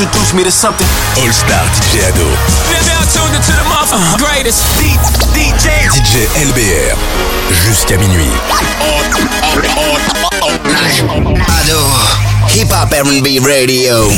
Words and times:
introduce 0.00 0.34
me 0.34 0.42
to 0.42 0.50
something. 0.50 0.86
All 1.22 1.30
Star 1.30 1.62
DJ 1.70 2.02
Ado. 2.10 2.26
Now 2.90 3.06
tuned 3.14 3.30
into 3.30 3.54
the 3.54 3.62
motherfucking 3.70 4.02
uh-huh. 4.02 4.26
greatest. 4.26 4.58
DJ 4.82 5.86
DJ 5.94 6.26
LBR. 6.50 6.98
Jusqu'à 7.62 7.96
minuit. 7.98 8.34
Ado. 11.62 11.78
Hip 12.50 12.70
Hop 12.72 12.90
R&B 12.90 13.38
Radio. 13.46 14.08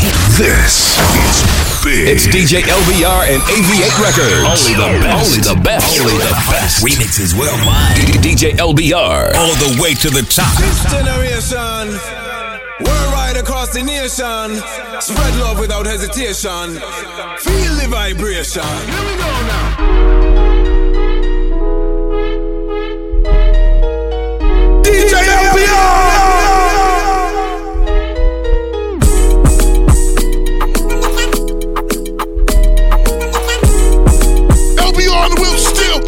This 0.40 0.96
is 0.96 1.44
big. 1.84 2.08
It's 2.08 2.26
DJ 2.26 2.64
LBR 2.64 3.28
and 3.28 3.42
AV8 3.44 4.00
Records. 4.00 4.48
Only 4.48 4.80
the 4.80 4.96
best. 5.04 5.28
Only 5.28 5.40
the 5.44 5.60
best. 5.60 6.00
Only 6.00 6.16
the 6.16 6.36
best. 6.48 6.84
Remixes 6.84 7.36
worldwide. 7.36 7.96
DJ 8.24 8.56
LBR. 8.56 9.36
All 9.36 9.52
the 9.60 9.76
way 9.82 9.92
to 9.92 10.08
the 10.08 10.22
top. 10.22 10.56
This 10.56 10.90
generation, 10.90 12.25
worldwide 12.80 13.36
across 13.36 13.72
the 13.72 13.82
nation, 13.82 14.60
spread 15.00 15.36
love 15.36 15.58
without 15.58 15.86
hesitation. 15.86 16.78
Feel 17.38 17.74
the 17.76 17.86
vibration. 17.88 18.62
Here 18.62 19.04
we 19.04 19.16
go 19.16 19.30
now. 19.46 19.66
DJ 24.82 25.14
LBR. 25.46 26.36
LBR 34.78 35.16
on 35.24 35.30
the 35.34 35.40
wheel 35.40 35.58
still, 35.58 36.00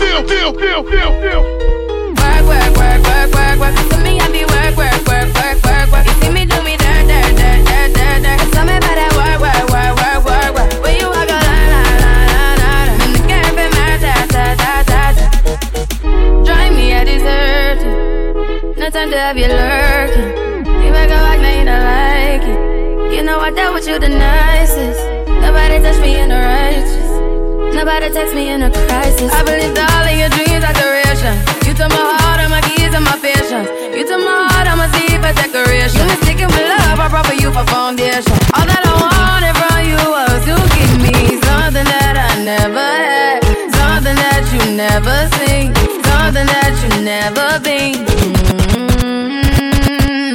Time 18.89 19.11
to 19.11 19.21
have 19.21 19.37
you 19.37 19.47
lurking. 19.47 20.65
You 20.65 20.91
make 20.91 21.13
a 21.13 21.21
walk, 21.21 21.39
now 21.45 21.53
you 21.53 21.65
don't 21.69 21.85
like 21.85 22.41
it. 22.41 23.13
You 23.15 23.23
know 23.23 23.39
I 23.39 23.51
dealt 23.51 23.75
with 23.75 23.87
you 23.87 23.99
the 24.01 24.09
nicest. 24.09 24.99
Nobody 25.45 25.77
touched 25.85 26.01
me 26.01 26.17
in 26.17 26.31
the 26.33 26.41
righteous. 26.41 27.77
Nobody 27.77 28.09
text 28.09 28.35
me 28.35 28.49
in 28.49 28.63
a 28.65 28.73
crisis. 28.73 29.31
I 29.31 29.45
believed 29.45 29.77
all 29.77 30.09
of 30.09 30.17
your 30.17 30.33
dreams 30.33 30.65
are 30.65 30.73
duration. 30.73 31.37
You 31.69 31.77
took 31.77 31.93
my 31.93 32.01
heart, 32.01 32.41
all 32.41 32.49
my 32.49 32.65
keys, 32.65 32.89
and 32.97 33.05
my 33.05 33.13
patience. 33.21 33.69
You 33.93 34.09
took 34.09 34.25
my 34.25 34.49
heart, 34.49 34.67
I'ma 34.67 34.89
see 34.97 35.21
for 35.21 35.37
decoration. 35.37 36.01
You 36.01 36.09
mistaken 36.09 36.49
for 36.49 36.65
love, 36.65 36.99
I 36.99 37.07
brought 37.13 37.29
for 37.29 37.37
you 37.37 37.53
for 37.53 37.69
foundation. 37.69 38.35
All 38.57 38.67
that 38.67 38.83
I 38.83 38.95
wanted 39.05 39.55
from 39.63 39.79
you 39.85 40.01
was 40.01 40.43
to 40.49 40.57
give 40.75 40.95
me 41.05 41.37
something 41.45 41.87
that 41.87 42.17
I 42.17 42.41
never 42.41 42.89
had, 43.05 43.45
something 43.69 44.17
that 44.17 44.43
you 44.49 44.65
never 44.81 45.29
seen, 45.37 45.77
something 46.09 46.49
that 46.49 46.73
you 46.83 47.05
never 47.05 47.61
been. 47.61 48.01
Mm-hmm. 48.01 48.58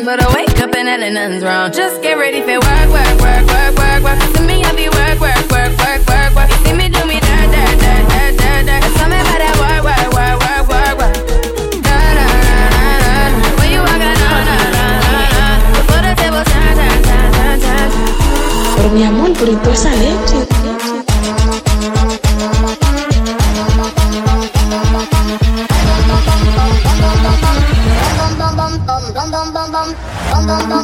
But 0.03 0.19
I 0.21 0.27
wake 0.35 0.59
up 0.59 0.75
and 0.75 0.87
hell 0.89 0.99
nothing's 0.99 1.43
wrong. 1.43 1.71
Just 1.71 2.01
get 2.01 2.17
ready 2.17 2.41
for 2.41 2.59
work, 2.59 2.89
work, 2.91 3.15
work, 3.23 3.45
work, 3.47 3.73
work, 3.79 4.03
work. 4.03 4.19
To 4.35 4.41
me, 4.43 4.63
I 4.63 4.71
be 4.75 4.89
work, 4.89 5.19
work, 5.23 5.47
work, 5.49 5.71
work, 5.79 6.01
work, 6.11 6.35
work. 6.35 6.49
You 6.51 6.57
see 6.65 6.73
me 6.73 6.89
do 6.89 7.05
me 7.05 7.19
dirt, 7.23 7.47
dirt, 7.55 7.79
dirt, 7.79 8.03
dirt, 8.11 8.33
dirt, 8.35 8.63
dirt. 8.67 8.83
Tell 8.99 9.07
me 9.07 9.15
about 9.23 9.39
that 9.39 9.55
work, 9.63 9.81
work, 9.87 10.09
work, 10.11 10.37
work, 10.43 10.63
work, 10.73 10.95
work. 10.99 11.15
Da, 11.87 11.95
da, 12.17 12.25
da, 12.27 12.67
da, 12.75 13.31
da. 13.31 13.63
You 13.63 13.79
walk 13.79 14.03
out, 14.03 14.17
da, 14.19 14.35
da, 14.43 14.55
da, 14.75 14.87
da, 15.07 15.23
da. 15.35 15.45
Before 15.71 16.03
the 16.03 16.11
table. 16.19 16.43
Pero 18.75 18.89
mi 18.91 19.03
amor, 19.03 19.31
por 19.33 19.47
toda 19.47 19.71
esa 19.73 19.91
leche. 19.95 20.52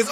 Say 0.00 0.06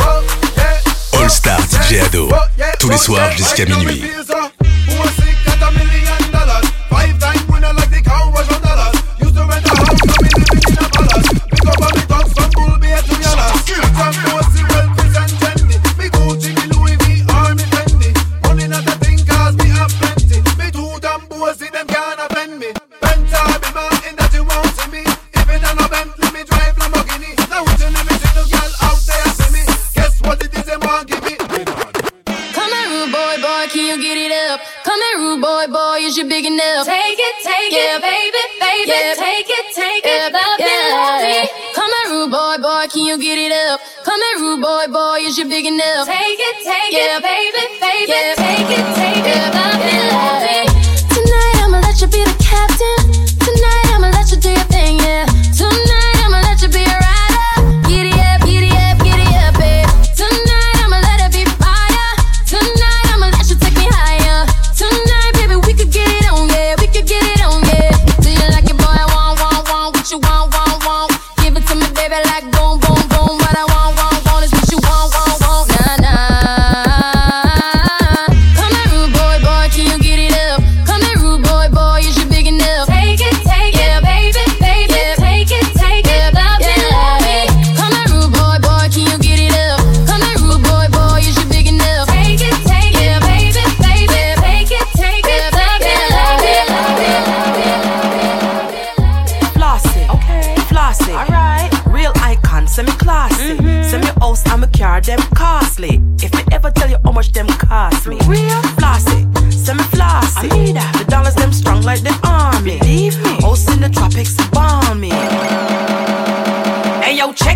whoa, 0.00 0.26
yeah. 0.56 1.20
All 1.20 1.28
Star 1.28 1.60
DJ 1.60 2.00
Ado. 2.00 2.28
Tous 2.80 2.90
les 2.90 2.98
soirs 2.98 3.30
jusqu'à 3.36 3.64
minuit. 3.66 4.13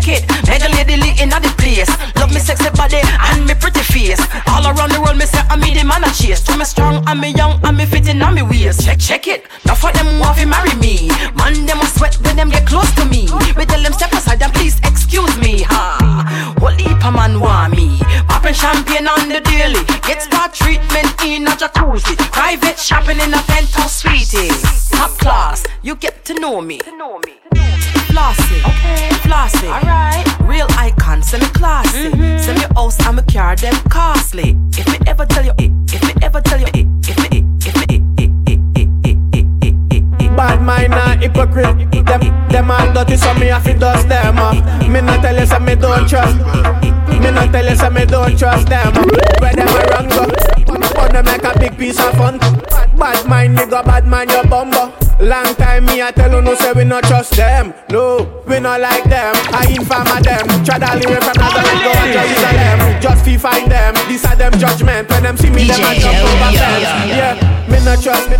It. 0.09 0.25
Mega 0.47 0.67
lady 0.73 0.97
lit 0.97 1.21
in 1.21 1.29
the 1.29 1.53
place. 1.61 1.89
Love 2.17 2.33
me 2.33 2.39
sexy 2.39 2.69
body 2.71 2.97
and 2.97 3.45
me 3.45 3.53
pretty 3.53 3.81
face. 3.81 4.19
All 4.47 4.65
around 4.65 4.89
the 4.91 4.99
world, 4.99 5.17
me 5.17 5.25
say 5.25 5.37
I'm 5.49 5.61
the 5.61 5.83
man 5.85 6.03
I 6.03 6.09
chase. 6.11 6.41
To 6.49 6.57
me 6.57 6.65
strong, 6.65 7.03
I'm 7.05 7.19
me 7.19 7.29
young, 7.29 7.59
I'm 7.63 7.77
me 7.77 7.85
fitting 7.85 8.19
on 8.21 8.33
me 8.33 8.41
waist. 8.41 8.85
Check, 8.85 8.97
check 8.97 9.27
it. 9.27 9.45
Now 9.65 9.75
for 9.75 9.91
them 9.91 10.19
want 10.19 10.39
to 10.39 10.47
marry 10.47 10.73
me. 10.81 11.09
Man, 11.37 11.65
them 11.65 11.79
sweat 11.93 12.15
when 12.25 12.35
them 12.37 12.49
get 12.49 12.65
close 12.65 12.89
to 12.95 13.05
me. 13.05 13.29
We 13.55 13.65
tell 13.65 13.83
them 13.83 13.93
step 13.93 14.11
aside 14.13 14.41
and 14.41 14.53
please 14.53 14.79
excuse 14.79 15.37
me. 15.37 15.61
Ha. 15.69 16.55
What 16.59 16.77
leap 16.77 16.97
a 17.03 17.11
man 17.11 17.39
want 17.39 17.77
me? 17.77 18.01
Popping 18.49 18.61
champagne 18.61 19.07
on 19.07 19.29
the 19.29 19.41
daily. 19.41 19.83
Get 20.01 20.23
spa 20.23 20.49
treatment 20.51 21.13
in 21.23 21.45
a 21.45 21.51
jacuzzi. 21.51 22.17
Private 22.31 22.79
shopping 22.79 23.19
in 23.19 23.31
a 23.31 23.37
penthouse 23.43 23.97
suite. 23.97 24.49
Top 24.89 25.11
class, 25.19 25.63
you 25.83 25.95
get 25.95 26.25
to 26.25 26.33
know 26.33 26.59
me. 26.59 26.79
To 26.79 26.97
know 26.97 27.19
me. 27.19 27.33
Flossy, 28.09 28.59
okay. 28.65 29.09
Flossy, 29.21 29.67
alright. 29.67 30.25
Real 30.41 30.65
icon, 30.79 31.21
semi 31.21 31.45
classy. 31.45 32.09
Mm-hmm. 32.09 32.39
Semi 32.39 32.65
house, 32.73 32.99
I'm 33.05 33.19
a 33.19 33.23
car, 33.23 33.55
them 33.55 33.75
costly. 33.87 34.57
If 34.71 34.87
me 34.87 34.97
ever 35.05 35.27
tell 35.27 35.45
you 35.45 35.53
if 35.59 36.03
me 36.03 36.13
ever 36.23 36.41
tell 36.41 36.59
you 36.59 36.67
it, 36.73 36.87
if 37.07 37.31
me 37.31 37.45
if 37.61 37.75
me 37.77 37.97
Bad 40.35 40.61
mind 40.63 40.93
and 40.93 41.21
hypocrite. 41.21 41.91
Them, 41.91 42.49
them 42.49 42.71
all 42.71 42.93
dirty, 42.93 43.17
so 43.17 43.31
me 43.35 43.47
have 43.47 43.63
to 43.65 43.77
dust 43.77 44.07
them. 44.07 44.39
Uh. 44.39 44.87
Me 44.87 45.01
not 45.01 45.21
tell 45.21 45.37
you, 45.37 45.45
so 45.45 45.59
me 45.59 45.75
don't 45.75 46.07
trust. 46.09 46.98
Me 47.19 47.31
not 47.31 47.51
tell 47.51 47.67
you, 47.67 47.75
so 47.75 47.89
me 47.89 48.05
don't 48.05 48.37
trust 48.37 48.67
them. 48.67 48.93
Where 49.39 49.53
them 49.53 49.67
a 49.67 49.81
run 49.91 50.07
go? 50.09 50.25
But 50.93 51.11
them 51.11 51.25
make 51.25 51.43
a 51.43 51.57
big 51.59 51.77
piece 51.77 51.99
of 51.99 52.13
fun. 52.13 52.37
Bad 52.97 53.27
mind, 53.27 53.57
nigga, 53.57 53.83
bad 53.83 54.07
mind, 54.07 54.31
your 54.31 54.45
bumbo. 54.45 54.93
Long 55.19 55.53
time 55.55 55.83
me 55.83 56.01
I 56.01 56.11
tell 56.11 56.31
you 56.31 56.41
no 56.41 56.55
say 56.55 56.71
we 56.71 56.85
not 56.85 57.03
trust 57.03 57.35
them. 57.35 57.73
No, 57.89 58.41
we 58.47 58.61
not 58.61 58.79
like 58.79 59.03
them. 59.03 59.35
I 59.51 59.67
inform 59.67 60.07
of 60.07 60.23
them. 60.23 60.47
Try 60.63 60.79
to 60.79 60.95
live 60.95 61.23
from 61.23 61.35
Nazareth 61.35 61.83
go 61.83 61.91
to 61.91 62.07
Jerusalem 62.13 63.01
Just 63.01 63.25
fi 63.25 63.35
find 63.35 63.69
them. 63.69 63.95
These 64.07 64.23
are 64.23 64.35
them 64.37 64.53
judgment. 64.53 65.09
When 65.09 65.23
them 65.23 65.35
see 65.35 65.49
me 65.49 65.67
them 65.67 65.83
a 65.83 65.99
jump 65.99 66.23
over 66.23 66.51
fence. 66.55 66.87
Yeah, 67.11 67.35
me 67.67 67.83
not 67.83 68.01
trust 68.01 68.29
me, 68.29 68.37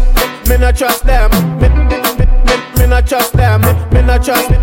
me 0.50 0.58
not 0.58 0.78
trust 0.78 1.04
them. 1.04 1.30
Me, 1.60 1.68
me, 1.68 1.84
me, 1.84 2.26
me, 2.48 2.80
me 2.80 2.88
not 2.88 3.06
trust 3.06 3.34
them. 3.34 3.62
Me, 3.62 3.74
me 3.92 4.02
not 4.08 4.24
trust 4.24 4.50
me, 4.50 4.58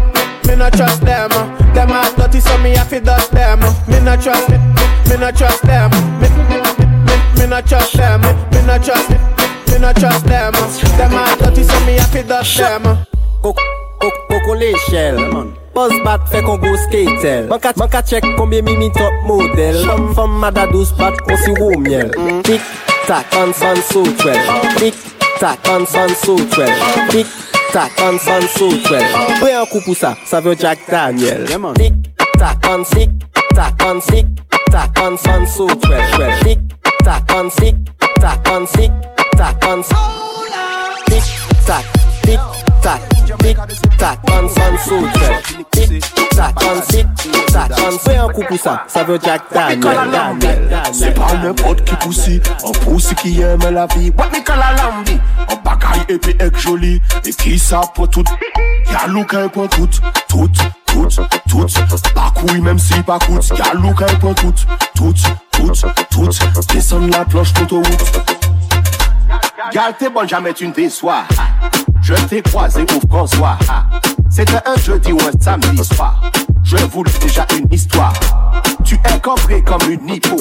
me 0.49 0.57
not 0.57 0.73
trust 0.73 1.03
them 1.03 1.66
Them 1.77 1.93
are 1.93 2.09
dirty 2.17 2.41
so 2.41 2.57
me 2.65 2.73
have 2.73 2.89
to 2.89 3.01
dust 3.01 3.31
them. 3.33 3.61
Me 3.87 4.01
not 4.01 4.23
trust 4.25 4.49
me, 4.49 4.57
me 5.13 5.21
not 5.21 5.37
trust 5.37 5.63
them. 5.69 5.93
Me, 6.17 6.29
me, 6.49 6.57
me, 6.57 7.15
me, 7.37 7.45
not 7.47 7.69
trust 7.69 7.93
them. 7.93 8.25
Me, 8.25 8.33
me 8.51 8.67
not 8.67 8.83
trust 8.83 9.11
me 9.11 9.37
me 9.77 9.83
not 9.83 9.97
trust 9.97 10.25
them. 10.27 10.53
Them 10.97 11.15
are 11.15 11.37
dirty, 11.37 11.63
so 11.63 11.79
me 11.85 11.97
happy 11.97 12.23
dust 12.23 12.57
them. 12.57 12.83
Coco 13.43 14.55
l'échelle 14.55 15.17
Buzz 15.75 15.93
bat 16.05 16.21
fait 16.31 16.43
qu'on 16.43 16.57
go 16.59 16.77
skatel 16.77 17.47
Man 17.49 17.59
ka, 17.59 17.73
man 17.77 17.89
ka 17.89 18.03
check 18.03 18.25
combien 18.37 18.63
mimi 18.63 18.91
top 18.93 19.13
model 19.25 19.85
Femme 19.87 20.15
femme 20.15 20.39
mada 20.39 20.67
douce 20.67 20.93
bat 20.93 21.15
on 21.31 21.37
si 21.37 21.51
wou 21.61 21.79
miel. 21.79 22.11
Tic 22.43 22.61
tac 23.07 23.27
on 23.37 23.53
son 23.55 23.77
so 23.77 24.03
twel 24.19 24.39
Tic 24.77 24.95
tac 25.39 25.59
on 25.69 25.87
son 25.87 26.09
so 26.09 26.37
twel 26.37 26.73
Tic 27.11 27.27
tac 27.77 27.93
on 28.01 28.19
son 28.19 28.41
so 28.57 28.69
twel 28.85 29.05
Pre 29.39 29.51
un 29.53 29.67
coup 29.67 29.83
pour 29.83 29.95
ça, 29.95 30.17
ça 30.25 30.41
veut 30.41 30.57
Jack 30.59 30.79
Daniel. 30.89 31.45
Tic 31.45 31.93
tac 32.39 32.57
on 32.71 32.83
tic 32.83 33.11
tac 33.55 33.75
on 33.85 34.01
tic 34.01 34.27
tac 34.71 34.99
on 35.03 35.17
son 35.19 35.47
so 35.47 35.67
twel 35.67 36.01
Tic 36.43 36.59
tac 37.05 37.31
on 37.35 37.51
tic 37.51 37.77
tac 38.19 38.49
on 38.51 38.65
tic 38.67 38.91
tac 39.37 39.67
on 39.67 39.83
Tic 41.07 41.23
tac, 41.67 41.85
tic 42.23 42.41
tac, 42.83 43.01
tic 43.09 43.26
tac 43.26 43.26
sit, 43.47 43.89
tat, 43.99 44.19
an 44.31 44.49
san 44.49 44.79
sotre 44.79 45.43
Tik, 45.71 46.05
tat, 46.35 46.63
an 46.65 46.83
sit, 46.91 47.07
tat, 47.53 47.75
an 47.79 47.99
fè 48.03 48.17
an 48.19 48.33
kou 48.35 48.47
pousa 48.49 48.77
Sa 48.91 49.05
vè 49.07 49.19
jak 49.23 49.51
Daniel, 49.53 50.11
Daniel 50.13 50.95
Se 50.97 51.13
pa 51.17 51.33
nèpot 51.43 51.83
ki 51.87 51.99
pousi, 52.03 52.39
an 52.67 52.75
pousi 52.85 53.17
ki 53.21 53.37
yèmè 53.41 53.71
la 53.75 53.87
vi 53.95 54.11
Wè 54.11 54.31
mi 54.33 54.43
kala 54.47 54.73
lambi, 54.79 55.19
an 55.47 55.61
bagay 55.67 56.07
epi 56.17 56.37
ek 56.43 56.59
joli 56.65 56.97
E 57.23 57.35
ki 57.37 57.59
sa 57.63 57.85
pou 57.97 58.11
tout, 58.11 58.35
yalou 58.93 59.27
kè 59.31 59.47
pou 59.55 59.71
tout, 59.77 60.03
tout 60.31 60.67
Tout, 60.97 61.13
tout, 61.45 62.07
bakouy 62.17 62.61
menm 62.65 62.79
si 62.81 62.97
bakout 63.05 63.53
Yalou 63.59 63.93
kèy 63.99 64.17
pou 64.23 64.33
tout, 64.41 64.65
tout, 64.97 65.27
tout, 65.53 65.85
tout 66.09 66.73
Desan 66.73 67.11
la 67.13 67.25
ploche 67.27 67.53
tout 67.53 67.77
ou 67.77 67.83
tout 67.83 68.46
Gal 69.73 69.95
t'es 69.99 70.09
bonne, 70.09 70.29
jamais 70.29 70.53
tu 70.53 70.69
ne 70.69 70.73
déçois. 70.73 71.25
Je 72.03 72.15
t'ai 72.15 72.43
croisé 72.43 72.83
au 72.83 73.09
François. 73.09 73.59
C'était 74.31 74.61
un 74.65 74.81
jeudi 74.81 75.13
ou 75.13 75.19
un 75.21 75.43
samedi 75.43 75.85
soir. 75.85 76.21
Je 76.63 76.77
voulais 76.77 77.11
déjà 77.21 77.47
une 77.57 77.73
histoire. 77.73 78.13
Tu 78.85 78.95
es 78.95 79.19
cambré 79.21 79.63
comme 79.63 79.91
une 79.91 80.09
hippo. 80.09 80.37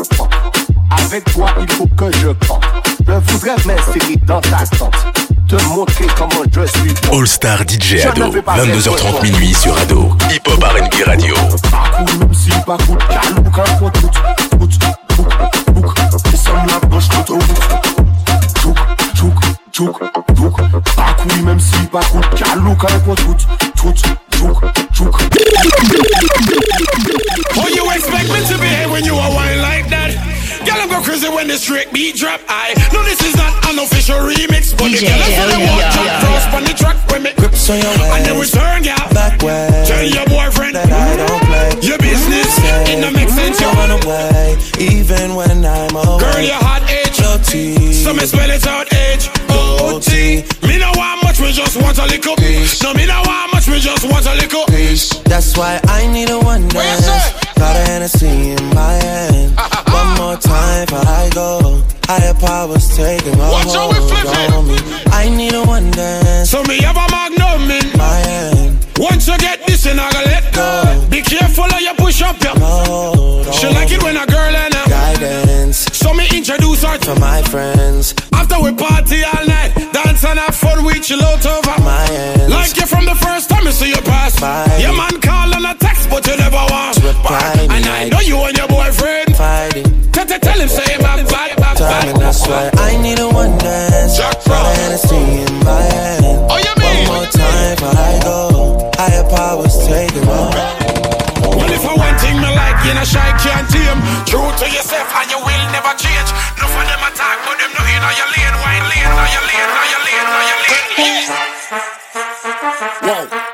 Avec 0.91 1.25
toi, 1.33 1.49
il 1.59 1.71
faut 1.71 1.87
que 1.87 2.11
je 2.17 2.27
compte. 2.47 2.63
Je 3.07 3.13
voudrais 3.31 3.55
m'insérer 3.65 4.15
dans 4.25 4.41
ta 4.41 4.65
tente. 4.77 4.95
Te 5.47 5.63
montrer 5.65 6.07
comment 6.17 6.43
je 6.51 6.65
suis. 6.65 6.93
bon. 7.09 7.19
All 7.19 7.27
Star 7.27 7.59
DJ 7.67 7.97
Je 7.97 8.07
Ado, 8.07 8.25
ne 8.25 8.31
vais 8.31 8.41
pas 8.41 8.57
22h30 8.57 8.97
faire 8.97 9.23
minuit 9.23 9.53
sur 9.53 9.77
Ado. 9.77 10.17
Hip 10.31 10.47
Hop 10.47 10.63
R&B 10.63 11.05
Radio. 11.05 11.35
Pas 12.65 12.77
coûte. 12.77 12.99
Gal 13.09 13.45
chouk, 19.75 19.99
chouk, 19.99 20.57
chouk. 20.57 20.81
Parcours 20.95 21.43
même 21.43 21.59
si 21.59 21.75
pas 21.91 21.99
coûte. 21.99 22.23
Gal 22.37 22.59
look 22.63 22.83
un 22.89 22.99
pour 22.99 23.15
tout. 23.15 23.35
Tout, 23.75 23.93
chouk, 24.37 24.61
chouk. 24.93 25.15
Oh, 27.57 27.67
you 27.75 27.91
expect 27.91 28.29
me 28.31 28.39
to 28.47 28.57
behave 28.57 28.91
when 28.91 29.03
you 29.03 29.15
are 29.15 29.31
wine 29.31 29.61
like 29.61 29.89
that? 29.89 30.15
Girl, 30.65 30.79
I'm 30.79 30.89
go 30.89 31.01
crazy 31.01 31.27
when 31.27 31.47
the 31.47 31.57
straight 31.57 31.91
beat 31.91 32.15
drop. 32.15 32.39
I 32.47 32.73
know 32.93 33.03
this 33.03 33.21
is 33.21 33.35
not 33.35 33.51
an 33.69 33.79
official 33.79 34.19
remix, 34.19 34.71
but 34.71 34.91
the 34.91 34.97
DJ 34.97 35.11
girl 35.11 35.27
is 35.27 35.35
the 35.35 35.59
one 35.59 35.67
Elliot. 35.67 35.93
jump 35.93 36.09
cross 36.23 36.45
on 36.55 36.63
the 36.63 36.73
track 36.73 36.97
when 37.11 37.23
me 37.23 37.33
grips 37.35 37.69
on 37.69 37.79
your 37.79 37.91
and 37.91 38.25
then 38.25 38.39
return, 38.39 38.81
girl. 38.83 39.13
Back 39.13 39.41
way. 39.41 39.83
Tell 39.87 40.03
your 40.03 40.25
boyfriend 40.31 40.75
that 40.75 40.87
I 40.87 41.17
don't 41.19 41.43
play. 41.51 41.67
your 41.83 41.99
business. 41.99 42.47
It 42.87 43.01
don't 43.01 43.13
make 43.13 43.29
sense, 43.29 43.59
you 43.59 43.67
Don't 43.67 43.75
run 43.75 43.91
away, 43.91 44.57
even 44.79 45.35
when 45.35 45.65
I'm 45.65 45.95
away. 45.95 46.23
Girl, 46.23 46.41
your 46.41 46.63
hot 46.63 46.89
age. 46.89 47.17
Guilty. 47.17 47.91
So 47.91 48.13
me 48.13 48.25
spell 48.25 48.49
it 48.49 48.65
out 48.65 48.87
H 48.93 49.34
O 49.79 49.99
T. 49.99 50.43
Me 50.67 50.77
know 50.77 50.93
how 50.95 51.19
much 51.23 51.39
me 51.39 51.51
just 51.51 51.75
want 51.81 51.97
a 51.97 52.05
little. 52.05 52.35
Peace. 52.35 52.81
No, 52.83 52.93
me 52.93 53.05
know 53.05 53.23
how 53.25 53.47
much 53.53 53.67
me 53.67 53.79
just 53.79 54.03
want 54.09 54.25
a 54.25 54.33
little. 54.35 54.65
Peace. 54.67 55.09
That's 55.25 55.57
why 55.57 55.79
I 55.87 56.07
need 56.07 56.29
a 56.29 56.39
one 56.39 56.67
dance. 56.67 57.07
Got 57.55 57.75
a 57.75 57.79
Hennessy 57.89 58.51
in 58.51 58.65
my 58.73 58.93
hand. 58.93 59.57
One 59.95 60.17
more 60.17 60.37
time 60.37 60.85
before 60.87 61.07
I 61.07 61.29
go. 61.33 61.81
Higher 62.03 62.33
powers 62.35 62.95
taking 62.95 63.33
a 63.33 63.49
Watch 63.49 63.73
hold 63.73 63.95
on 63.95 64.67
me. 64.67 64.77
I 65.07 65.29
need 65.29 65.53
a 65.53 65.63
one 65.63 65.89
dance. 65.91 66.51
So 66.51 66.61
me 66.63 66.77
have 66.81 66.97
a 66.97 67.07
magnum 67.09 67.71
in 67.71 67.97
my 67.97 68.17
hand. 68.27 68.85
Once 68.99 69.27
you 69.27 69.37
get 69.37 69.65
this, 69.65 69.85
and 69.85 69.99
I 69.99 70.11
gotta 70.11 70.27
let 70.27 70.53
go. 70.53 71.07
Be 71.09 71.21
careful 71.21 71.63
how 71.63 71.79
you 71.79 71.93
push 71.95 72.21
up. 72.21 72.35
Hold 72.43 73.53
She 73.55 73.67
like 73.67 73.91
it 73.91 74.03
when 74.03 74.17
a 74.17 74.25
girl 74.27 74.55
and 74.55 74.73
a 74.73 74.89
guidance 74.89 75.77
So 75.93 76.13
me 76.13 76.27
introduce 76.33 76.83
her 76.83 76.97
to 76.97 77.19
my 77.19 77.41
friends. 77.43 78.13
After 78.33 78.61
we 78.61 78.73
party 78.73 79.23
all 79.23 79.45
night 79.47 79.54
and 80.25 80.39
have 80.39 80.55
fun, 80.55 80.83
we 80.85 80.99
chill 80.99 81.21
out 81.21 81.45
over 81.45 81.77
My 81.83 82.05
hands. 82.09 82.49
Like 82.49 82.75
you 82.77 82.85
from 82.85 83.05
the 83.05 83.15
first 83.15 83.49
time 83.49 83.65
you 83.65 83.71
see 83.71 83.89
you 83.89 84.01
pass 84.01 84.39
Fight. 84.39 84.81
Your 84.81 84.95
man 84.95 85.21
call 85.21 85.53
on 85.53 85.65
a 85.65 85.73
text 85.77 86.09
but 86.09 86.25
you 86.27 86.35
never 86.37 86.63
want 86.71 86.97
Reply 87.03 87.53
me 87.57 87.75
And 87.75 87.85
I 87.85 88.09
know 88.09 88.19
you 88.19 88.37
and 88.43 88.57
your 88.57 88.67
boyfriend 88.67 89.35
Fighting. 89.35 89.85
Tell, 90.11 90.59
him 90.59 90.67
say 90.69 90.97
bad, 90.99 91.27
bad, 91.27 91.57
bad, 91.57 91.77
time 91.77 92.09
and 92.09 92.21
that's 92.21 92.47
why 92.47 92.71
I 92.75 92.95
need 93.01 93.19
a 93.19 93.27
one 93.27 93.57
dance. 93.57 94.17
Jack 94.17 94.41
Frost. 94.41 94.79
Hennessy 94.79 95.43
in 95.43 95.53
my 95.63 95.81
hand. 95.83 96.47
Oh, 96.49 96.57
you 96.57 96.73
One 96.79 96.95
mean? 96.95 97.07
more 97.07 97.27
time 97.27 97.75
before 97.75 97.95
I 97.95 98.19
go. 98.23 98.91
Higher 98.95 99.25
powers 99.29 99.75
taking 99.85 100.23
over. 100.23 100.65
Well 101.55 101.71
if 101.71 101.83
I 101.83 101.93
one 101.93 102.17
thing 102.19 102.37
me 102.39 102.49
like 102.55 102.79
you 102.87 102.93
know 102.95 103.03
shy 103.03 103.31
can't 103.39 103.67
tame 103.69 103.99
True 104.27 104.43
to 104.43 104.65
yourself 104.71 105.07
and 105.19 105.27
you 105.31 105.39
will 105.39 105.65
never 105.71 105.93
change 105.99 106.29
No 106.59 106.67
for 106.67 106.83
them 106.83 107.03
attack 107.05 107.37
but 107.47 107.55
them 107.59 107.71
not 107.75 107.87
in 107.87 108.01
your 108.15 108.29
lane 108.33 108.55
Wine 108.59 108.85
lane, 108.91 109.07
on 109.07 109.27
your 109.31 109.45
lane, 109.45 109.59
your 109.59 109.71
on 109.71 109.87
your 109.91 109.99
lane 109.99 110.04
Whoa 113.01 113.44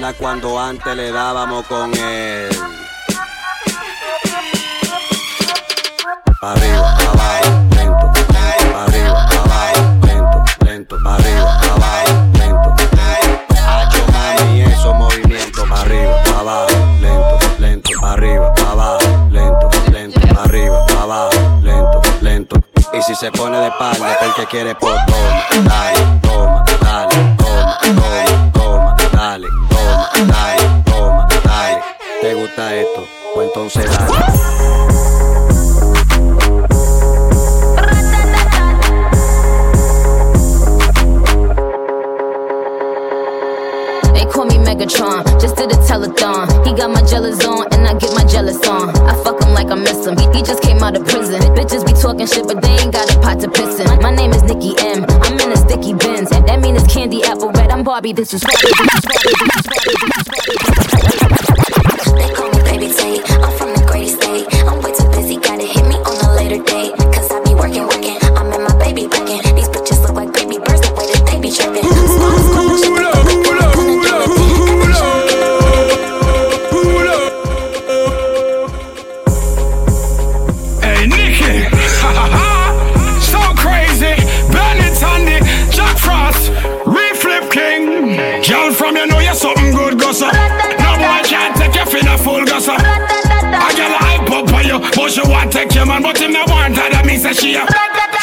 ¿te 0.00 0.06
acuerdas 0.06 0.14
cuando 0.18 0.58
antes 0.58 0.96
le 0.96 1.12
dábamos 1.12 1.66
con 1.66 1.92
él? 1.94 2.48
Pa' 6.40 6.52
arriba, 6.52 6.96
pa' 6.96 7.10
abajo, 7.10 7.50
lento, 7.76 8.12
pa' 8.72 8.84
arriba, 8.84 9.24
abajo, 9.24 10.06
lento, 10.06 10.44
lento, 10.64 10.96
arriba, 11.04 11.60
abajo, 11.60 12.12
lento. 12.38 12.74
Hacho, 13.68 14.06
mami, 14.12 14.62
esos 14.62 14.94
movimientos, 14.94 15.68
pa' 15.68 15.80
arriba, 15.82 16.22
pa' 16.24 16.40
abajo, 16.40 16.68
lento, 17.00 17.38
lento, 17.58 17.90
pa' 18.00 18.12
arriba, 18.12 18.54
pa' 18.54 18.70
abajo, 18.70 19.28
lento, 19.30 19.70
lento, 19.92 20.20
pa' 20.34 20.42
arriba, 20.44 20.86
pa' 20.86 21.02
abajo, 21.02 21.60
lento, 21.62 22.02
lento. 22.22 22.62
Y 22.94 23.02
si 23.02 23.14
se 23.14 23.30
pone 23.32 23.58
de 23.58 23.68
espalda, 23.68 24.16
porque 24.18 24.46
quiere 24.46 24.74
por 24.74 24.94
toma, 25.06 25.68
dale, 25.68 26.20
toma, 26.22 26.64
dale, 26.80 27.36
toma, 27.36 27.78
toma, 27.82 28.49
¿Te 32.80 32.86
esto? 32.86 33.06
Pues 33.34 33.48
entonces 33.48 33.84
dale. 33.84 34.50
Just 45.40 45.56
did 45.56 45.70
a 45.72 45.76
telethon. 45.86 46.66
He 46.66 46.74
got 46.74 46.90
my 46.90 47.02
jealous 47.02 47.44
on, 47.44 47.66
and 47.72 47.86
I 47.86 47.94
get 47.94 48.12
my 48.14 48.24
jealous 48.24 48.66
on. 48.66 48.90
I 49.06 49.14
fuck 49.22 49.42
him 49.42 49.54
like 49.54 49.70
I 49.70 49.74
miss 49.74 50.06
him. 50.06 50.16
He, 50.18 50.26
he 50.36 50.42
just 50.42 50.62
came 50.62 50.82
out 50.82 50.96
of 50.96 51.06
prison. 51.06 51.40
Bitches 51.54 51.86
be 51.86 51.92
talking 51.92 52.26
shit, 52.26 52.46
but 52.46 52.60
they 52.60 52.70
ain't 52.70 52.92
got 52.92 53.14
a 53.14 53.18
pot 53.20 53.40
to 53.40 53.48
piss 53.50 53.78
in. 53.78 53.86
My 54.02 54.14
name 54.14 54.32
is 54.32 54.42
Nikki 54.42 54.74
M. 54.78 55.04
I'm 55.22 55.38
in 55.38 55.52
a 55.52 55.56
sticky 55.56 55.94
bins. 55.94 56.30
That 56.30 56.60
mean 56.60 56.76
it's 56.76 56.92
candy 56.92 57.22
apple 57.22 57.52
red. 57.52 57.70
I'm 57.70 57.84
Barbie. 57.84 58.12
This 58.12 58.34
is 58.34 58.42
Barbie. 58.42 58.66
This 58.66 58.94
is 58.94 59.04
Barbie. 59.04 59.34
This 59.40 59.56
is 59.56 59.66
Barbie. 59.66 59.94
This 60.00 60.18
is 60.18 60.28
Barbie. 60.28 60.69
She 95.10 95.22
want 95.22 95.50
take 95.52 95.74
your 95.74 95.86
man, 95.86 96.02
but 96.02 96.18
him 96.18 96.32
not 96.32 96.48
want 96.48 96.76
her. 96.76 96.88
That 96.90 97.04
means 97.04 97.22
that 97.24 97.36
she 97.36 97.54
a. 97.54 97.66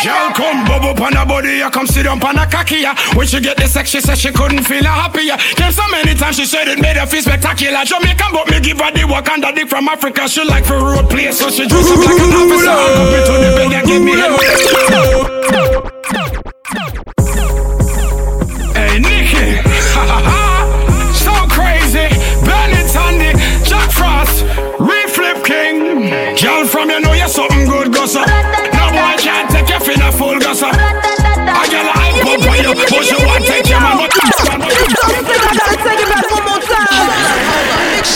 Girl 0.04 0.30
come 0.32 0.64
bubble 0.66 0.90
up 0.96 1.02
on 1.02 1.14
her 1.14 1.26
body, 1.26 1.58
you 1.58 1.70
come 1.70 1.88
sit 1.88 2.04
down 2.04 2.22
on 2.24 2.38
her 2.38 2.46
cocky. 2.46 2.78
ya. 2.86 2.96
When 3.16 3.28
she 3.28 3.40
get 3.42 3.58
the 3.58 3.68
sex, 3.68 3.90
she 3.90 4.00
said 4.00 4.18
she 4.18 4.32
couldn't 4.32 4.64
feel 4.64 4.84
her 4.84 4.90
happier. 5.04 5.36
Came 5.58 5.72
so 5.72 5.84
many 5.90 6.14
times 6.16 6.38
she 6.38 6.46
said 6.46 6.68
it 6.68 6.80
made 6.80 6.98
her 6.98 7.06
feel 7.06 7.22
spectacular. 7.22 7.84
Jamaican, 7.84 8.32
but 8.32 8.50
me 8.50 8.60
give 8.62 8.80
her 8.80 8.92
the 8.92 9.06
work 9.06 9.28
and 9.30 9.44
the 9.44 9.52
dick 9.52 9.68
from 9.68 9.88
Africa. 9.90 10.28
She 10.30 10.44
like 10.44 10.66
for 10.66 10.78
road 10.80 11.10
play, 11.10 11.32
so 11.32 11.50
she 11.50 11.68
dress 11.68 11.92
up 11.92 11.98
like 11.98 12.20
an 12.22 12.32
officer. 12.32 12.78
Come 12.96 13.12
me 13.12 13.20
to 13.26 13.34
the 13.42 13.50
bed 13.58 13.74
and 13.74 13.88
give 13.88 14.02
me 14.02 14.14
head. 14.16 14.32
Hey, 18.78 19.00
Nikki. 19.00 19.62
so 19.92 20.34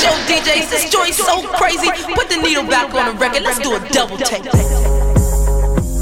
show 0.01 0.17
DJs, 0.25 0.69
this 0.69 0.89
joint's 0.89 1.17
so 1.17 1.45
crazy. 1.61 1.89
Put 2.15 2.27
the 2.27 2.37
needle 2.41 2.65
back 2.65 2.93
on 2.95 3.13
the 3.13 3.13
record. 3.21 3.43
Let's 3.43 3.59
do 3.59 3.75
a 3.75 3.79
double 3.89 4.17
take. 4.17 4.43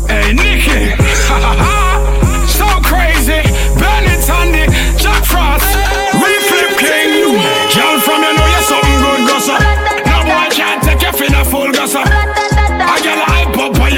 Hey, 0.08 0.32
Nikki. 0.32 0.96
so 2.60 2.68
crazy. 2.88 3.44
Bennett 3.76 4.24
Sandy, 4.24 4.72
Jack 4.96 5.24
Frost, 5.28 5.68
Reflip 6.16 6.80
King. 6.80 7.36
Girl 7.76 8.00
from 8.00 8.24
you 8.24 8.34
know 8.40 8.48
you're 8.48 8.68
something 8.72 8.98
good, 9.04 9.22
gossa. 9.28 9.60
No 10.08 10.18
boy 10.24 10.48
can't 10.56 10.82
take 10.82 11.02
you 11.02 11.12
for 11.12 11.28
the 11.28 11.44
full 11.52 11.72
gossa. 11.76 12.39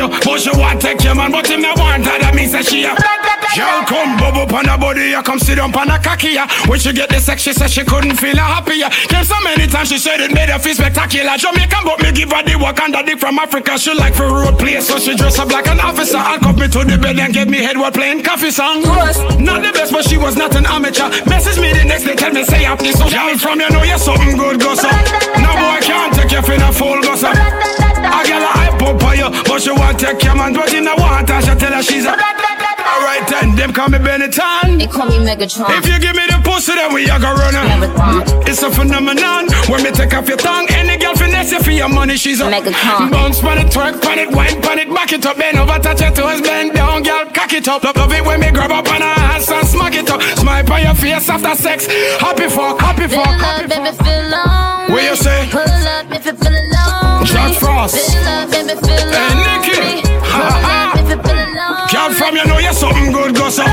You, 0.01 0.09
but 0.09 0.37
she 0.41 0.51
want 0.57 0.81
take 0.81 1.03
your 1.03 1.15
man, 1.15 1.31
but 1.31 1.47
him 1.47 1.61
not 1.61 1.77
want 1.77 2.05
her. 2.05 2.17
That 2.17 2.33
means 2.33 2.51
that 2.51 2.65
she 2.65 2.85
uh, 2.85 2.97
a. 2.97 3.21
Girl 3.51 3.83
come 3.83 4.15
bubble 4.15 4.47
up 4.47 4.53
on 4.53 4.65
her 4.65 4.77
body, 4.77 5.11
you 5.11 5.21
come 5.23 5.37
sit 5.37 5.55
down 5.55 5.75
on 5.75 5.89
her 5.89 5.99
cocky. 5.99 6.39
ya. 6.39 6.47
When 6.67 6.79
she 6.79 6.93
get 6.93 7.09
the 7.09 7.19
sex, 7.19 7.43
she 7.43 7.53
said 7.53 7.69
she 7.69 7.83
couldn't 7.83 8.15
feel 8.15 8.35
her 8.35 8.49
happier. 8.57 8.89
Came 9.11 9.25
so 9.25 9.35
many 9.43 9.67
times 9.67 9.89
she 9.89 9.97
said 9.99 10.19
it 10.21 10.33
made 10.33 10.49
her 10.49 10.57
feel 10.57 10.73
spectacular. 10.73 11.35
Jamaican, 11.35 11.83
but 11.83 11.99
me 12.01 12.11
give 12.11 12.31
her 12.31 12.43
the 12.43 12.55
work 12.55 12.79
and 12.79 12.93
the 12.93 13.03
dick 13.03 13.19
from 13.19 13.37
Africa. 13.37 13.77
She 13.77 13.93
like 13.93 14.15
for 14.15 14.27
road 14.31 14.57
play, 14.57 14.79
so 14.79 14.97
she 14.97 15.15
dress 15.15 15.37
up 15.37 15.51
like 15.51 15.67
an 15.67 15.79
officer. 15.79 16.17
And 16.17 16.41
cup 16.41 16.55
me 16.57 16.67
to 16.67 16.81
the 16.83 16.97
bed 16.97 17.19
and 17.19 17.33
give 17.33 17.49
me 17.49 17.59
head 17.59 17.77
while 17.77 17.91
playing 17.91 18.23
coffee 18.23 18.51
song. 18.51 18.81
Not 18.81 19.61
the 19.61 19.71
best, 19.75 19.91
but 19.91 20.07
she 20.07 20.17
was 20.17 20.35
not 20.35 20.55
an 20.55 20.65
amateur. 20.65 21.09
Message 21.27 21.59
me 21.59 21.73
the 21.73 21.83
next 21.83 22.05
day, 22.05 22.15
tell 22.15 22.31
me 22.31 22.43
say 22.45 22.63
happy. 22.63 22.91
So 22.91 23.09
girl 23.09 23.37
from 23.37 23.59
you 23.59 23.69
know 23.69 23.83
you're 23.83 23.99
something 23.99 24.37
good, 24.37 24.59
gossa. 24.63 24.89
No 25.43 25.51
boy 25.59 25.79
can't 25.83 26.15
take 26.15 26.31
you 26.31 26.41
for 26.41 26.55
the 26.55 26.71
full 26.71 27.01
gossa. 27.03 27.90
A 28.11 28.19
girl 28.27 28.43
I 28.43 28.75
pop 28.77 29.03
on 29.03 29.17
you, 29.17 29.29
but 29.43 29.61
she 29.61 29.71
want 29.71 29.99
take 29.99 30.23
your 30.23 30.35
man, 30.35 30.53
but 30.53 30.71
you 30.71 30.81
know 30.81 30.95
want 30.97 31.29
her. 31.29 31.41
She 31.41 31.55
tell 31.55 31.73
her 31.73 31.83
she's 31.83 32.05
a. 32.05 32.15
Alright 32.91 33.25
then, 33.29 33.55
them 33.55 33.71
call 33.73 33.89
me 33.89 33.99
Benetton. 33.99 34.79
They 34.79 34.87
call 34.87 35.07
me 35.07 35.17
Megatron. 35.23 35.69
If 35.79 35.87
you 35.87 35.97
give 35.99 36.15
me 36.15 36.25
the 36.27 36.41
pussy, 36.43 36.73
then 36.73 36.93
we 36.93 37.09
are 37.09 37.19
gonna 37.19 37.39
run 37.39 37.53
her. 37.55 38.43
It's 38.49 38.61
a 38.63 38.69
phenomenon. 38.69 39.47
When 39.69 39.83
me 39.83 39.91
take 39.91 40.13
off 40.13 40.27
your 40.27 40.37
tongue, 40.37 40.67
any 40.71 40.97
girl 40.97 41.15
finesse 41.15 41.51
you 41.51 41.61
for 41.61 41.71
your 41.71 41.87
money, 41.87 42.17
she's 42.17 42.41
a 42.41 42.45
Megacon. 42.45 43.11
Bounce 43.11 43.39
pan 43.39 43.59
it, 43.59 43.71
twerk 43.71 44.01
pan 44.01 44.19
it, 44.19 44.29
wine 44.31 44.61
pan 44.61 44.79
it, 44.79 44.89
back 44.93 45.13
it 45.13 45.25
up, 45.25 45.37
bend 45.37 45.57
over, 45.57 45.79
touch 45.79 46.01
your 46.01 46.11
toes, 46.11 46.41
bend 46.41 46.73
down, 46.73 47.03
girl, 47.03 47.25
cock 47.33 47.53
it 47.53 47.67
up. 47.67 47.83
Love, 47.83 47.95
love 47.95 48.11
it 48.11 48.25
when 48.25 48.39
me 48.41 48.51
grab 48.51 48.71
up 48.71 48.87
on 48.89 49.01
her 49.01 49.15
ass 49.31 49.49
and 49.49 49.67
smack 49.67 49.95
it 49.95 50.09
up. 50.09 50.21
Smile 50.37 50.69
on 50.71 50.81
your 50.81 50.95
face 50.95 51.29
after 51.29 51.55
sex. 51.55 51.87
Happy 52.19 52.49
fuck, 52.49 52.79
happy 52.79 53.07
Feel 53.07 53.23
fuck, 53.23 53.27
love, 53.27 53.39
happy 53.39 53.67
baby, 53.67 53.95
feel 53.97 54.23
lonely. 54.29 54.93
What 54.93 55.03
you 55.03 55.15
say? 55.15 55.47
Pull 55.49 55.61
up 55.61 56.11
if 56.11 56.25
you 56.25 56.33
feel 56.33 56.51
alone. 56.51 56.70
Jack 57.31 57.55
Frost. 57.55 57.95
Feel 57.95 58.23
love, 58.23 58.51
baby, 58.51 58.75
feel 58.75 59.07
lonely. 59.07 59.15
Hey, 59.15 59.33
Nikki. 59.39 60.03
Up 60.35 60.99
if 60.99 61.21
Girl 61.91 62.11
from 62.13 62.35
you 62.35 62.45
know 62.45 62.59
you're 62.59 62.73
something 62.73 63.11
good, 63.11 63.35
gossa. 63.35 63.65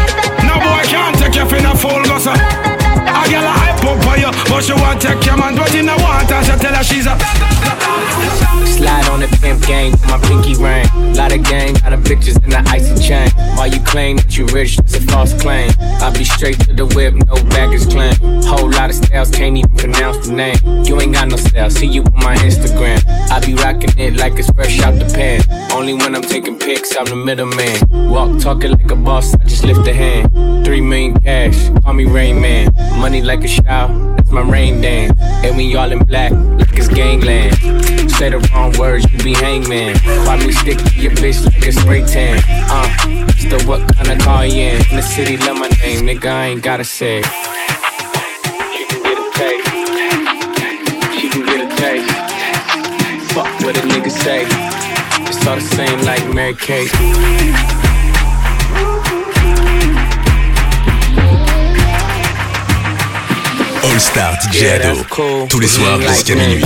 No 0.46 0.54
boy 0.62 0.82
can't 0.86 1.16
take 1.18 1.34
you 1.34 1.46
for 1.46 1.60
the 1.60 1.74
full 1.76 2.02
gossa. 2.06 2.34
A 2.34 3.22
girl 3.30 3.46
I 3.46 3.76
pop 3.82 4.06
on 4.06 4.20
you, 4.20 4.30
but 4.48 4.62
she 4.62 4.72
want 4.72 5.00
take 5.02 5.24
your 5.24 5.36
man, 5.36 5.56
but 5.56 5.74
in 5.74 5.86
the 5.86 5.96
want 5.98 6.30
her, 6.30 6.42
so 6.44 6.56
tell 6.56 6.74
her 6.74 6.84
she's 6.84 7.06
a. 7.06 8.57
Slide 8.78 9.08
on 9.08 9.20
the 9.20 9.28
pimp 9.42 9.66
gang 9.66 9.98
my 10.06 10.18
pinky 10.26 10.54
ring. 10.54 10.86
Lot 11.14 11.32
of 11.32 11.42
gang, 11.44 11.74
lot 11.82 11.92
of 11.92 12.00
bitches 12.00 12.42
in 12.44 12.50
the 12.50 12.62
icy 12.70 12.94
chain. 13.02 13.30
While 13.56 13.68
you 13.68 13.80
claim 13.80 14.16
that 14.16 14.36
you 14.36 14.46
rich, 14.46 14.76
that's 14.76 14.94
a 14.94 15.00
false 15.02 15.34
claim. 15.40 15.70
I 15.80 16.10
be 16.16 16.24
straight 16.24 16.58
to 16.60 16.72
the 16.72 16.86
whip, 16.86 17.14
no 17.14 17.34
baggage 17.50 17.88
claim. 17.90 18.14
Whole 18.42 18.70
lot 18.70 18.90
of 18.90 18.96
styles, 18.96 19.30
can't 19.30 19.56
even 19.56 19.74
pronounce 19.76 20.26
the 20.26 20.34
name. 20.34 20.56
You 20.84 21.00
ain't 21.00 21.14
got 21.14 21.28
no 21.28 21.36
style, 21.36 21.70
see 21.70 21.86
you 21.86 22.02
on 22.02 22.24
my 22.24 22.36
Instagram. 22.36 23.02
I 23.30 23.44
be 23.44 23.54
rocking 23.54 23.96
it 23.98 24.16
like 24.16 24.38
it's 24.38 24.50
fresh 24.50 24.80
out 24.80 24.98
the 24.98 25.06
pan. 25.12 25.42
Only 25.72 25.94
when 25.94 26.14
I'm 26.14 26.22
taking 26.22 26.58
pics, 26.58 26.96
I'm 26.96 27.06
the 27.06 27.16
middleman. 27.16 28.10
Walk 28.10 28.40
talking 28.40 28.72
like 28.72 28.90
a 28.90 28.96
boss, 28.96 29.34
I 29.34 29.44
just 29.44 29.64
lift 29.64 29.86
a 29.86 29.92
hand. 29.92 30.64
Three 30.64 30.80
million 30.80 31.18
cash, 31.20 31.68
call 31.82 31.94
me 31.94 32.04
Rain 32.04 32.40
Man. 32.40 32.72
Money 32.98 33.22
like 33.22 33.44
a 33.44 33.48
shower, 33.48 34.16
that's 34.16 34.30
my 34.30 34.42
rain 34.42 34.80
dance. 34.80 35.12
And 35.20 35.56
we 35.56 35.74
all 35.76 35.90
in 35.90 36.04
black, 36.04 36.32
like 36.32 36.72
it's 36.72 36.88
gangland. 36.88 37.56
Say 38.18 38.30
the 38.30 38.38
wrong 38.52 38.67
words, 38.76 39.10
you 39.12 39.18
be 39.22 39.34
hangman. 39.34 39.96
Why 40.26 40.36
me 40.36 40.52
stick 40.52 40.78
to 40.78 41.00
your 41.00 41.12
bitch 41.12 41.44
like 41.44 41.66
a 41.66 41.72
spray 41.72 42.02
tan? 42.02 42.42
Uh, 42.48 42.88
still 43.36 43.60
what 43.68 43.80
kind 43.96 44.10
of 44.10 44.18
car 44.18 44.46
you 44.46 44.62
in? 44.62 44.76
In 44.90 44.96
the 44.96 45.02
city, 45.02 45.36
love 45.38 45.56
my 45.56 45.68
name, 45.82 46.06
nigga, 46.06 46.26
I 46.26 46.46
ain't 46.46 46.62
gotta 46.62 46.84
say. 46.84 47.22
She 48.72 48.84
can 48.86 49.02
get 49.02 49.18
a 49.18 49.30
taste. 49.38 49.68
She 51.20 51.28
can 51.28 51.44
get 51.46 51.60
a 51.64 51.76
taste. 51.76 52.10
Fuck 53.32 53.48
what 53.60 53.76
a 53.76 53.80
nigga 53.88 54.10
say. 54.10 54.46
It's 55.28 55.46
all 55.46 55.56
the 55.56 55.62
same 55.62 56.00
like 56.02 56.26
Mary 56.34 56.54
Kate. 56.54 56.90
All 63.84 63.98
Star 63.98 64.34
DJ 64.36 64.62
Yeah, 64.62 65.04
cool. 65.10 65.48
Tous 65.48 65.60
les 65.60 65.68
soirs 65.68 66.00
jusqu'à 66.00 66.34
minuit. 66.34 66.64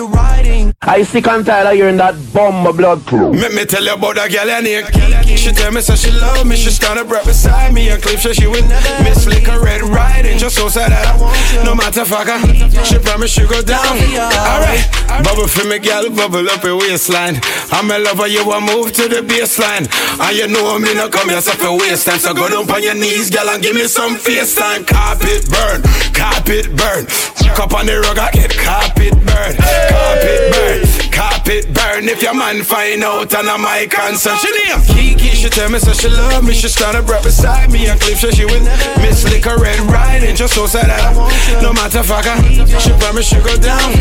You 0.00 0.06
riding? 0.06 0.74
I 0.80 1.02
sick 1.02 1.26
and 1.26 1.44
tired 1.44 1.66
of 1.66 1.74
hearing 1.74 1.98
that 1.98 2.14
bomb 2.32 2.64
blood 2.76 3.04
crew. 3.06 3.32
Make 3.32 3.54
me 3.54 3.64
tell 3.66 3.84
you 3.84 3.92
about 3.94 4.16
that 4.16 4.30
girl 4.32 4.50
I 4.50 4.60
need. 4.60 5.38
She 5.38 5.52
tell 5.52 5.72
me 5.72 5.80
so 5.80 5.94
she 5.94 6.10
love 6.10 6.46
me, 6.46 6.56
she's 6.56 6.76
stand 6.76 6.98
up 6.98 7.08
right 7.08 7.24
beside 7.24 7.72
me 7.74 7.88
and 7.90 8.02
clip 8.02 8.18
so 8.18 8.32
she 8.32 8.46
would 8.46 8.64
miss 9.04 9.26
liquor 9.26 9.60
so 10.70 10.80
sad 10.80 10.92
that 10.92 11.64
no 11.64 11.74
matter 11.74 12.06
fucker. 12.06 12.38
She 12.86 12.98
promise 12.98 13.30
she 13.30 13.42
go 13.42 13.62
down. 13.62 13.98
Alright, 14.14 14.86
bubble 15.26 15.48
for 15.48 15.66
me, 15.66 15.78
girl, 15.78 16.10
bubble 16.10 16.46
up 16.48 16.62
your 16.62 16.78
waistline. 16.78 17.40
I'm 17.72 17.90
a 17.90 17.98
lover, 17.98 18.28
you 18.28 18.46
want 18.46 18.66
move 18.66 18.92
to 18.94 19.08
the 19.08 19.22
baseline. 19.26 19.90
And 20.20 20.36
you 20.36 20.46
know 20.46 20.78
me 20.78 20.94
no 20.94 21.08
come 21.08 21.30
so 21.40 21.52
for 21.58 21.76
waste 21.78 22.06
time. 22.06 22.18
So 22.18 22.34
go 22.34 22.48
down 22.48 22.70
on 22.70 22.82
your 22.82 22.94
knees, 22.94 23.30
girl, 23.30 23.48
and 23.50 23.62
give 23.62 23.74
me 23.74 23.84
some 23.86 24.14
face 24.14 24.54
time. 24.54 24.84
Carpet 24.84 25.50
burn, 25.50 25.82
carpet 26.14 26.70
burn. 26.76 27.06
Cup 27.56 27.74
on 27.74 27.86
the 27.86 27.98
rug, 28.00 28.18
I 28.18 28.30
get 28.30 28.54
carpet 28.54 29.14
burn, 29.26 29.54
carpet 29.58 30.40
burn. 30.54 31.09
Carpet 31.20 31.68
burn 31.76 32.08
if 32.08 32.22
your 32.22 32.32
man 32.32 32.64
find 32.64 33.04
out 33.04 33.28
and 33.36 33.44
I'm 33.44 33.60
my 33.60 33.84
concern. 33.84 34.40
She 34.40 34.48
name 34.56 34.80
Kiki, 34.88 35.36
she 35.36 35.50
tell 35.50 35.68
me 35.68 35.78
so 35.78 35.92
she 35.92 36.08
love 36.08 36.42
me. 36.48 36.54
She 36.54 36.68
stand 36.68 36.96
up 36.96 37.04
right 37.12 37.22
beside 37.22 37.70
me 37.70 37.88
and 37.92 38.00
clip 38.00 38.16
so 38.16 38.30
she 38.30 38.46
with 38.46 38.64
Miss 39.04 39.28
Liquor 39.28 39.60
Red 39.60 39.80
riding 39.92 40.34
just 40.34 40.54
so 40.54 40.64
sad 40.64 40.88
that 40.88 40.96
I- 41.04 41.60
no 41.60 41.74
matter 41.76 42.00
fucker. 42.00 42.40
She 42.80 42.88
promise 42.96 43.28
she 43.28 43.36
go 43.36 43.52
down. 43.60 43.92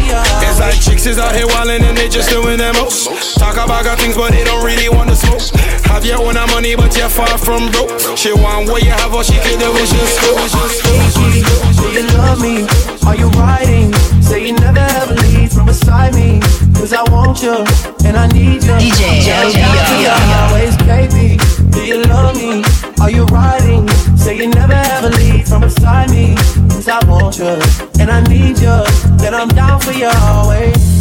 It's 0.48 0.60
like 0.64 0.80
chicks 0.80 1.06
is 1.08 1.20
out 1.20 1.36
here 1.36 1.48
wildin' 1.48 1.84
and 1.84 1.98
they 1.98 2.08
just 2.08 2.30
doing 2.30 2.58
their 2.58 2.72
most. 2.72 3.12
Talk 3.38 3.60
about 3.60 3.84
got 3.84 4.00
things 4.00 4.16
but 4.16 4.32
they 4.32 4.46
don't 4.46 4.64
really 4.64 4.88
want 4.88 5.10
to 5.10 5.18
smoke. 5.18 5.44
Have 5.92 6.06
your 6.06 6.24
own 6.24 6.36
money 6.56 6.78
but 6.78 6.96
you're 6.96 7.10
far 7.10 7.38
from 7.38 7.70
broke. 7.72 7.92
She 8.16 8.32
want 8.32 8.70
what 8.70 8.82
you 8.82 8.92
have 8.92 9.14
or 9.14 9.26
she 9.26 9.36
could 9.44 9.60
do 9.60 9.68
is 9.76 9.92
just 9.92 10.22
go. 10.24 10.40
Just 10.40 10.84
go. 10.88 11.84
Do 11.84 11.88
you 11.92 12.08
love 12.16 12.40
me? 12.40 12.64
Are 13.06 13.16
you 13.20 13.28
riding? 13.36 13.92
Say 14.24 14.48
you 14.48 14.54
never 14.54 14.80
ever 14.80 15.16
leave 15.16 15.52
from 15.52 15.66
beside 15.66 16.16
me. 16.16 16.40
Cause 16.80 16.94
I 16.94 17.04
want 17.12 17.42
you 17.42 17.56
and 18.06 18.18
I 18.18 18.28
need 18.28 18.64
you. 18.64 18.76
DJ 18.78 19.26
LBR. 19.26 20.20
Always, 20.42 20.76
baby. 20.78 21.38
Do 21.72 21.86
you 21.86 22.02
love 22.04 22.36
me? 22.36 22.64
Are 23.02 23.12
you 23.12 23.26
riding? 23.26 23.88
Say 24.18 24.38
you 24.38 24.48
never 24.50 24.74
ever 24.74 25.10
leave 25.10 25.48
from 25.48 25.62
beside 25.62 26.10
me. 26.12 26.36
Cause 26.70 26.88
I 26.88 27.00
want 27.06 27.38
you 27.38 27.58
and 28.00 28.10
I 28.12 28.22
need 28.24 28.60
you. 28.60 28.78
Then 29.18 29.34
I'm 29.34 29.50
down 29.50 29.80
for 29.82 29.92
you 29.92 30.10
always. 30.14 31.00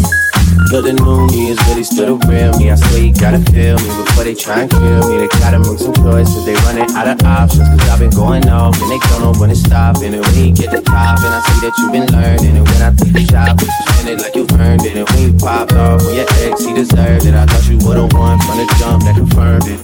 But 0.70 0.82
the 0.82 0.92
new 0.92 1.26
me 1.30 1.54
is 1.54 1.58
really 1.70 1.86
still 1.86 2.18
the 2.18 2.26
real 2.26 2.52
me. 2.58 2.70
I 2.70 2.76
swear 2.76 3.00
you 3.00 3.14
gotta 3.14 3.38
feel 3.50 3.78
me 3.78 3.88
before 4.02 4.24
they 4.24 4.34
try 4.34 4.66
and 4.66 4.70
kill 4.70 5.02
me. 5.08 5.22
They 5.22 5.30
gotta 5.38 5.62
make 5.62 5.78
some 5.78 5.94
choices. 5.94 6.44
They 6.44 6.58
running 6.66 6.90
out 6.98 7.08
of 7.08 7.22
options. 7.22 7.68
Cause 7.70 7.88
I've 7.88 8.02
been 8.02 8.10
going 8.10 8.46
off 8.50 8.76
and 8.76 8.90
they 8.90 9.00
don't 9.08 9.22
know 9.22 9.34
when 9.40 9.50
it's 9.50 9.62
stopping. 9.62 10.12
And 10.12 10.20
when 10.20 10.34
you 10.36 10.52
get 10.52 10.70
the 10.74 10.82
top, 10.82 11.22
and 11.22 11.32
I 11.32 11.40
see 11.46 11.58
that 11.64 11.72
you've 11.78 11.92
been 11.94 12.10
learning. 12.10 12.58
And 12.58 12.66
when 12.68 12.80
I 12.82 12.90
take 12.92 13.14
the 13.14 13.24
shot, 13.30 13.56
you 13.56 13.68
spend 13.70 14.08
it 14.12 14.18
like 14.20 14.34
you 14.34 14.44
earned 14.58 14.84
it. 14.84 14.98
And 14.98 15.06
when 15.08 15.20
you 15.24 15.32
popped 15.38 15.72
off 15.72 16.04
with 16.04 16.14
your 16.18 16.28
ex, 16.44 16.60
he 16.66 16.74
deserved 16.74 17.24
it. 17.24 17.34
I 17.34 17.46
thought 17.46 17.64
you 17.70 17.78
would've 17.80 18.12
won 18.12 18.36
from 18.42 18.58
the 18.58 18.66
jump 18.82 19.06
that 19.06 19.14
confirmed 19.14 19.70
it. 19.70 19.80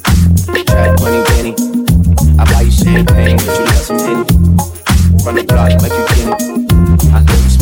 Track 0.74 0.98
20 0.98 1.24
penny. 1.30 1.54
I 2.36 2.44
buy 2.50 2.62
you 2.62 2.70
champagne, 2.70 3.36
but 3.38 3.46
you 3.46 3.64
love 3.64 3.86
some 3.86 3.98
Henny. 3.98 4.24
Run 5.22 5.34
the 5.38 5.44
block 5.46 5.70
like 5.80 5.92
you 5.92 6.04
get 6.12 6.58
it. 6.58 6.63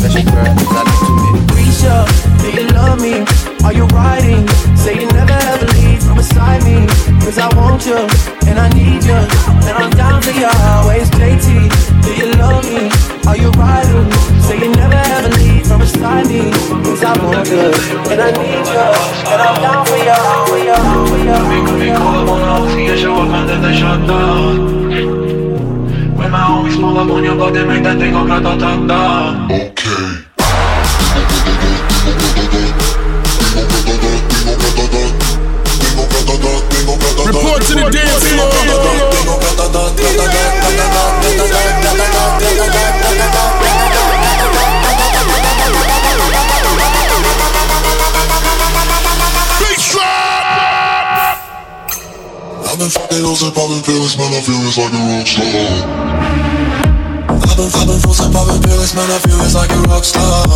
I 0.02 0.06
you 0.06 0.10
special 0.10 0.34
girl, 0.34 0.50
cause 0.50 0.66
I 0.66 0.82
love 0.82 0.98
too 1.06 1.14
many. 1.14 1.40
Risha, 1.54 1.94
do 2.42 2.48
you 2.50 2.66
love 2.74 2.98
me? 2.98 3.22
Are 3.62 3.72
you 3.72 3.86
riding? 3.94 4.42
Say 4.74 4.98
you 4.98 5.06
never 5.14 5.30
ever 5.30 5.66
leave 5.78 6.02
from 6.02 6.16
beside 6.16 6.64
me. 6.66 6.86
Cause 7.22 7.38
I 7.38 7.46
want 7.54 7.86
you 7.86 7.94
and 8.50 8.58
I 8.58 8.68
need 8.74 9.04
you. 9.06 9.14
And 9.62 9.74
I'm 9.78 9.90
down 9.94 10.20
for 10.22 10.34
you 10.34 10.50
always, 10.50 11.06
JT. 11.10 11.46
Do 12.02 12.10
you 12.18 12.34
love 12.34 12.66
me? 12.66 12.90
Are 13.30 13.38
you 13.38 13.50
riding? 13.54 14.10
Say 14.42 14.58
you 14.58 14.74
never 14.74 14.98
ever 15.14 15.30
leave 15.38 15.66
from 15.70 15.78
beside 15.78 16.26
me. 16.26 16.50
Cause 16.82 17.04
I 17.04 17.14
want 17.22 17.46
you 17.46 17.70
and 18.10 18.18
I 18.18 18.30
need 18.34 18.66
you. 18.66 18.86
And 19.30 19.38
I'm 19.38 19.54
down 19.62 19.86
for 19.86 20.02
you, 20.02 20.18
for 20.50 20.58
you, 20.58 20.74
for 21.06 21.18
you. 21.22 21.38
Baby, 21.46 21.94
call 21.94 22.26
up 22.26 22.28
on 22.28 22.66
the 22.66 22.74
see 22.74 23.02
show 23.02 23.14
up 23.22 23.30
and 23.30 23.48
then 23.48 23.62
they 23.62 23.74
shut 23.78 24.02
down. 24.10 24.82
When 26.18 26.30
my 26.30 26.42
homies 26.42 26.74
pull 26.74 26.98
up 26.98 27.08
on 27.08 27.22
your 27.22 27.36
block, 27.36 27.54
they 27.54 27.64
make 27.64 27.82
that 27.84 27.98
thing 27.98 28.12
go 28.12 28.24
grata-ta-ta. 28.24 29.46
Okay. 29.50 29.81
To 37.66 37.74
the 37.74 37.90
dance 37.90 38.24
floor. 38.26 38.50
I've 52.72 52.78
been 52.78 52.88
fucking 52.88 53.20
hoes 53.20 53.42
and 53.42 53.54
popping 53.54 53.82
pills, 53.84 54.16
man, 54.16 54.32
I 54.32 54.40
feel 54.40 54.56
it's 54.64 54.78
like 54.78 54.92
a 54.92 55.02
rock 55.12 55.26
star. 55.28 55.44
I've 57.28 57.56
been, 57.56 57.68
I've 57.68 57.86
been 57.86 58.00
forcing 58.00 58.32
popping 58.32 58.62
pills, 58.62 58.94
man, 58.96 59.10
I 59.10 59.18
feel 59.20 59.38
it's 59.44 59.54
like 59.54 59.70
a 59.70 59.80
rock 59.86 60.04
star. 60.04 60.48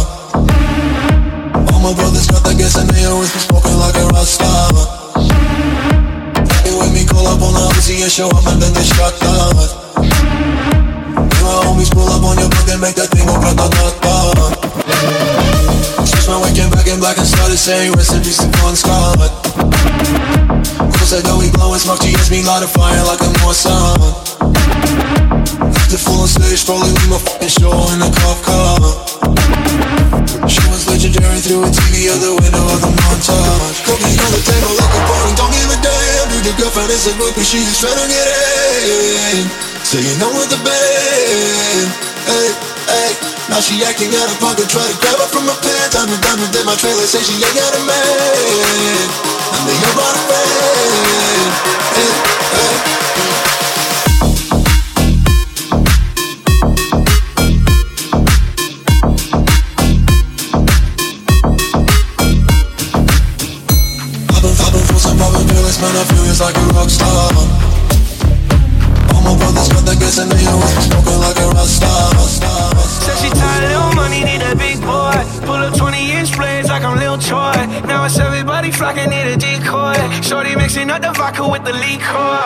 All 1.73 1.81
my 1.81 1.93
brothers 1.95 2.27
got 2.27 2.43
that 2.45 2.57
gas 2.57 2.77
and 2.81 2.89
they 2.89 3.05
always 3.05 3.31
been 3.33 3.41
smoking 3.41 3.77
like 3.77 3.97
a 3.97 4.07
rock 4.09 4.27
star. 4.27 5.06
Up 7.37 7.43
on 7.45 7.53
the 7.53 7.61
Uzi 7.77 8.01
and 8.01 8.13
show 8.13 8.29
up 8.33 8.47
and 8.49 8.57
then 8.61 8.73
they 8.73 8.85
shut 8.85 9.13
down. 9.21 9.53
My 11.45 11.53
homies 11.69 11.93
pull 11.93 12.09
up 12.09 12.25
on 12.25 12.41
your 12.41 12.49
block 12.49 12.69
and 12.73 12.81
make 12.81 12.97
that 12.97 13.13
thing 13.13 13.29
go 13.29 13.37
grata-ta-ta. 13.37 14.57
Switch 16.01 16.27
my 16.29 16.41
waking 16.41 16.73
back 16.73 16.89
in 16.89 16.97
black 16.97 17.21
and 17.21 17.29
started 17.29 17.61
saying 17.61 17.93
recipes 17.93 18.41
to 18.41 18.49
Bon 18.61 18.73
Scott. 18.73 19.21
Cause 20.97 21.13
I 21.13 21.21
know 21.29 21.37
we 21.37 21.53
blowing 21.53 21.79
smoke, 21.79 22.01
GS 22.01 22.33
me 22.33 22.41
light 22.41 22.65
a 22.65 22.69
fire 22.71 23.05
like 23.05 23.21
a 23.21 23.29
North 23.45 23.61
Sun. 23.61 24.01
The 25.93 25.99
full 26.01 26.25
on 26.25 26.29
stage, 26.33 26.65
probably 26.65 26.91
with 26.97 27.11
my 27.13 27.21
fucking 27.21 27.53
show 27.53 27.75
in 27.93 28.01
a 28.01 28.11
cop 28.17 28.39
car. 28.49 28.81
She 30.49 30.63
was 30.73 30.89
legendary 30.89 31.41
through 31.45 31.69
a 31.69 31.71
TV 31.71 32.09
out 32.09 32.19
the 32.19 32.33
window 32.33 32.65
of 32.65 32.81
the 32.81 32.91
montage. 32.97 33.79
Cooking 33.85 34.17
on 34.25 34.31
the 34.33 34.41
table 34.41 34.73
like 34.79 34.95
a 34.95 35.01
party, 35.05 35.33
don't 35.37 35.53
give 35.53 35.71
a 35.75 35.79
damn. 35.85 36.26
Dude, 36.37 36.53
your 36.53 36.69
girlfriend 36.69 36.93
is 36.93 37.09
a 37.09 37.17
groupie, 37.17 37.41
she 37.41 37.65
just 37.65 37.81
tryna 37.81 38.05
get 38.13 38.29
in. 38.29 39.49
So 39.89 39.97
you 39.97 40.13
know 40.21 40.29
with 40.37 40.53
the 40.53 40.61
band, 40.61 41.89
hey, 42.29 42.53
hey. 42.93 43.11
Now 43.49 43.65
she 43.65 43.81
acting 43.81 44.13
out 44.21 44.29
of 44.29 44.37
pocket, 44.37 44.69
try 44.69 44.85
to 44.85 44.97
grab 45.01 45.17
her 45.17 45.29
from 45.33 45.49
my 45.49 45.57
pants. 45.65 45.97
I'm 45.97 46.13
a 46.13 46.19
diamond 46.21 46.53
in 46.53 46.67
my 46.69 46.77
trailer, 46.77 47.09
say 47.09 47.25
she 47.25 47.41
ain't 47.41 47.57
got 47.57 47.73
a 47.73 47.83
man. 47.89 49.09
I'm 49.49 49.65
the 49.65 49.73
your 49.81 49.95
body 49.97 50.21
fan. 50.29 51.49
Hey, 51.97 52.13
hey. 52.53 53.26
just 66.37 66.55
like 66.55 66.57
a 66.57 66.69
rock 66.77 66.91
star. 66.91 67.33
All 69.15 69.23
my 69.25 69.33
brothers 69.41 69.69
got 69.73 69.85
that 69.89 69.97
gas 69.99 70.19
in 70.21 70.29
me, 70.29 70.37
smoking 70.85 71.21
like 71.25 71.39
a 71.41 71.49
rock 71.57 71.69
star. 71.69 72.13
Said 73.05 73.17
she 73.25 73.31
tired, 73.33 73.65
of 73.65 73.71
little 73.73 73.95
money, 73.97 74.21
need 74.25 74.43
a 74.45 74.53
big 74.57 74.81
boy. 74.85 75.17
Pull 75.49 75.65
up 75.65 75.73
20 75.77 76.13
inch 76.13 76.37
blades 76.37 76.69
like 76.69 76.85
I'm 76.85 76.99
Lil 76.99 77.17
Troy. 77.17 77.57
Now 77.89 78.05
it's 78.05 78.19
everybody 78.19 78.71
flocking, 78.71 79.09
need 79.09 79.33
a 79.33 79.37
decoy. 79.37 79.97
Shorty 80.21 80.55
mixing 80.57 80.91
up 80.91 81.01
the 81.01 81.13
vodka 81.13 81.49
with 81.49 81.65
the 81.65 81.73
liquor. 81.73 82.37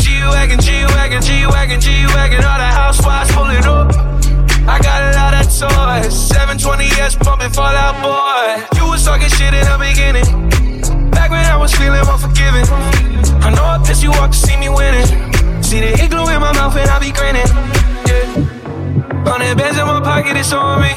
G-Wagon, 0.00 0.60
G-Wagon, 0.60 1.20
G-Wagon, 1.20 1.80
G-Wagon, 1.80 2.44
all 2.44 2.60
the 2.64 2.72
housewives 2.80 3.30
pulling 3.32 3.64
up. 3.68 3.92
I 4.64 4.80
got 4.80 5.00
a 5.04 5.10
lot 5.20 5.34
of 5.36 5.44
toys, 5.52 6.16
720S 6.32 7.20
bumping 7.24 7.52
Fall 7.52 7.76
Out 7.76 7.96
Boy. 8.00 8.80
You 8.80 8.88
was 8.88 9.04
talking 9.04 9.28
shit 9.28 9.52
in 9.52 9.64
the 9.68 9.76
beginning. 9.76 10.77
Back 11.28 11.44
when 11.44 11.52
I 11.52 11.56
was 11.60 11.74
feeling 11.74 12.00
unforgiving. 12.00 12.64
I 13.44 13.52
know 13.52 13.60
I 13.60 13.76
pissed 13.84 14.02
you 14.02 14.12
off 14.16 14.30
to 14.30 14.38
see 14.38 14.56
me 14.56 14.70
winning. 14.70 15.04
See 15.62 15.78
the 15.80 15.92
igloo 16.00 16.24
in 16.32 16.40
my 16.40 16.56
mouth 16.56 16.74
and 16.74 16.88
I 16.88 16.96
be 16.98 17.12
grinning. 17.12 17.44
Yeah. 18.08 19.28
Hundred 19.28 19.58
bands 19.60 19.76
in 19.76 19.84
my 19.84 20.00
pocket, 20.00 20.38
it's 20.40 20.54
on 20.56 20.80
me. 20.80 20.96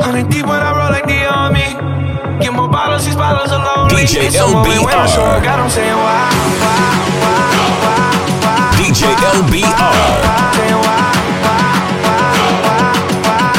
Hundred 0.00 0.32
deep 0.32 0.48
when 0.48 0.64
I 0.64 0.72
roll 0.72 0.88
like 0.88 1.04
the 1.04 1.28
army. 1.28 1.76
Get 2.40 2.54
more 2.54 2.72
bottles, 2.72 3.04
these 3.04 3.16
bottles 3.16 3.52
alone. 3.52 3.90
DJ 3.92 4.32
It's 4.32 4.36
so 4.40 4.48
when 4.48 4.96
I 4.96 5.04
show 5.04 5.28
LBR. 5.28 5.36
I 5.36 5.44
got 5.44 5.60
'em 5.60 5.68
saying. 5.68 5.92
DJ 8.80 9.12
LBR. 9.12 9.92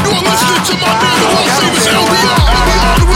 You're 0.09 0.17
listening 0.17 0.65
to 0.65 0.73
my 0.81 0.97
man, 0.97 1.15
the 1.21 1.29
world 1.29 1.51
famous 1.61 1.85
LBR. 1.85 2.41
LBR 2.57 3.11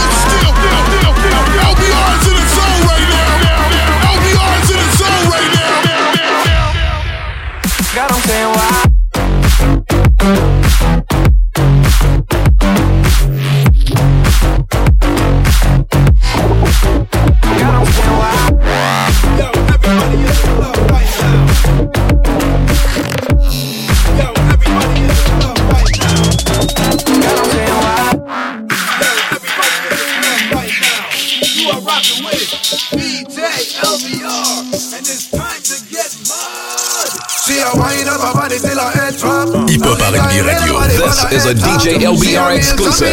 Hip 38.92 39.82
Hop 39.82 40.00
R&B 40.14 40.42
Radio. 40.46 40.80
This 40.88 41.24
is 41.32 41.46
a 41.46 41.54
DJ 41.54 41.98
LBR 42.06 42.58
exclusive. 42.58 43.10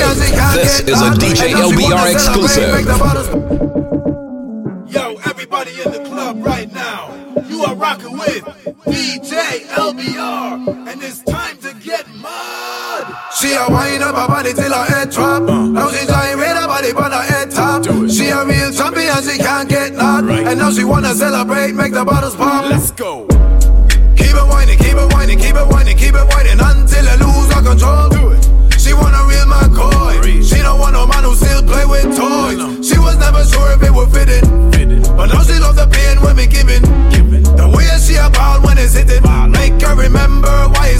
This 0.55 0.81
is 0.81 1.01
a 1.01 1.11
DJ 1.17 1.53
LBR 1.55 2.13
exclusive. 2.13 2.85
Yo, 4.93 5.17
everybody 5.25 5.71
in 5.83 5.91
the 5.93 6.01
club 6.05 6.45
right 6.45 6.71
now, 6.73 7.15
you 7.49 7.65
are 7.65 7.75
rocking 7.75 8.13
with 8.13 8.45
DJ 8.87 9.65
LBR, 9.69 10.89
and 10.89 11.03
it's 11.03 11.23
time 11.23 11.57
to 11.59 11.73
get 11.81 12.07
mud. 12.17 13.07
She 13.41 13.55
a 13.55 13.67
wind 13.69 14.03
up 14.03 14.15
her 14.15 14.29
body 14.29 14.53
till 14.53 14.73
her 14.73 14.85
head 14.85 15.11
drop. 15.11 15.43
Now 15.45 15.89
she 15.91 16.07
trying 16.07 16.37
with 16.37 16.47
her 16.49 16.67
body 16.67 16.93
on 16.93 17.13
her 17.13 17.23
head 17.23 17.51
top. 17.51 17.85
She 18.11 18.29
a 18.29 18.45
real 18.45 18.71
champion, 18.73 19.23
she 19.23 19.39
can't 19.39 19.69
get 19.69 19.95
knocked. 19.95 20.29
And 20.29 20.59
now 20.59 20.71
she 20.71 20.85
wanna 20.85 21.15
celebrate, 21.15 21.73
make 21.73 21.93
the 21.93 22.05
bottles 22.05 22.37
pop. 22.37 22.67
Let's 22.69 22.91
go. 22.91 23.32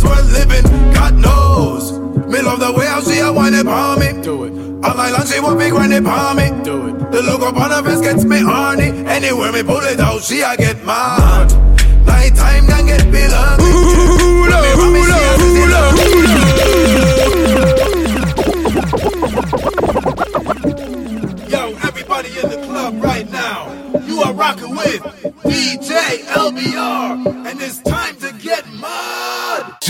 It's 0.03 0.11
worth 0.11 0.33
living. 0.33 0.65
God 0.93 1.15
knows. 1.15 1.93
Me 2.27 2.41
love 2.43 2.61
the 2.61 2.73
way 2.73 2.87
how 2.87 3.01
she 3.01 3.19
a 3.21 3.33
whine 3.33 3.55
it 3.55 3.67
on 3.67 3.99
me. 4.01 4.13
Do 4.23 4.45
it. 4.45 4.53
All 4.85 4.95
night 4.97 5.13
long 5.13 5.27
she 5.27 5.41
want 5.41 5.59
me 5.59 5.71
grind 5.71 5.93
it 5.93 6.07
on 6.07 6.37
me. 6.37 6.51
Do 6.65 6.89
it. 6.89 7.11
The 7.13 7.23
look 7.23 7.43
up 7.43 7.57
on 7.57 7.71
her 7.71 7.83
face 7.83 8.01
gets 8.01 8.25
me 8.25 8.41
horny. 8.41 8.89
Anywhere 9.07 9.53
me 9.53 9.63
pull 9.63 9.81
it 9.81 10.01
out, 10.01 10.23
she 10.23 10.41
a 10.41 10.57
get 10.57 10.85
mad. 10.85 11.53
Nighttime 12.07 12.67
can 12.67 12.87
get 12.87 13.03
feel 13.03 13.31
hungry. 13.31 13.73
When 14.51 14.63
me 14.63 14.75
want 14.79 14.93
me, 14.95 15.03
she 15.07 15.13
a 15.13 15.33
sit 15.39 15.53
Yo, 21.51 21.75
everybody 21.87 22.29
in 22.29 22.49
the 22.49 22.57
club 22.67 23.03
right 23.03 23.31
now, 23.31 23.71
you 24.07 24.21
are 24.23 24.33
rocking 24.33 24.71
with 24.71 25.03
DJ 25.45 26.25
LBR, 26.27 27.47
and 27.47 27.61
it's 27.61 27.81
time 27.83 28.17
to 28.17 28.33
get 28.43 28.67
mud. 28.73 29.22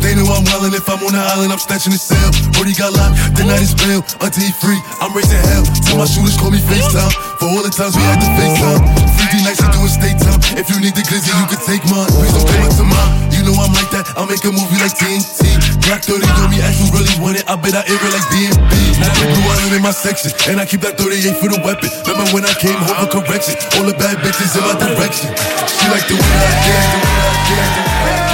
they 0.00 0.14
know 0.14 0.26
I'm 0.30 0.44
wildin' 0.46 0.74
if 0.74 0.88
I'm 0.88 1.00
on 1.02 1.12
the 1.12 1.22
island, 1.22 1.50
I'm 1.50 1.58
snatching 1.58 1.92
the 1.92 2.00
cell. 2.00 2.30
Brody 2.54 2.74
got 2.74 2.94
locked, 2.94 3.18
the 3.34 3.44
night 3.44 3.62
is 3.62 3.74
bail. 3.74 4.02
Until 4.22 4.44
he 4.44 4.52
free, 4.54 4.78
I'm 5.02 5.12
raising 5.14 5.40
hell. 5.50 5.64
Tell 5.86 5.98
my 5.98 6.06
shooters 6.06 6.38
call 6.38 6.50
me 6.50 6.62
FaceTime. 6.62 7.12
For 7.38 7.46
all 7.50 7.62
the 7.62 7.70
times 7.70 7.94
we 7.94 8.02
had 8.02 8.18
to 8.22 8.28
FaceTime. 8.38 8.82
3D 9.18 9.34
nights, 9.46 9.60
we 9.62 9.68
doing 9.74 9.92
state 9.92 10.18
time. 10.18 10.40
If 10.58 10.66
you 10.70 10.78
need 10.82 10.94
the 10.94 11.04
glizzy, 11.06 11.30
you 11.34 11.46
can 11.50 11.60
take 11.62 11.82
mine. 11.90 12.10
Please 12.14 12.34
don't 12.34 12.46
play 12.46 12.60
my 12.62 12.70
to 12.74 12.86
mine. 12.86 13.10
You 13.34 13.46
know 13.46 13.54
I'm 13.58 13.70
like 13.74 13.90
that, 13.94 14.10
I'll 14.18 14.26
make 14.26 14.42
a 14.42 14.52
movie 14.52 14.78
like 14.82 14.94
TNT. 14.98 15.46
Black 15.86 16.02
30 16.04 16.26
on 16.42 16.50
me, 16.50 16.58
ask 16.60 16.78
who 16.82 16.90
really 16.92 17.14
want 17.22 17.38
it. 17.38 17.44
I 17.48 17.54
bet 17.56 17.74
I 17.74 17.86
air 17.86 17.96
it 17.96 18.12
like 18.12 18.26
DMB. 18.34 18.72
Now 19.00 19.14
the 19.14 19.24
blue 19.30 19.46
island 19.46 19.74
in 19.78 19.82
my 19.82 19.94
section, 19.94 20.34
and 20.50 20.60
I 20.60 20.66
keep 20.66 20.82
that 20.82 20.98
38 20.98 21.38
for 21.38 21.48
the 21.48 21.60
weapon. 21.62 21.88
Remember 22.04 22.28
when 22.34 22.44
I 22.44 22.54
came 22.58 22.76
home 22.76 23.08
for 23.08 23.22
correction? 23.22 23.54
All 23.78 23.86
the 23.86 23.96
bad 23.96 24.18
bitches 24.20 24.52
in 24.58 24.62
my 24.66 24.74
direction. 24.76 25.30
She 25.70 25.86
like 25.88 26.04
the 26.06 26.18
way 26.18 26.26
I 26.26 26.54
get, 26.66 26.84
the 26.90 26.98
way 26.98 27.16
I 27.16 27.34
get, 27.46 27.68
the 27.72 27.82
way 27.82 28.10
I 28.10 28.18
get. 28.22 28.27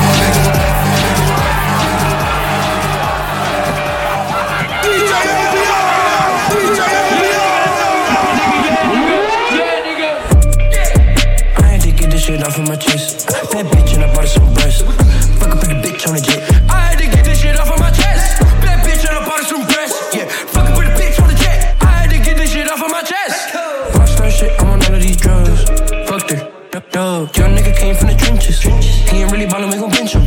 dog. 26.93 27.35
Young 27.35 27.57
nigga 27.57 27.75
came 27.75 27.95
from 27.95 28.07
the 28.07 28.15
trenches. 28.15 28.61
He 28.61 29.25
ain't 29.25 29.31
really 29.31 29.47
ballin', 29.47 29.69
we 29.69 29.77
gon' 29.77 29.89
bench 29.89 30.13
him. 30.13 30.21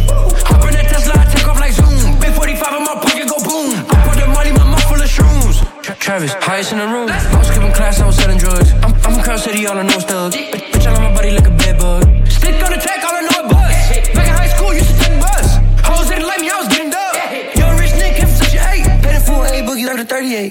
Hop 0.50 0.66
in 0.66 0.74
that 0.74 0.90
Tesla, 0.90 1.14
I 1.14 1.24
take 1.30 1.46
off 1.46 1.58
like 1.62 1.72
zoom. 1.72 2.18
Big 2.18 2.34
45 2.34 2.74
in 2.74 2.82
my 2.82 2.94
pocket, 2.98 3.26
go 3.30 3.38
boom. 3.38 3.70
I 3.86 3.96
put 4.02 4.18
the 4.18 4.26
money, 4.26 4.50
my 4.50 4.66
mouth 4.66 4.82
full 4.90 4.98
of 4.98 5.06
shrooms. 5.06 5.62
Tra- 5.80 5.94
Travis, 5.94 6.34
highest 6.42 6.72
in 6.74 6.78
the 6.82 6.88
room. 6.90 7.08
I 7.08 7.38
was 7.38 7.46
skipping 7.46 7.72
class, 7.72 8.02
I 8.02 8.06
was 8.06 8.16
selling 8.18 8.38
drugs. 8.38 8.74
I'm, 8.82 8.92
I'm 9.06 9.14
from 9.14 9.22
Crown 9.22 9.38
City, 9.38 9.66
all 9.66 9.78
I 9.78 9.86
know 9.86 9.96
is 9.96 10.04
thugs. 10.04 10.34
Bitch, 10.34 10.86
I 10.86 10.90
love 10.92 11.02
my 11.06 11.14
body 11.14 11.30
like 11.30 11.46
a 11.46 11.54
bed 11.54 11.78
bug. 11.78 12.02
Stick 12.26 12.58
on 12.58 12.70
the 12.74 12.82
tech, 12.82 12.98
all 13.06 13.14
I 13.14 13.22
know 13.22 13.46
is 13.46 13.48
buzz. 13.54 13.74
Back 14.18 14.26
in 14.26 14.34
high 14.34 14.50
school, 14.50 14.74
used 14.74 14.90
to 14.90 14.96
take 14.98 15.16
bus. 15.22 15.46
Hoes 15.86 16.10
didn't 16.10 16.26
like 16.26 16.40
me, 16.42 16.50
I 16.50 16.58
was 16.58 16.68
getting 16.68 16.90
dub. 16.90 17.14
Yo, 17.54 17.64
rich 17.78 17.94
nigga, 17.94 18.18
came 18.18 18.26
from 18.26 18.38
such 18.42 18.58
an 18.58 18.66
eight. 18.74 18.86
Paid 19.06 19.14
a 19.14 19.22
full 19.22 19.46
A 19.46 19.62
boogie 19.62 19.86
like 19.86 20.02
a 20.02 20.04
38. 20.04 20.50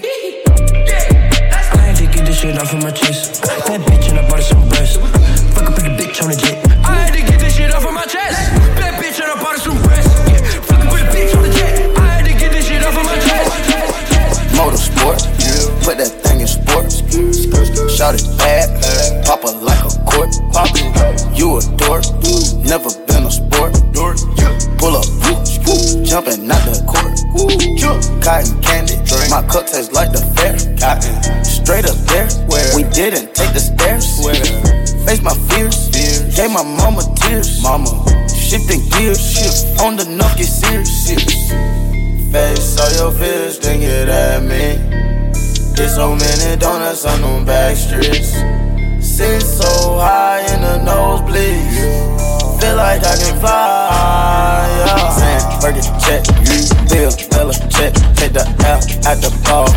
I 1.75 1.91
had 1.91 1.95
to 1.99 2.08
get 2.08 2.23
this 2.23 2.39
shit 2.39 2.56
off 2.58 2.71
of 2.71 2.82
my 2.82 2.91
chest. 2.91 3.25
Mama 37.65 38.06
shifting 38.30 38.88
gears, 38.89 39.19
shift 39.19 39.82
on 39.82 39.95
the 39.97 40.06
knock, 40.06 40.38
get 40.38 40.45
serious. 40.45 41.49
Face 42.32 42.80
all 42.80 42.91
your 42.93 43.12
fears, 43.12 43.58
then 43.58 43.80
get 43.80 44.08
at 44.08 44.43
me. 44.43 44.78
Get 45.75 45.89
so 45.89 46.15
many 46.15 46.58
donuts 46.58 47.06
on 47.06 47.21
them 47.21 47.43
back 47.43 47.75
streets. 47.75 48.34
Sit 49.01 49.41
so 49.41 49.97
high 49.97 50.45
in 50.54 50.62
the 50.62 50.78
nose 50.86 51.21
nosebleeds. 51.21 52.62
Feel 52.62 52.75
like 52.75 53.04
I 53.04 53.17
can 53.17 53.39
fly. 53.39 54.69
Yeah. 54.86 55.10
Saying, 55.17 55.45
Fergie, 55.62 55.86
check, 56.06 56.21
Bill, 56.89 57.12
Bella, 57.32 57.54
check. 57.73 57.93
Take 58.15 58.34
the 58.34 58.45
L 58.62 58.78
at 59.10 59.17
the 59.25 59.32
ball. 59.43 59.67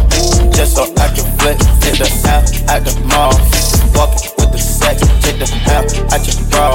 Just 0.52 0.76
so 0.76 0.84
I 0.84 1.08
can 1.16 1.24
flex. 1.38 1.64
Take 1.80 1.98
the 1.98 2.08
L 2.28 2.44
at 2.68 2.84
the 2.84 2.92
mall. 3.08 3.32
Walking 3.96 4.27
L 5.40 5.84
at 6.12 6.26
your 6.26 6.48
bra. 6.50 6.74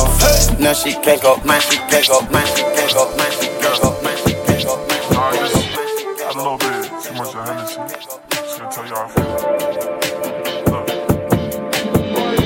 Now 0.59 0.73
she 0.73 0.93
can't 0.93 1.21
go, 1.21 1.37
man, 1.43 1.59
she 1.61 1.77
can't 1.77 2.07
go, 2.07 2.21
man, 2.29 2.45
she 2.47 2.63
can't 2.63 2.93
go, 2.93 3.15
man, 3.17 3.31
she 3.35 3.47
can't 3.47 3.81
go, 3.81 4.01
man, 4.03 4.17
she 4.17 4.33
can't 4.33 4.65
go. 4.65 4.87
Just. 5.33 5.73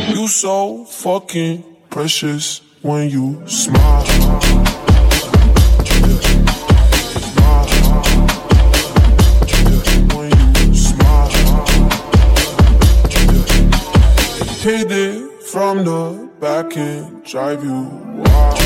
You 0.10 0.28
so 0.28 0.86
fucking 0.86 1.64
precious 1.90 2.62
when 2.82 3.10
you 3.10 3.48
smile. 3.48 4.07
Back 16.48 16.78
and 16.78 17.26
drive 17.26 17.62
you 17.62 17.82
wild. 18.16 18.58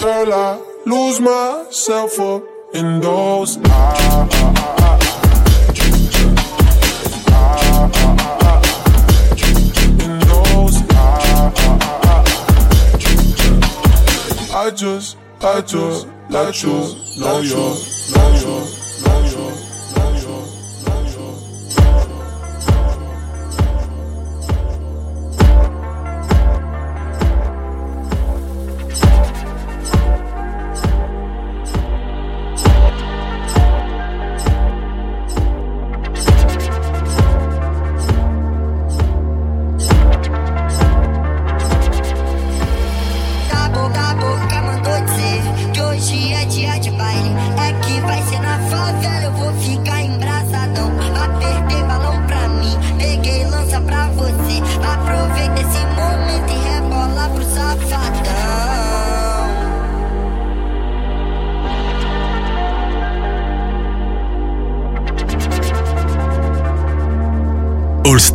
Girl, 0.00 0.32
I 0.32 0.58
lose 0.86 1.20
myself 1.20 2.18
up 2.20 2.42
in 2.72 3.00
those 3.02 3.58
eyes. 3.58 4.30
Those 10.30 10.76
eyes. 10.90 11.56
I 14.54 14.70
just, 14.74 15.18
I 15.42 15.60
just 15.60 17.05
let 17.16 17.44
you 17.44 18.85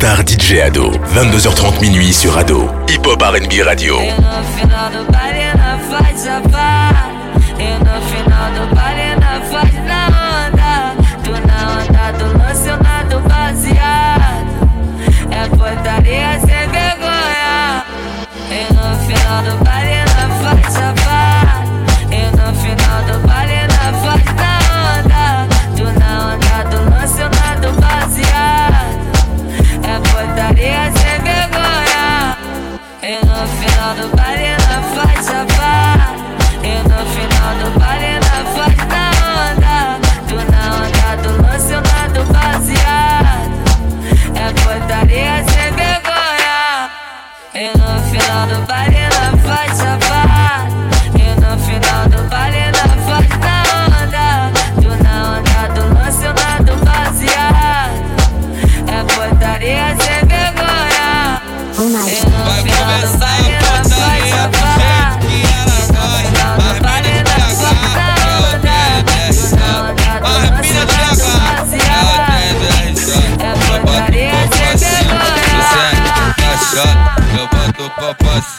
Star 0.02 0.24
DJ 0.24 0.62
Ado, 0.62 0.90
22h30 1.14 1.80
minuit 1.80 2.12
sur 2.12 2.36
Ado, 2.36 2.68
Hip 2.88 3.06
Hop 3.06 3.22
RB 3.22 3.62
Radio. 3.62 3.96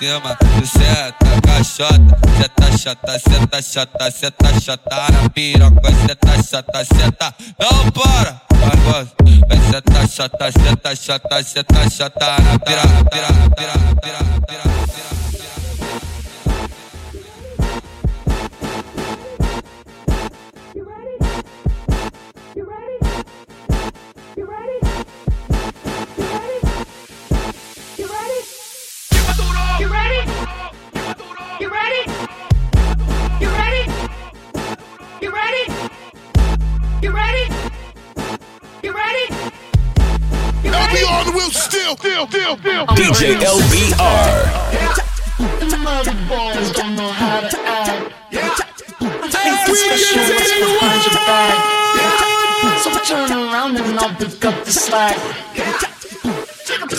cima, 0.04 0.38
você 0.60 1.13
tá 1.13 1.42
cachota, 1.42 2.18
cê 2.38 2.50
tá 2.50 2.78
chata, 2.78 3.20
cê 3.20 3.48
tá 3.48 3.62
chata, 3.62 4.12
cê 4.12 4.32
tá 4.32 4.60
chata 4.60 5.12
na 5.12 5.30
piroca, 5.30 5.92
cê 6.06 6.16
tá 6.16 6.44
chata, 6.44 6.86
cê 6.86 7.12
tá. 7.12 7.34
Não 7.58 7.89
para, 7.92 8.42
mas 8.52 8.80
você, 8.84 9.72
cê 9.72 9.82
tá 9.82 10.08
chata, 10.08 10.52
cê 10.52 10.76
tá 10.76 10.96
chata, 10.96 11.44
cê 11.44 11.63
tá 11.63 11.89
chata 11.89 12.38
na 12.42 12.60
piroca, 12.60 13.06
piroca, 13.10 13.56
piroca, 13.56 13.96
piroca, 14.02 14.42
piroca. 14.48 15.23
You 29.80 29.88
ready? 29.92 30.22
You 31.60 31.70
ready? 31.70 32.02
You 33.42 33.50
ready? 33.50 33.84
You 35.22 35.32
ready? 35.32 35.64
You 37.02 37.12
ready? 37.12 37.46
You 38.84 38.92
ready? 38.94 39.26
LBR 40.64 41.10
on 41.10 41.26
the 41.26 41.32
wheel 41.36 41.50
still, 41.52 41.98
still, 41.98 42.28
still, 42.28 42.58
still. 42.58 42.86
DJ 42.88 43.36
LBR. 43.42 44.34
The 45.70 45.78
mother 45.78 46.14
boys 46.30 46.72
don't 46.72 46.96
know 46.96 47.10
how 47.12 47.40
to 47.42 47.58
act. 47.66 48.14
Hey, 48.30 49.66
we 49.68 49.74
Especially 49.74 50.16
get 50.16 50.30
what's 50.30 50.52
to 50.52 50.56
you. 50.60 50.66
behind 50.66 51.04
your 51.04 51.16
back. 51.26 51.58
So 52.84 52.90
turn 53.04 53.32
around 53.32 53.78
and 53.78 54.00
I'll 54.00 54.16
pick 54.16 54.46
up 54.46 54.64
the 54.66 54.72
slack. 54.72 55.18
Dirty 56.66 56.96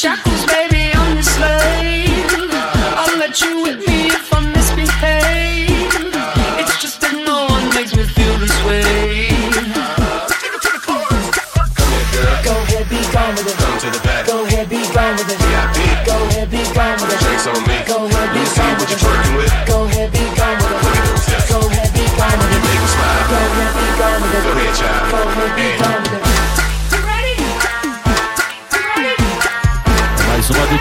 shackles, 0.00 0.46
baby, 0.46 0.90
I'm 0.94 1.12
your 1.12 1.22
slave. 1.22 2.50
I'll 2.96 3.18
let 3.18 3.38
you 3.42 3.60
with 3.60 3.86
me 3.86 3.99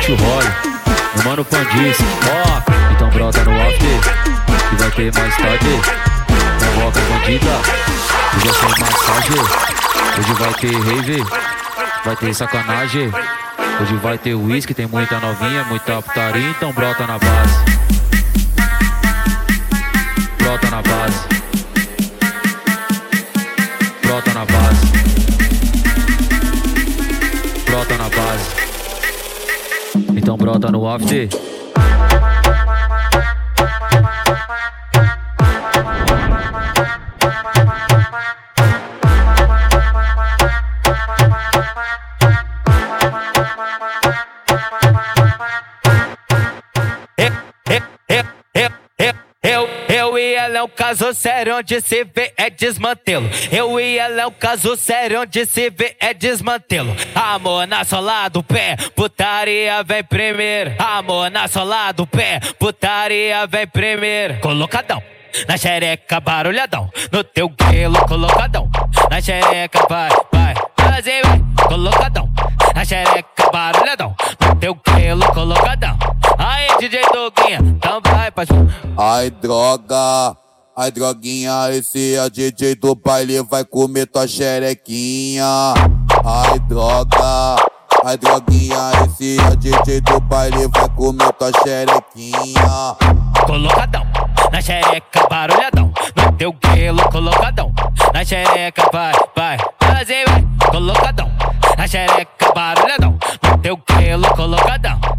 Do 0.10 0.15
Tio 0.15 0.26
Roy, 0.26 0.43
meu 1.15 1.24
mano 1.24 1.45
Pandice, 1.45 2.04
ó, 2.26 2.93
então 2.93 3.10
brota 3.12 3.43
no 3.43 3.52
after, 3.62 4.00
que 4.69 4.76
vai 4.76 4.89
ter 4.89 5.13
mais 5.13 5.38
tarde, 5.38 5.82
convoca 6.74 7.00
bandida, 7.02 7.52
hoje 8.36 8.48
vai 8.48 8.54
ser 8.56 8.80
massagem, 8.80 9.41
hoje 10.17 10.34
vai 10.34 10.54
ter 10.56 10.72
rave, 10.72 11.24
vai 12.04 12.15
ter 12.15 12.34
sacanagem, 12.34 13.12
hoje 13.80 13.95
vai 13.98 14.17
ter 14.17 14.34
whisky, 14.34 14.74
tem 14.74 14.88
muita 14.88 15.19
novinha, 15.19 15.63
muita 15.65 16.02
putaria, 16.02 16.50
então 16.50 16.72
brota 16.72 17.06
na 17.06 17.19
base, 17.19 17.99
Hat 30.60 30.65
er 30.65 30.72
noch 30.72 30.89
AfD? 30.89 31.30
Caso 51.00 51.14
sério 51.14 51.58
onde 51.58 51.80
se 51.80 52.04
vê 52.04 52.34
é 52.36 52.50
desmantelo. 52.50 53.30
Eu 53.50 53.80
e 53.80 53.98
ela 53.98 54.22
é 54.22 54.28
um 54.28 54.32
caso 54.32 54.76
sério 54.76 55.22
onde 55.22 55.46
se 55.46 55.70
vê 55.70 55.96
é 55.98 56.14
desmantelo. 56.14 56.94
Amor 57.16 57.66
na 57.66 57.86
sola 57.86 58.28
do 58.28 58.44
pé, 58.44 58.76
putaria 58.94 59.82
vem 59.82 60.04
primeiro. 60.04 60.76
Amor 60.78 61.32
na 61.32 61.48
sola 61.48 61.94
do 61.94 62.06
pé, 62.06 62.42
putaria 62.60 63.48
vem 63.48 63.66
primeiro. 63.66 64.42
Colocadão. 64.42 65.02
Na 65.48 65.56
xereca, 65.56 66.20
barulhadão. 66.20 66.92
No 67.14 67.24
teu 67.24 67.48
grelo, 67.48 68.06
colocadão. 68.06 68.69
Na 69.10 69.21
xereca, 69.21 69.86
vai, 69.90 70.10
vai. 70.34 70.54
Fazer, 70.78 71.21
vai. 71.26 71.42
Colocadão. 71.65 72.30
Na 72.76 72.84
xereca, 72.84 73.50
barulhadão. 73.54 74.13
No 74.46 74.56
teu 74.56 74.76
grelo, 74.76 75.26
colocadão. 75.34 75.98
Aí, 76.38 76.67
DJ 76.78 77.04
Doguinha, 77.13 77.60
então 77.62 78.02
vai, 78.04 78.32
parceiro. 78.32 78.67
Ai 78.98 79.30
droga, 79.30 80.36
ai 80.80 80.92
droguinha, 80.92 81.69
esse 81.71 82.15
é 82.15 82.23
o 82.23 82.30
DJ 82.30 82.75
do 82.75 82.96
baile, 82.96 83.44
vai 83.44 83.65
comer 83.65 84.08
tua 84.08 84.25
xerequinha. 84.25 85.44
Ai 86.23 86.58
droga, 86.69 87.58
ai 88.06 88.17
droguinha, 88.17 88.77
esse 89.06 89.38
é 89.38 89.50
o 89.50 89.58
DJ 89.58 90.00
do 90.00 90.21
baile, 90.21 90.69
vai 90.69 90.88
comer 90.96 91.34
tua 91.34 91.52
xerequinha. 91.62 92.96
Colocadão, 93.46 94.06
na 94.54 94.62
xereca, 94.62 95.27
barulhadão. 95.30 95.92
No 96.15 96.32
teu 96.38 96.54
grelo, 96.54 97.04
colocadão. 97.12 97.73
Na 98.13 98.23
xereca, 98.23 98.90
vai, 98.94 99.13
vai. 99.36 99.58
Fazer, 99.82 100.23
vai. 100.30 100.48
Colocadão, 100.71 101.30
na 101.77 101.86
xereca, 101.86 102.54
barulhadão. 102.56 103.19
No 103.44 103.58
teu 103.58 103.77
grelo, 103.86 104.34
colocadão. 104.34 105.19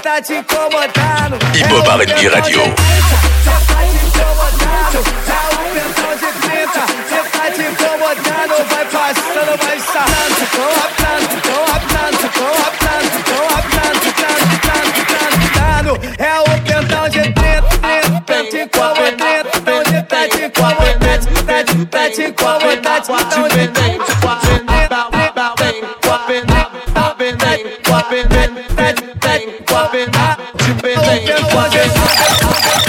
tá 0.00 0.20
te 0.22 0.34
incomodando. 0.34 1.38
Ibo 1.54 1.82
Balemi 1.82 2.28
Radio. 2.28 2.62
Cê 2.64 3.50
tá 3.66 3.80
te 3.84 3.98
incomodando, 4.06 4.98
é 5.26 5.40
o 5.52 5.60
pentão 5.74 6.12
de 6.16 6.30
pinta. 6.40 6.82
Cê 7.08 7.20
tá 7.30 7.44
te 7.50 7.62
incomodando, 7.62 8.54
vai 8.68 8.84
passando, 8.86 9.52
vai 9.58 9.78
sarrando. 9.80 10.42
Tô 10.50 10.66
aplando, 10.86 11.34
tô 11.42 11.56
aplando, 11.76 12.24
tô 12.32 12.48
aplando, 12.66 13.16
tô 13.24 13.38
aplando, 13.58 14.00
tô 14.00 14.22
plano, 14.64 14.90
tô 15.04 15.52
plano. 15.52 15.92
É 16.18 16.40
o 16.40 16.44
pentão 16.62 17.04
de 17.08 17.20
pinta, 17.20 18.20
pente 18.26 18.56
incomodante, 18.58 19.52
pente 19.60 19.92
incomodante, 20.44 21.26
pente 21.92 22.22
incomodante, 22.22 22.66
pente 22.70 23.12
incomodante. 23.12 24.09
Fuck 31.50 31.74
it. 31.74 32.79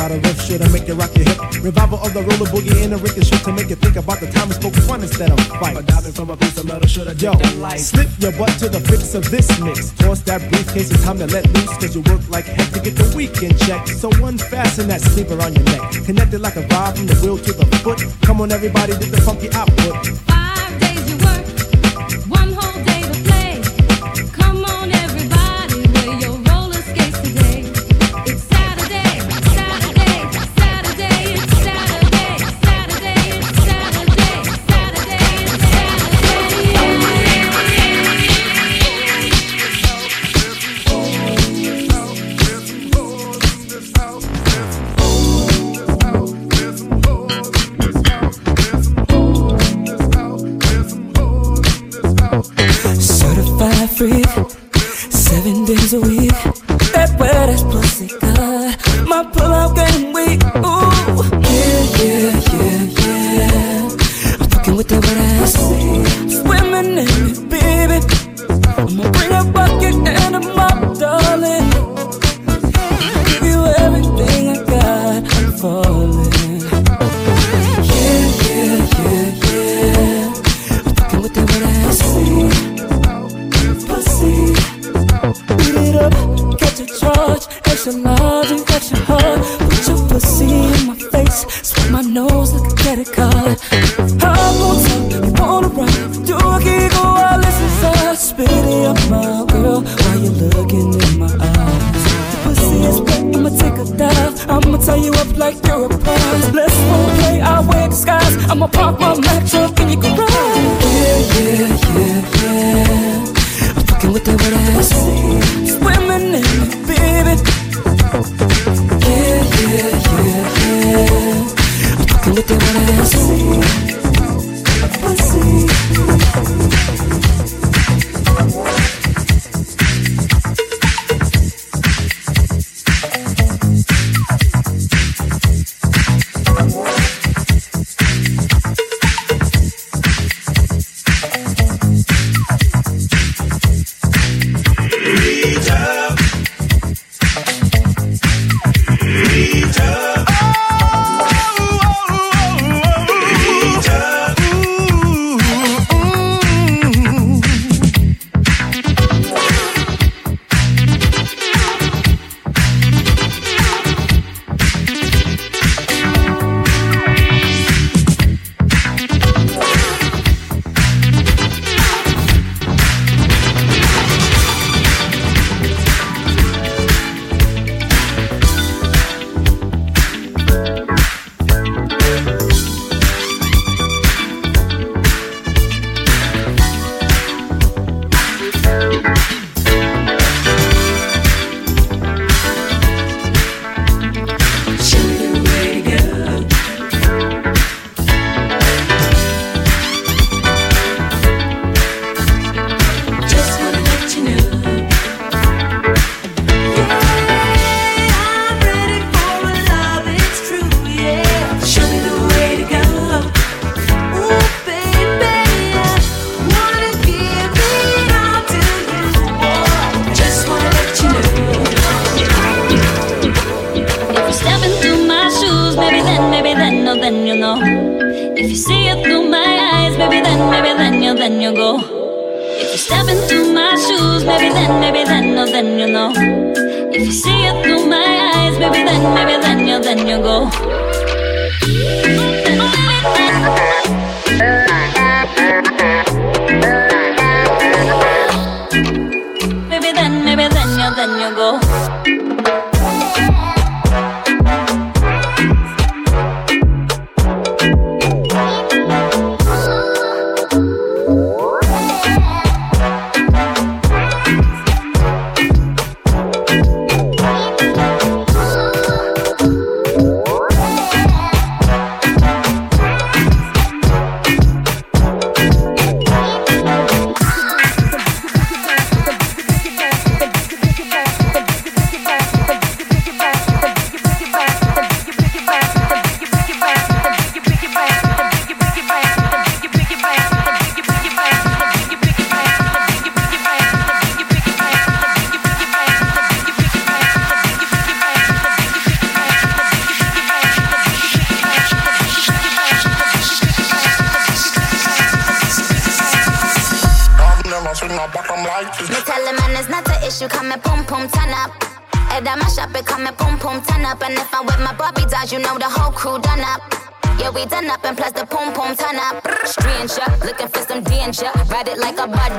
about 0.00 0.16
a 0.16 0.18
riff 0.20 0.40
shit 0.40 0.62
to 0.62 0.68
make 0.70 0.88
you 0.88 0.94
rock 0.94 1.14
your 1.14 1.28
hip. 1.28 1.38
Revival 1.60 1.98
of 2.00 2.14
the 2.14 2.22
roller 2.22 2.48
boogie 2.48 2.72
in 2.82 2.90
the 2.90 2.96
ricochet 2.96 3.36
to 3.44 3.52
make 3.52 3.68
you 3.68 3.76
think 3.76 3.96
about 3.96 4.18
the 4.18 4.30
time 4.32 4.48
we 4.48 4.54
spoke 4.54 4.72
fun 4.88 5.02
instead 5.02 5.30
of 5.30 5.38
fight. 5.60 5.76
A 5.76 5.82
diamond 5.82 6.14
from 6.16 6.30
a 6.30 6.36
piece 6.36 6.56
of 6.56 6.64
metal 6.64 6.88
should 6.88 7.06
have 7.06 7.20
Yo, 7.20 7.36
slip 7.76 8.08
your 8.18 8.32
butt 8.32 8.48
to 8.64 8.68
the 8.70 8.80
fix 8.80 9.14
of 9.14 9.30
this 9.30 9.46
mix. 9.60 9.92
Toss 10.00 10.22
that 10.22 10.40
briefcase, 10.48 10.90
it's 10.90 11.04
time 11.04 11.18
to 11.18 11.26
let 11.26 11.44
loose, 11.52 11.76
cause 11.76 11.94
you 11.94 12.00
work 12.08 12.24
like 12.30 12.46
heck 12.46 12.72
to 12.72 12.80
get 12.80 12.96
the 12.96 13.12
weekend 13.14 13.58
check. 13.60 13.86
So 13.86 14.08
unfasten 14.24 14.88
that 14.88 15.02
sleeper 15.02 15.36
on 15.42 15.52
your 15.52 15.64
neck. 15.64 15.92
Connected 16.08 16.40
like 16.40 16.56
a 16.56 16.64
rod 16.72 16.96
from 16.96 17.06
the 17.06 17.16
wheel 17.20 17.36
to 17.36 17.52
the 17.52 17.66
foot. 17.84 18.00
Come 18.22 18.40
on, 18.40 18.52
everybody, 18.52 18.92
get 18.96 19.12
the 19.12 19.20
funky 19.20 19.52
output. 19.52 20.29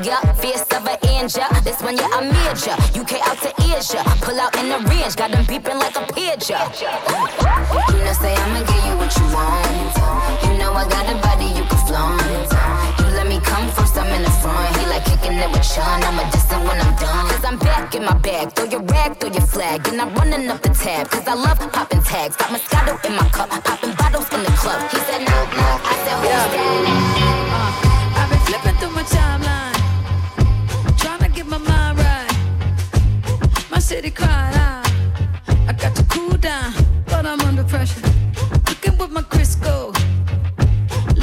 Yeah. 0.03 0.21
Fierce 0.33 0.65
of 0.73 0.85
an 0.85 0.97
angel. 1.07 1.43
This 1.63 1.81
one, 1.81 1.97
yeah, 1.97 2.09
I'm 2.13 2.27
major. 2.27 2.75
UK 2.97 3.21
out 3.27 3.37
to 3.43 3.51
Asia. 3.71 4.01
Pull 4.21 4.39
out 4.39 4.55
in 4.57 4.69
the 4.69 4.79
range, 4.89 5.15
got 5.15 5.31
them 5.31 5.45
beeping 5.45 5.77
like 5.77 5.95
a 5.95 6.05
pigeon. 6.13 6.61
You 7.91 8.01
know, 8.03 8.13
say 8.13 8.33
I'ma 8.33 8.61
give 8.65 8.83
you 8.87 8.95
what 8.97 9.11
you 9.17 9.25
want. 9.33 10.41
You 10.45 10.57
know 10.57 10.73
I 10.73 10.87
got 10.89 11.05
a 11.09 11.15
body 11.21 11.45
you 11.57 11.63
can 11.65 11.81
flaunt. 11.87 12.21
You 12.99 13.05
let 13.15 13.27
me 13.27 13.39
come 13.41 13.67
first, 13.71 13.97
I'm 13.97 14.07
in 14.13 14.23
the 14.23 14.31
front. 14.41 14.75
He 14.77 14.85
like 14.87 15.05
kicking 15.05 15.37
it 15.37 15.49
with 15.51 15.65
Sean. 15.65 16.01
I'm 16.03 16.19
a 16.19 16.25
distant 16.31 16.63
when 16.63 16.79
I'm 16.79 16.95
done. 16.97 17.27
Cause 17.29 17.45
I'm 17.45 17.59
back 17.59 17.93
in 17.95 18.03
my 18.05 18.17
bag. 18.17 18.51
Throw 18.53 18.65
your 18.65 18.81
rag, 18.83 19.19
throw 19.19 19.29
your 19.29 19.47
flag. 19.47 19.87
And 19.87 20.01
I'm 20.01 20.13
running 20.15 20.49
up 20.49 20.61
the 20.61 20.69
tab. 20.69 21.09
Cause 21.09 21.27
I 21.27 21.33
love 21.35 21.59
popping 21.71 22.01
tags. 22.01 22.35
Got 22.37 22.49
Moscato 22.49 22.97
in 23.05 23.15
my 23.15 23.27
cup. 23.29 23.49
Popping 23.49 23.93
bottles 23.95 24.29
in 24.33 24.43
the 24.43 24.51
club. 24.57 24.81
He 24.91 24.97
said, 24.97 25.19
no, 25.19 25.37
no. 25.57 25.67
I 25.83 25.95
said, 26.05 26.17
who's 26.21 26.29
that? 26.29 27.01
Uh, 27.51 28.19
I've 28.19 28.29
been 28.29 28.39
flipping 28.47 28.77
through 28.79 28.91
my 28.95 29.03
timeline, 29.03 29.70
city 33.91 34.09
cried 34.09 34.55
out. 34.55 34.87
I 35.67 35.73
got 35.73 35.93
to 35.97 36.03
cool 36.03 36.37
down, 36.37 36.71
but 37.07 37.25
I'm 37.25 37.41
under 37.41 37.65
pressure. 37.65 38.01
Looking 38.69 38.97
with 38.97 39.11
my 39.11 39.21
Crisco. 39.21 39.91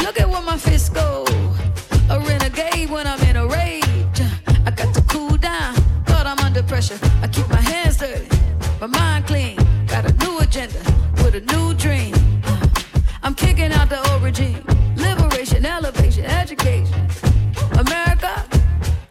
Look 0.03 0.21
at 0.21 0.29
what 0.29 0.45
my 0.45 0.59
fist 0.59 0.93
go. 0.93 1.25
A 2.11 2.21
renegade 2.21 2.91
when 2.91 3.07
I'm 3.07 3.23
in 3.31 3.37
a 3.37 3.47
rage. 3.47 4.21
I 4.67 4.71
got 4.81 4.93
to 4.97 5.03
cool 5.09 5.39
down, 5.39 5.77
but 6.05 6.27
I'm 6.27 6.39
under 6.41 6.63
pressure. 6.63 6.99
I 7.23 7.29
keep 7.29 7.49
my 7.49 7.63
hands 7.73 7.97
dirty, 7.97 8.29
my 8.83 8.87
mind 8.87 9.27
clean. 9.27 9.57
Got 9.87 10.05
a 10.11 10.13
new 10.23 10.39
agenda 10.41 10.83
with 11.23 11.35
a 11.41 11.45
new 11.53 11.73
dream. 11.73 12.15
I'm 13.23 13.35
kicking 13.35 13.73
out 13.73 13.89
the 13.89 14.01
old 14.11 14.23
regime. 14.23 14.63
Liberation, 14.95 15.65
elevation, 15.65 16.27
education. 16.27 17.01
America, 17.85 18.35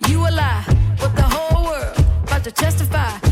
you 0.08 0.20
a 0.30 0.32
lie, 0.42 0.64
but 1.00 1.12
the 1.16 1.28
whole 1.34 1.64
world 1.72 1.98
about 2.24 2.44
to 2.44 2.52
testify. 2.52 3.27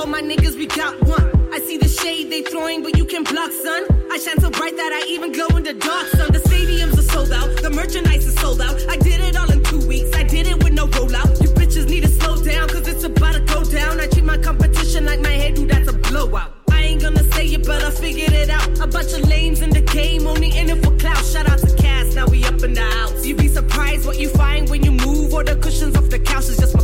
Told 0.00 0.10
my 0.10 0.22
niggas 0.22 0.56
we 0.56 0.66
got 0.66 0.98
one. 1.02 1.28
I 1.52 1.58
see 1.58 1.76
the 1.76 1.88
shade 1.88 2.30
they 2.30 2.40
throwing, 2.40 2.82
but 2.82 2.96
you 2.96 3.04
can 3.04 3.22
block, 3.22 3.52
son. 3.52 3.82
I 4.10 4.16
shine 4.16 4.40
so 4.40 4.48
bright 4.48 4.74
that 4.76 4.92
I 4.98 5.06
even 5.10 5.30
glow 5.30 5.48
in 5.58 5.62
the 5.62 5.74
dark, 5.74 6.06
son. 6.16 6.32
The 6.32 6.38
stadiums 6.38 6.96
are 6.98 7.08
sold 7.12 7.32
out, 7.32 7.48
the 7.60 7.68
merchandise 7.68 8.26
is 8.26 8.34
sold 8.36 8.62
out. 8.62 8.76
I 8.88 8.96
did 8.96 9.20
it 9.20 9.36
all 9.36 9.50
in 9.52 9.62
two 9.62 9.86
weeks, 9.86 10.10
I 10.16 10.22
did 10.22 10.46
it 10.46 10.56
with 10.64 10.72
no 10.72 10.86
rollout. 10.86 11.42
You 11.42 11.48
bitches 11.50 11.86
need 11.90 12.04
to 12.04 12.08
slow 12.08 12.42
down, 12.42 12.68
cause 12.70 12.88
it's 12.88 13.04
about 13.04 13.34
to 13.34 13.40
go 13.40 13.62
down. 13.62 14.00
I 14.00 14.06
treat 14.06 14.24
my 14.24 14.38
competition 14.38 15.04
like 15.04 15.20
my 15.20 15.36
head, 15.42 15.56
dude, 15.56 15.68
that's 15.68 15.88
a 15.90 15.92
blowout. 15.92 16.54
I 16.70 16.80
ain't 16.80 17.02
gonna 17.02 17.24
say 17.34 17.46
it, 17.48 17.66
but 17.66 17.82
I 17.82 17.90
figured 17.90 18.32
it 18.32 18.48
out. 18.48 18.68
A 18.80 18.86
bunch 18.86 19.12
of 19.12 19.28
lames 19.28 19.60
in 19.60 19.68
the 19.68 19.82
game, 19.82 20.26
only 20.26 20.56
in 20.56 20.70
it 20.70 20.82
for 20.82 20.96
clout. 20.96 21.22
Shout 21.26 21.46
out 21.46 21.58
to 21.58 21.76
Cass, 21.76 22.14
now 22.14 22.26
we 22.26 22.42
up 22.44 22.62
in 22.62 22.72
the 22.72 22.88
house. 22.98 23.26
You 23.26 23.34
be 23.36 23.48
surprised 23.48 24.06
what 24.06 24.18
you 24.18 24.30
find 24.30 24.70
when 24.70 24.82
you 24.82 24.92
move, 24.92 25.34
or 25.34 25.44
the 25.44 25.56
cushions 25.56 25.94
off 25.94 26.08
the 26.08 26.18
couch 26.18 26.48
is 26.48 26.56
just 26.56 26.79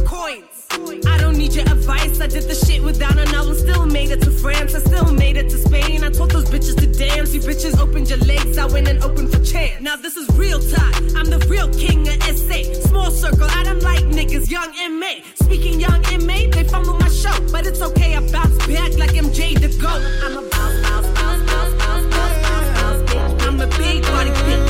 need 1.47 1.55
your 1.55 1.73
advice. 1.73 2.21
I 2.21 2.27
did 2.27 2.45
the 2.45 2.55
shit 2.55 2.83
without 2.83 3.19
an 3.19 3.29
album. 3.35 3.55
Still 3.55 3.87
made 3.87 4.11
it 4.11 4.21
to 4.23 4.31
France. 4.31 4.75
I 4.75 4.81
still 4.81 5.13
made 5.13 5.37
it 5.37 5.49
to 5.51 5.59
Spain. 5.59 6.03
I 6.03 6.11
told 6.11 6.31
those 6.31 6.47
bitches 6.47 6.77
to 6.81 6.87
dance. 6.87 7.35
You 7.35 7.41
bitches 7.41 7.79
opened 7.79 8.09
your 8.11 8.19
legs. 8.19 8.59
I 8.59 8.67
went 8.67 8.89
and 8.89 9.03
opened 9.03 9.33
for 9.33 9.43
chance. 9.45 9.81
Now 9.81 9.97
this 9.97 10.17
is 10.17 10.29
real 10.37 10.61
talk. 10.61 10.95
I'm 11.17 11.27
the 11.27 11.45
real 11.49 11.69
king 11.75 12.09
of 12.09 12.23
SA. 12.23 12.59
Small 12.89 13.11
circle. 13.11 13.49
I 13.51 13.63
don't 13.65 13.83
like 13.83 14.05
niggas. 14.05 14.51
Young 14.51 14.71
MA. 14.99 15.23
Speaking 15.35 15.81
young 15.81 16.03
MA, 16.27 16.51
they 16.51 16.65
fumble 16.65 16.99
my 16.99 17.09
show. 17.09 17.37
But 17.53 17.67
it's 17.67 17.83
okay. 17.83 18.17
I 18.17 18.21
bounce 18.33 18.59
back 18.67 18.97
like 18.99 19.11
MJ 19.11 19.61
to 19.61 19.69
go. 19.81 19.93
I'm 20.25 20.37
a 20.37 20.49
bounce, 20.51 20.77
bounce, 20.83 21.07
bounce, 21.19 21.43
bounce, 21.51 21.75
bounce, 21.83 22.07
bounce, 22.15 22.39
bounce, 22.49 22.81
bounce, 22.81 23.11
bitch. 23.11 23.47
I'm 23.47 23.61
a 23.61 23.67
big 23.79 24.03
body 24.03 24.31
bitch. 24.31 24.66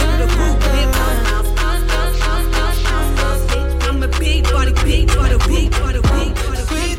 Party 4.57 4.73
peak, 4.85 5.09
party 5.09 5.37
peak, 5.47 5.71
party 5.71 6.01
peak, 6.01 6.35
party 6.35 6.63
peak. 6.71 6.96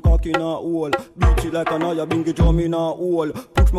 cock 0.00 0.26
in 0.26 0.36
a 0.36 0.38
hole. 0.38 0.90
Beat 0.90 1.44
it 1.44 1.52
like 1.54 1.70
an 1.70 1.82
oil, 1.82 2.06
bingy 2.06 2.34
drum 2.34 2.49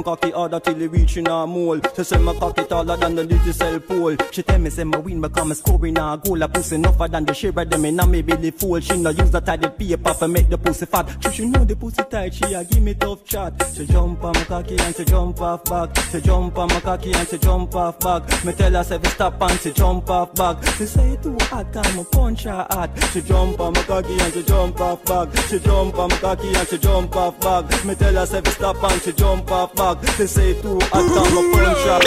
my 0.02 0.16
cocky 0.16 0.32
harder 0.32 0.60
till 0.60 0.82
it 0.82 0.88
reach 0.92 1.18
in 1.18 1.26
her 1.26 1.46
mole. 1.46 1.80
She 1.96 2.04
say 2.04 2.18
my 2.18 2.34
cocky 2.34 2.64
taller 2.64 2.98
than 2.98 3.16
the 3.16 3.24
little 3.24 3.54
cell 3.54 3.80
pole. 3.80 4.16
She 4.32 4.42
tell 4.44 4.60
me 4.60 4.70
say 4.70 4.84
me 4.84 4.98
win 4.98 5.22
because 5.22 5.46
me 5.46 5.54
score 5.54 5.86
in 5.86 5.96
her 5.96 6.18
goal. 6.18 6.42
A 6.42 6.48
pussy 6.48 6.76
enougher 6.76 7.08
than 7.08 7.26
the 7.26 7.34
share 7.34 7.52
of 7.56 7.70
them 7.70 7.86
in 7.86 8.00
a 8.00 8.08
me 8.08 8.22
belly 8.22 8.52
full. 8.52 8.80
She 8.80 8.98
no 8.98 9.12
use 9.12 9.32
the 9.32 9.40
tidy 9.40 9.70
paper 9.70 10.14
for 10.14 10.28
make 10.28 10.50
the 10.50 10.58
pussy 10.58 10.86
fat. 10.86 11.08
She 11.22 11.30
she 11.32 11.46
know 11.46 11.64
the 11.64 11.76
pussy 11.76 12.04
tight, 12.10 12.34
she 12.34 12.54
a 12.54 12.64
give 12.64 12.82
me 12.82 12.94
tough 12.96 13.24
chat. 13.26 13.54
She 13.76 13.86
jump 13.86 14.24
on 14.24 14.34
my 14.34 14.44
cocky 14.46 14.78
and 14.80 14.96
she 14.96 15.06
jump 15.06 15.42
off 15.42 15.64
back. 15.66 15.96
She 16.12 16.22
jump 16.22 16.58
on 16.58 16.68
my 16.70 16.80
cocky 16.80 17.14
and 17.14 17.28
she 17.28 17.38
jump 17.38 17.76
off 17.76 18.00
back. 18.00 18.46
Me 18.46 18.54
tell 18.54 18.72
her 18.72 18.84
say 18.84 19.00
stop 19.04 19.42
and 19.42 19.60
she 19.60 19.72
jump 19.72 20.10
off 20.10 20.34
back. 20.34 20.64
She 20.78 20.86
say 20.86 21.18
too 21.22 21.38
hot, 21.42 21.72
can 21.72 21.98
me 21.98 22.04
punch 22.12 22.44
her 22.44 22.66
hot. 22.70 22.90
She 23.12 23.22
jump 23.22 23.60
on 23.60 23.74
my 23.74 23.84
cocky 23.84 24.20
and 24.20 24.34
she 24.34 24.44
jump 24.44 24.80
off 24.82 25.06
back. 25.06 25.36
She 25.48 25.60
jump 25.60 25.98
on 26.00 26.10
my 26.10 26.18
cocky 26.18 26.48
and 26.56 26.68
she 26.68 26.78
jump 26.78 27.16
off 27.16 27.40
back. 27.40 27.86
Me 27.86 27.96
tell 27.96 28.14
her 28.14 28.26
say 28.26 28.42
stop 28.46 28.84
and 28.84 29.02
she 29.02 29.12
jump 29.12 29.52
off 29.52 29.76
back. 29.76 29.91
tag 29.96 30.16
T'essayes 30.18 30.56
tout 30.62 30.80
à 30.92 30.98
table, 30.98 31.12
on 31.12 31.52
prend 31.52 31.70
une 31.70 31.76
chape 31.84 32.04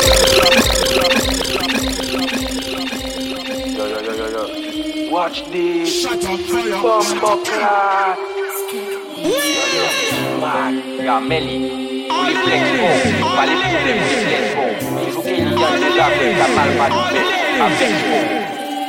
Yo 3.77 3.87
yo 3.87 3.99
yo 4.01 4.13
yo 4.15 4.27
yo. 4.31 5.11
Watch 5.11 5.45
this. 5.51 6.03
Shut 6.03 6.25
up, 6.25 6.41
fire. 6.41 6.81
Bombo 6.81 7.43
clat 7.45 8.17
Mad, 10.41 10.75
ya 11.05 11.21
meli. 11.21 12.07
Ou 12.11 12.25
li 12.29 12.35
flex 12.45 12.65
pou, 12.79 13.31
pa 13.35 13.45
li 13.49 13.57
problem 13.61 14.01
ou 14.01 14.09
li 14.11 14.19
flex 14.25 14.45
pou 14.55 14.69
Jou 15.11 15.23
ke 15.25 15.37
li 15.39 15.57
yan 15.63 15.79
de 15.81 15.91
la 15.97 16.09
flex, 16.13 16.39
la 16.39 16.49
mal 16.55 16.73
pa 16.79 16.87
di 16.93 17.01
flex 17.11 17.27
Apek 17.67 17.95
pou 18.05 18.43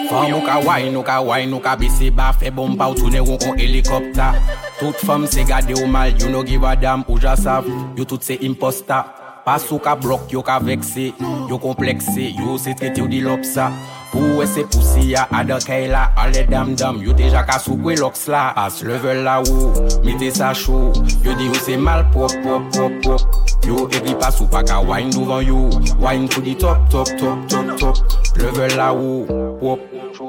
Fwa 0.06 0.28
mou 0.30 0.46
ka 0.46 0.60
wine, 0.62 0.92
nou 0.94 1.06
ka 1.06 1.18
wine, 1.26 1.50
nou 1.50 1.64
ka 1.64 1.74
bisi 1.80 2.12
ba 2.14 2.30
Fe 2.38 2.52
bomba 2.54 2.92
ou 2.92 2.98
toune 3.00 3.24
wou 3.24 3.42
kon 3.42 3.58
helikopta. 3.58 4.34
Tout 4.80 5.06
fam 5.06 5.26
se 5.28 5.44
gade 5.48 5.74
ou 5.80 5.88
mal, 5.88 6.12
you 6.20 6.30
no 6.30 6.44
give 6.44 6.66
a 6.66 6.76
dam 6.76 7.06
ou 7.08 7.20
ja 7.20 7.36
sav. 7.36 7.68
Yo 7.96 8.06
tout 8.06 8.22
se 8.22 8.40
imposta 8.42 9.06
Pas 9.46 9.62
ou 9.70 9.78
ka 9.78 9.94
blok, 9.94 10.32
yo 10.34 10.42
ka 10.42 10.58
vekse. 10.58 11.12
Yo 11.46 11.60
komplekse, 11.62 12.32
yo 12.34 12.56
se 12.58 12.74
trete 12.74 13.04
ou 13.04 13.08
di 13.08 13.20
lopsa. 13.22 13.68
Pou 14.10 14.40
we 14.40 14.48
se 14.50 14.64
pousi 14.74 15.12
ya 15.12 15.28
ada 15.30 15.60
kay 15.62 15.86
la 15.92 16.08
Ale 16.18 16.48
dam 16.50 16.74
dam, 16.74 16.98
yo 17.06 17.14
deja 17.14 17.44
ka 17.46 17.60
sou 17.62 17.78
kwe 17.78 17.94
loks 18.00 18.26
la 18.32 18.48
As 18.58 18.82
level 18.82 19.22
la 19.28 19.42
ou, 19.46 19.70
mite 20.08 20.32
sa 20.34 20.50
chou. 20.58 20.90
Yo 21.22 21.38
di 21.38 21.52
ou 21.52 21.62
se 21.62 21.78
mal 21.78 22.08
pop 22.10 22.34
pop 22.42 22.66
pop 22.74 22.98
pop. 23.06 23.42
Yo 23.70 23.86
evi 23.94 24.18
pas 24.18 24.42
ou 24.42 24.50
pa 24.50 24.66
ka 24.66 24.82
wine 24.82 25.14
douvan 25.14 25.46
yo 25.46 25.68
Wine 26.02 26.26
pou 26.26 26.42
di 26.42 26.58
top 26.58 26.90
top 26.90 27.14
top 27.22 27.46
top 27.52 27.76
top. 27.78 28.18
Level 28.42 28.80
la 28.82 28.94
ou, 28.98 29.30
pop. 29.62 30.25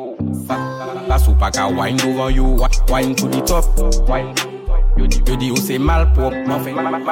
Pass 1.09 1.29
up 1.29 1.57
a 1.57 1.69
wine 1.71 2.01
over 2.01 2.31
you, 2.31 2.45
wine 2.89 3.15
to 3.17 3.29
the 3.29 3.41
top. 3.43 4.09
Wine. 4.09 4.56
Yo 4.97 5.37
di, 5.37 5.51
ou 5.51 5.57
se 5.61 5.79
mal 5.79 6.07
pop 6.17 6.33
Man 6.47 6.63
fe, 6.65 6.73
man, 6.73 7.05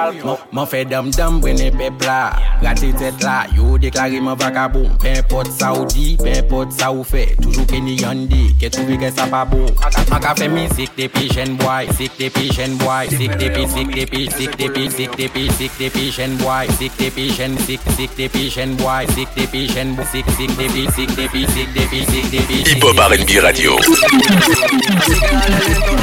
man 0.53 0.67
fe 0.67 0.85
dam 0.89 1.11
dam 1.13 1.41
Brene 1.41 1.71
pepla 1.77 2.33
Gate 2.63 2.93
tet 2.97 3.23
la 3.23 3.45
Yo 3.53 3.77
deklare 3.79 4.21
man 4.25 4.39
vagabond. 4.41 4.97
Pen 5.03 5.21
pot 5.29 5.51
sa 5.53 5.73
ou 5.77 5.85
di 5.93 6.17
Pen 6.17 6.47
pot 6.49 6.73
sa 6.73 6.89
ou 6.93 7.05
fe. 7.05 7.27
Toujou 7.43 7.67
ke 7.69 7.81
ni 7.85 7.99
yandi 8.01 8.55
Ke 8.61 8.71
trouve 8.73 8.97
ke 9.01 9.11
sa 9.13 9.27
pa 9.29 9.45
bon 9.45 9.69
Man 10.09 10.23
ka 10.25 10.33
fe 10.39 10.49
mizik 10.49 10.97
depi 10.97 11.29
jen 11.29 11.59
boy 11.61 11.91
Sik 11.99 12.17
depi 12.21 12.49
jen 12.55 12.79
boy 12.81 13.11
Sik 13.13 13.37
depi, 13.41 13.67
sik 13.69 13.93
depi, 13.93 14.25
sik 14.33 14.57
depi, 14.61 14.89
sik 14.89 15.19
depi 15.21 15.45
Sik 15.59 15.77
depi 15.81 16.09
jen 16.09 16.39
boy 16.41 16.65
Sik 16.79 16.97
depi 17.01 17.29
jen, 17.37 17.59
sik, 17.69 17.85
sik 17.99 18.17
depi 18.17 18.49
jen 18.49 18.77
boy 18.81 19.05
Sik 19.13 19.29
depi 19.37 19.67
jen, 19.69 19.93
sik, 20.09 20.25
sik 20.39 20.57
depi, 20.57 20.89
sik 20.97 21.13
depi, 21.19 21.45
sik 21.53 21.69
depi, 21.77 22.01
sik 22.09 22.33
depi 22.33 22.65
Hip 22.65 22.83
Hop 22.85 23.05
R&B 23.13 23.41
Radio. 23.45 23.77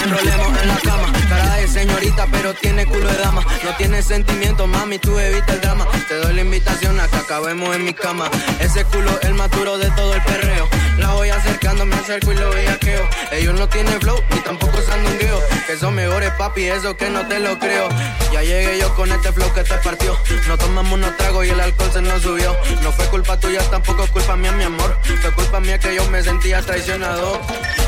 enrolemos 0.04 0.62
en 0.62 0.68
la 0.68 0.78
cama. 0.78 1.21
Cara 1.32 1.56
de 1.56 1.68
señorita, 1.70 2.28
pero 2.30 2.54
tiene 2.54 2.86
culo 2.86 3.08
de 3.08 3.18
dama. 3.20 3.42
No 3.64 3.74
tiene 3.78 4.04
sentimiento, 4.04 4.68
mami, 4.68 5.00
tú 5.00 5.18
evita 5.18 5.54
el 5.54 5.62
drama. 5.62 5.88
Te 6.10 6.16
doy 6.16 6.34
la 6.34 6.42
invitación 6.42 7.00
a 7.00 7.08
que 7.08 7.16
acabemos 7.16 7.74
en 7.74 7.86
mi 7.86 7.94
cama. 7.94 8.30
Ese 8.60 8.84
culo 8.84 9.18
el 9.22 9.34
más 9.36 9.50
duro 9.52 9.78
de 9.78 9.90
todo 9.92 10.14
el 10.14 10.22
perreo. 10.24 10.68
La 10.98 11.14
voy 11.14 11.30
acercando, 11.30 11.86
me 11.86 11.96
acerco 11.96 12.32
y 12.32 12.36
lo 12.36 12.50
bellaqueo. 12.50 13.08
Ellos 13.32 13.60
no 13.60 13.68
tienen 13.70 14.00
flow 14.02 14.22
ni 14.30 14.40
tampoco 14.42 14.82
sandungueo. 14.82 15.40
Que 15.68 15.78
son 15.78 15.96
mejores, 15.96 16.32
papi, 16.32 16.66
eso 16.66 16.96
que 16.96 17.10
no 17.10 17.28
te 17.28 17.40
lo 17.40 17.58
creo. 17.60 17.88
Ya 18.32 18.42
llegué 18.44 18.80
yo 18.80 18.94
con 18.96 19.12
este 19.12 19.32
flow 19.32 19.54
que 19.54 19.64
te 19.64 19.76
partió. 19.76 20.18
No 20.48 20.58
tomamos 20.58 20.94
unos 20.94 21.16
tragos 21.18 21.46
y 21.46 21.50
el 21.50 21.60
alcohol 21.60 21.90
se 21.92 22.02
nos 22.02 22.22
subió. 22.22 22.56
No 22.82 22.92
fue 22.92 23.06
culpa 23.08 23.40
tuya, 23.40 23.62
tampoco 23.70 24.06
culpa 24.08 24.36
mía, 24.36 24.52
mi 24.52 24.64
amor. 24.64 24.98
Fue 25.22 25.32
culpa 25.32 25.60
mía 25.60 25.80
que 25.80 25.96
yo 25.96 26.06
me 26.10 26.22
sentía 26.22 26.62
traicionado. 26.62 27.40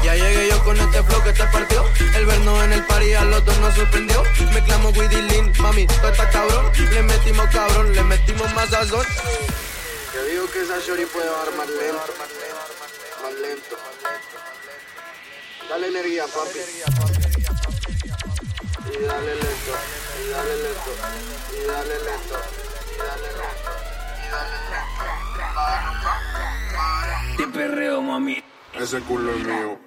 Ya 0.04 0.16
llegué 0.16 0.50
yo 0.50 0.64
con 0.64 0.80
este 0.80 1.04
flow 1.04 1.24
que 1.24 1.34
te 1.34 1.44
partió. 1.44 1.86
El 2.16 2.26
verno 2.26 2.64
en 2.64 2.74
el 2.74 2.84
party 2.86 3.14
a 3.14 3.26
los 3.26 3.44
dos 3.46 3.58
nos 3.60 3.76
sorprendió. 3.76 4.24
Me 4.54 4.64
clamo 4.64 4.90
Widdy 4.90 5.22
Lin, 5.24 5.52
mami, 5.60 5.88
tú 5.88 6.08
estás 6.08 6.32
cabrón. 6.32 6.72
Le 6.92 7.04
metimos 7.04 7.48
cabrón, 7.50 7.94
le 7.94 8.04
metimos 8.04 8.54
más 8.54 8.70
sazón. 8.70 9.06
Yo 10.14 10.26
digo 10.26 10.46
que 10.52 10.62
esa 10.62 10.80
shorty 10.80 11.06
puede 11.06 11.28
lento. 11.28 12.43
Dale 15.74 15.88
energía, 15.88 16.26
papi. 16.28 16.60
Y 18.94 19.06
dale 19.08 19.34
lento. 19.34 19.74
Y 20.22 20.30
dale 20.30 20.54
lento. 20.54 20.94
Y 21.50 21.66
dale 21.68 21.96
lento. 22.06 22.38
Y 22.94 23.00
dale 23.02 23.28
lento. 23.34 23.58
Y 24.20 24.28
dale 24.30 24.58
lento. 24.70 25.08
Te 27.38 27.48
perreo, 27.48 28.04
mami. 28.04 28.44
Ese 28.80 29.00
culo 29.00 29.34
es 29.34 29.44
mío. 29.44 29.80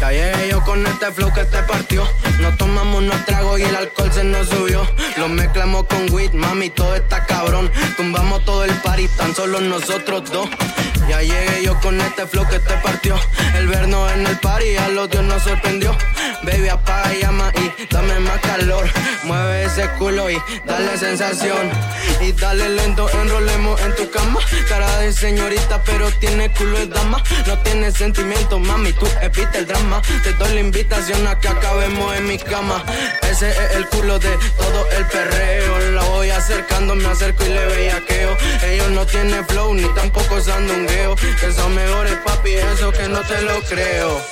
Ya 0.00 0.10
llegué 0.12 0.48
yo 0.48 0.62
con 0.62 0.86
este 0.86 1.10
flow 1.10 1.32
que 1.34 1.44
te 1.44 1.60
partió. 1.64 2.06
No 2.38 2.56
tomamos 2.56 3.02
unos 3.02 3.24
tragos 3.24 3.58
y 3.58 3.64
el 3.64 3.74
alcohol 3.74 4.12
se 4.12 4.22
nos 4.22 4.48
subió. 4.48 4.86
Lo 5.16 5.28
mezclamos 5.28 5.86
con 5.86 6.08
weed, 6.12 6.34
mami, 6.34 6.70
todo 6.70 6.94
está 6.94 7.26
cabrón. 7.26 7.68
Tumbamos 7.96 8.44
todo 8.44 8.64
el 8.64 8.74
party, 8.76 9.08
tan 9.08 9.34
solo 9.34 9.60
nosotros 9.60 10.30
dos. 10.30 10.48
Ya 11.12 11.20
llegué 11.20 11.62
yo 11.62 11.78
con 11.80 12.00
este 12.00 12.26
flow 12.26 12.48
que 12.48 12.58
te 12.58 12.74
partió. 12.78 13.14
El 13.54 13.68
verno 13.68 14.08
en 14.08 14.26
el 14.26 14.38
party 14.38 14.76
a 14.78 14.88
los 14.88 15.10
dios 15.10 15.22
nos 15.22 15.42
sorprendió. 15.42 15.94
Baby, 16.42 16.70
apaga 16.70 17.14
y 17.14 17.20
llama 17.20 17.52
y 17.54 17.86
dame 17.92 18.18
más 18.20 18.40
calor. 18.40 18.88
Mueve 19.24 19.64
ese 19.64 19.90
culo 19.98 20.30
y 20.30 20.40
dale 20.64 20.96
sensación. 20.96 21.70
Y 22.22 22.32
dale 22.32 22.66
lento, 22.70 23.10
enrolemos 23.10 23.78
en 23.82 23.94
tu 23.94 24.10
cama. 24.10 24.40
Cara 24.66 24.88
de 25.00 25.12
señorita, 25.12 25.82
pero 25.84 26.10
tiene 26.12 26.50
culo 26.54 26.78
de 26.78 26.86
dama. 26.86 27.22
No 27.46 27.58
tiene 27.58 27.92
sentimiento, 27.92 28.58
mami, 28.58 28.94
tú 28.94 29.06
evita 29.20 29.58
el 29.58 29.66
drama. 29.66 30.00
Te 30.22 30.32
doy 30.32 30.54
la 30.54 30.60
invitación 30.60 31.26
a 31.26 31.38
que 31.38 31.48
acabemos 31.48 32.16
en 32.16 32.26
mi 32.26 32.38
cama. 32.38 32.82
Ese 33.30 33.50
es 33.50 33.76
el 33.76 33.86
culo 33.88 34.18
de 34.18 34.34
todo 34.56 34.90
el 34.96 35.04
perreo. 35.08 35.78
La 35.92 36.04
voy 36.04 36.30
acercando, 36.30 36.94
me 36.94 37.08
acerco 37.08 37.44
y 37.44 37.50
le 37.50 37.66
bellaqueo. 37.66 38.34
Ellos 38.64 38.90
no 38.92 39.04
tienen 39.04 39.46
flow 39.46 39.74
ni 39.74 39.84
tampoco 39.94 40.40
sandungueo. 40.40 41.01
Que 41.02 41.52
son 41.52 41.74
mejores, 41.74 42.16
papi, 42.24 42.54
eso 42.54 42.92
que 42.92 43.08
no 43.08 43.20
te 43.22 43.42
lo 43.42 43.60
creo. 43.62 44.22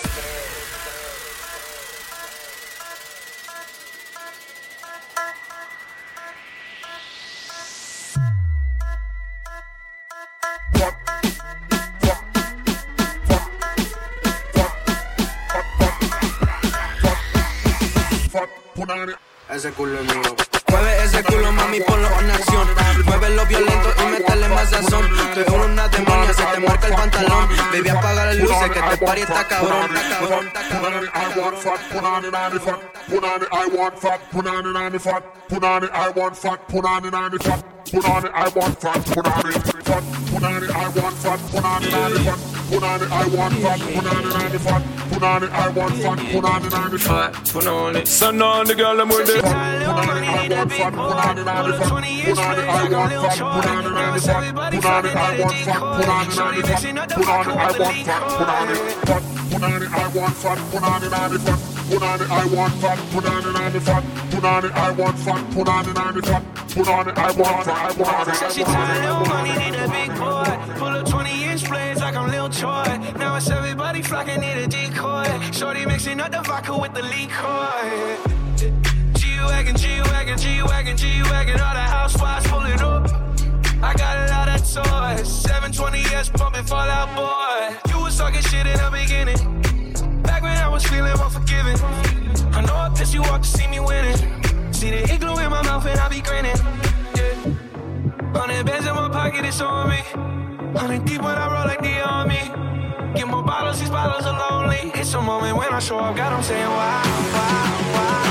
Ese 19.48 19.72
culo 19.72 20.00
mío. 20.04 20.59
Mueve 20.70 21.04
ese 21.04 21.22
culo, 21.24 21.52
mami, 21.52 21.80
ponlo 21.80 22.08
en 22.20 22.30
acción. 22.30 22.68
Muévelo 23.04 23.46
violento 23.46 23.88
y 23.98 24.10
métele 24.12 24.48
más 24.48 24.70
sazón. 24.70 25.08
Tú 25.34 25.40
eres 25.40 25.52
una 25.52 25.88
demonia, 25.88 26.34
se 26.34 26.44
te 26.44 26.60
marca 26.60 26.86
el 26.86 26.94
pantalón. 26.94 27.48
Baby, 27.72 27.88
apaga 27.88 28.24
las 28.26 28.36
luces, 28.36 28.70
que 28.70 28.80
te 28.80 28.96
pari 29.04 29.20
está 29.22 29.48
cabrón. 29.48 29.90
Cabrón. 30.10 30.50
I 31.12 31.38
want 31.38 31.56
put 31.90 32.04
on 32.04 32.24
it 32.24 32.34
on 32.34 32.52
the 32.52 32.60
fat. 32.60 32.80
Put 33.08 33.24
on 33.24 33.42
it, 33.42 33.48
I 33.52 33.66
want 33.68 33.98
fat, 33.98 34.20
put 34.30 34.46
on 34.46 34.66
it 34.66 34.76
on 34.76 34.92
the 34.92 34.98
fat. 34.98 35.48
Put 35.48 35.64
on 35.64 35.84
it, 35.84 35.90
I 35.92 36.10
want 36.10 36.36
fat, 36.36 36.68
put 36.68 36.84
on 36.84 37.04
it 37.04 37.14
on 37.14 37.30
the 37.30 37.38
fat. 37.38 37.79
Put 37.90 38.04
on 38.08 38.24
it, 38.24 38.30
I 38.32 38.48
want 38.54 38.80
fat, 38.80 39.04
put 39.04 39.26
on 39.26 39.50
it 39.50 39.54
fat. 39.82 40.04
Put 40.30 40.44
on 40.44 40.62
it, 40.62 40.70
I 40.70 40.88
want 40.90 41.16
fat, 41.16 41.40
put 41.50 41.64
on 41.64 41.82
it 41.82 41.92
on 41.92 42.12
the 42.12 42.20
fat. 42.20 42.38
Put 42.70 42.82
on 42.84 43.02
it, 43.02 43.10
I 43.10 43.26
want 43.26 43.54
fat, 43.58 43.80
put 43.80 44.06
on 44.06 44.24
it 44.24 44.34
on 44.36 44.52
the 44.52 44.58
fat. 44.60 44.82
Put 45.10 45.22
on 45.24 45.42
it, 45.42 45.50
I 45.50 45.68
want 45.70 45.94
fat, 45.96 46.18
put 46.30 46.44
on 46.44 46.66
it 46.66 46.72
on 46.72 46.90
the 46.92 46.98
fat. 47.00 47.34
Put 47.52 47.66
on 47.66 47.96
it. 47.96 48.06
Send 48.06 48.42
on 48.44 48.66
the 48.68 48.76
girl, 48.76 49.00
I'm 49.00 49.08
with 49.08 49.28
it. 49.28 49.42
Put 49.42 49.52
on 49.52 49.74
it, 49.74 49.88
I 49.88 50.48
want 50.48 50.72
fat, 50.72 50.92
put 50.92 51.00
on 51.00 51.38
it 51.38 51.48
on 51.48 51.70
the 51.70 51.78
fat. 51.78 51.88
Put 51.90 52.38
on 52.38 52.58
it, 52.58 52.68
I 52.70 52.88
want 52.94 53.10
fat, 53.10 53.38
put 53.40 53.66
on 53.66 53.84
it 53.84 53.98
on 53.98 54.14
the 54.14 54.20
fat. 54.20 54.54
Put 54.70 54.86
on 54.86 55.06
it, 55.06 55.16
I 55.16 55.40
want 55.40 55.54
fat, 55.58 55.80
put 55.80 56.08
on 56.08 56.30
it 56.30 56.38
on 56.38 56.54
the 56.54 56.62
fat. 56.62 56.82
Put 57.10 57.26
on 57.26 57.46
it, 57.46 57.56
I 57.56 57.78
want 57.80 57.96
fat, 58.06 58.22
put 58.38 58.48
on 58.48 58.70
it 58.70 58.76
fat. 59.02 59.22
Put 59.50 59.62
on 59.64 59.82
it, 59.82 59.90
I 59.90 60.08
want 60.14 60.36
fat, 60.36 60.58
put 60.70 60.82
on 60.84 61.02
it 61.02 61.12
on 61.12 61.32
the 61.32 61.38
fat. 61.40 61.69
Put 61.90 62.04
on 62.04 62.22
it, 62.22 62.30
I 62.30 62.44
want 62.54 62.72
fat, 62.74 62.98
put 63.10 63.26
on 63.26 63.38
it 63.38 63.72
the 63.72 63.80
fat. 63.80 64.04
Put 64.30 64.44
on 64.44 64.64
it, 64.64 64.72
I 64.72 64.92
want 64.92 65.18
fat, 65.18 65.52
put 65.52 65.68
on 65.68 65.88
it 65.88 65.94
the 66.14 66.22
fat. 66.22 66.44
Put 66.68 66.88
on 66.88 67.08
it, 67.08 67.18
I 67.18 67.32
want 67.32 67.64
fat, 67.64 67.98
I 67.98 68.00
want 68.00 68.28
it. 68.28 68.52
She 68.52 68.62
tired 68.62 69.04
of 69.06 69.26
money, 69.26 69.50
need 69.58 69.74
a 69.74 69.88
big 69.88 70.10
boy. 70.10 70.74
Pull 70.78 70.86
up 70.86 71.08
20 71.08 71.44
inch 71.46 71.68
blades 71.68 72.00
like 72.00 72.14
I'm 72.14 72.30
Lil 72.30 72.48
Troy. 72.48 72.84
Now 73.18 73.34
it's 73.34 73.50
everybody 73.50 74.02
flocking, 74.02 74.40
need 74.40 74.58
a 74.58 74.68
decoy. 74.68 75.26
Shorty 75.50 75.84
mixing 75.84 76.20
up 76.20 76.30
the 76.30 76.42
vodka 76.42 76.78
with 76.78 76.94
the 76.94 77.02
liquor. 77.02 78.30
G-Wagon, 79.18 79.76
G-Wagon, 79.76 80.38
G-Wagon, 80.38 80.96
G-Wagon. 80.96 81.60
All 81.60 81.74
the 81.74 81.80
housewives 81.80 82.46
pulling 82.46 82.80
up. 82.82 83.10
I 83.82 83.94
got 83.94 84.16
a 84.16 84.30
lot 84.30 84.48
of 84.48 84.60
toys. 84.60 85.26
720S 85.44 86.32
pumping 86.34 86.62
Fall 86.66 86.88
Out 86.88 87.10
Boy. 87.16 87.90
You 87.92 88.04
was 88.04 88.16
talking 88.16 88.42
shit 88.42 88.64
in 88.64 88.76
the 88.76 88.90
beginning. 88.92 89.69
Back 90.30 90.42
when 90.42 90.56
I 90.56 90.68
was 90.68 90.86
feeling 90.86 91.10
unforgiving. 91.10 91.76
I 92.54 92.60
know 92.64 92.76
I 92.76 92.88
pissed 92.94 93.12
you 93.12 93.22
off 93.24 93.42
to 93.42 93.48
see 93.48 93.66
me 93.66 93.80
winning. 93.80 94.16
See 94.72 94.90
the 94.90 95.02
igloo 95.12 95.36
in 95.44 95.50
my 95.50 95.60
mouth 95.62 95.84
and 95.86 95.98
I 95.98 96.08
be 96.08 96.20
grinning. 96.20 96.54
Yeah. 97.16 98.38
Hundred 98.38 98.64
bands 98.64 98.86
in 98.86 98.94
my 98.94 99.08
pocket, 99.08 99.44
it's 99.44 99.60
on 99.60 99.90
me. 99.90 100.02
Hundred 100.78 101.04
deep 101.04 101.20
when 101.20 101.36
I 101.36 101.46
roll 101.52 101.66
like 101.66 101.82
the 101.82 102.00
army. 102.16 102.42
Get 103.16 103.26
more 103.26 103.42
bottles, 103.42 103.80
these 103.80 103.90
bottles 103.90 104.24
are 104.24 104.38
lonely. 104.38 104.92
It's 104.94 105.12
a 105.14 105.20
moment 105.20 105.56
when 105.56 105.72
I 105.72 105.80
show 105.80 105.98
up, 105.98 106.14
God, 106.14 106.32
I'm 106.32 106.44
saying 106.44 106.70
wow, 106.78 107.02
wow, 107.34 107.92
wow. 107.94 108.29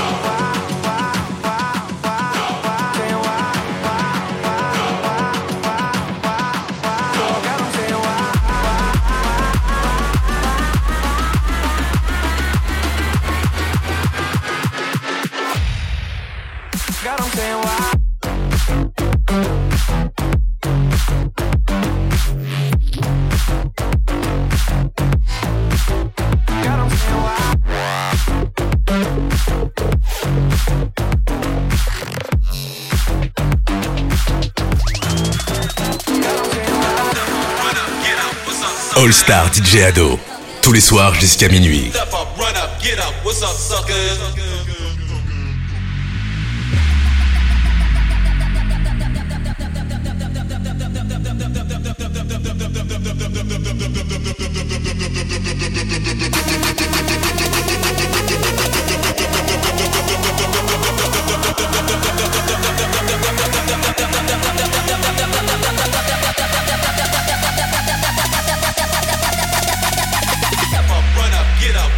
All 39.02 39.14
Star 39.14 39.50
DJ 39.50 39.84
Ado. 39.84 40.18
Tous 40.60 40.72
les 40.72 40.80
soirs 40.80 41.14
jusqu'à 41.14 41.48
minuit. 41.48 41.90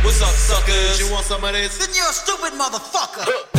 What's 0.05 0.21
up, 0.21 0.29
suckers? 0.29 1.01
You 1.01 1.11
want 1.11 1.25
some 1.25 1.43
of 1.43 1.53
this? 1.53 1.79
Then 1.79 1.89
you're 1.95 2.05
a 2.05 2.13
stupid 2.13 2.53
motherfucker. 2.53 3.52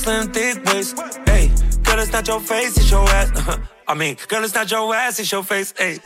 Slim, 0.00 0.32
thick 0.32 0.64
waist, 0.64 0.98
hey. 1.26 1.50
Girl, 1.82 1.98
it's 1.98 2.12
not 2.12 2.26
your 2.26 2.40
face, 2.40 2.76
it's 2.76 2.90
your 2.90 3.06
ass. 3.08 3.30
I 3.88 3.94
mean, 3.94 4.16
girl, 4.28 4.44
it's 4.44 4.54
not 4.54 4.70
your 4.70 4.94
ass, 4.94 5.20
it's 5.20 5.30
your 5.30 5.42
face, 5.42 5.74
hey. 5.76 5.98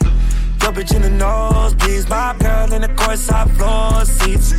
Yo, 0.61 0.71
bitch 0.71 0.95
in 0.95 1.01
the 1.01 1.09
nose, 1.09 1.73
please. 1.75 2.07
my 2.09 2.35
girl 2.39 2.73
in 2.73 2.81
the 2.81 2.89
courtside 2.89 3.49
floor 3.57 4.03
seats. 4.05 4.51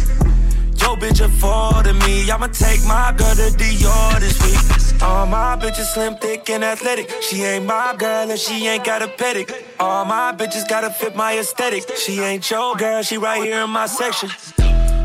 Yo, 0.81 0.95
bitch 0.97 1.21
affording 1.21 1.99
me, 2.01 2.31
I'ma 2.31 2.47
take 2.49 2.83
my 2.85 3.13
girl 3.17 3.35
to 3.35 3.49
Dior 3.61 4.21
this 4.21 4.39
week. 4.45 5.03
All 5.03 5.27
my 5.27 5.57
bitches 5.61 5.93
slim, 5.93 6.15
thick, 6.17 6.49
and 6.49 6.65
athletic. 6.65 7.11
She 7.21 7.43
ain't 7.43 7.67
my 7.67 7.95
girl 7.99 8.31
and 8.31 8.39
she 8.39 8.67
ain't 8.67 8.85
got 8.85 9.03
a 9.03 9.09
pedic. 9.09 9.53
All 9.79 10.05
my 10.05 10.33
bitches 10.33 10.67
gotta 10.67 10.91
fit 10.91 11.15
my 11.15 11.39
aesthetic. 11.39 11.97
She 11.97 12.21
ain't 12.21 12.49
your 12.51 12.75
girl, 12.77 13.03
she 13.03 13.19
right 13.19 13.43
here 13.43 13.63
in 13.65 13.71
my 13.71 13.87
section. 13.87 14.31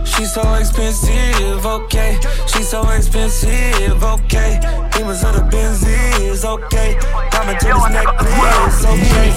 She's 0.04 0.34
so 0.34 0.54
expensive, 0.56 1.66
okay. 1.66 2.20
She's 2.47 2.70
so 2.70 2.88
expensive, 2.89 4.04
okay. 4.04 4.60
Demons 4.93 5.24
of 5.24 5.36
the 5.36 5.41
Benzies, 5.52 6.43
okay. 6.45 6.97
Diamond 7.32 7.60
tennis 7.60 7.89
necklace, 7.89 8.86
okay. 8.86 9.32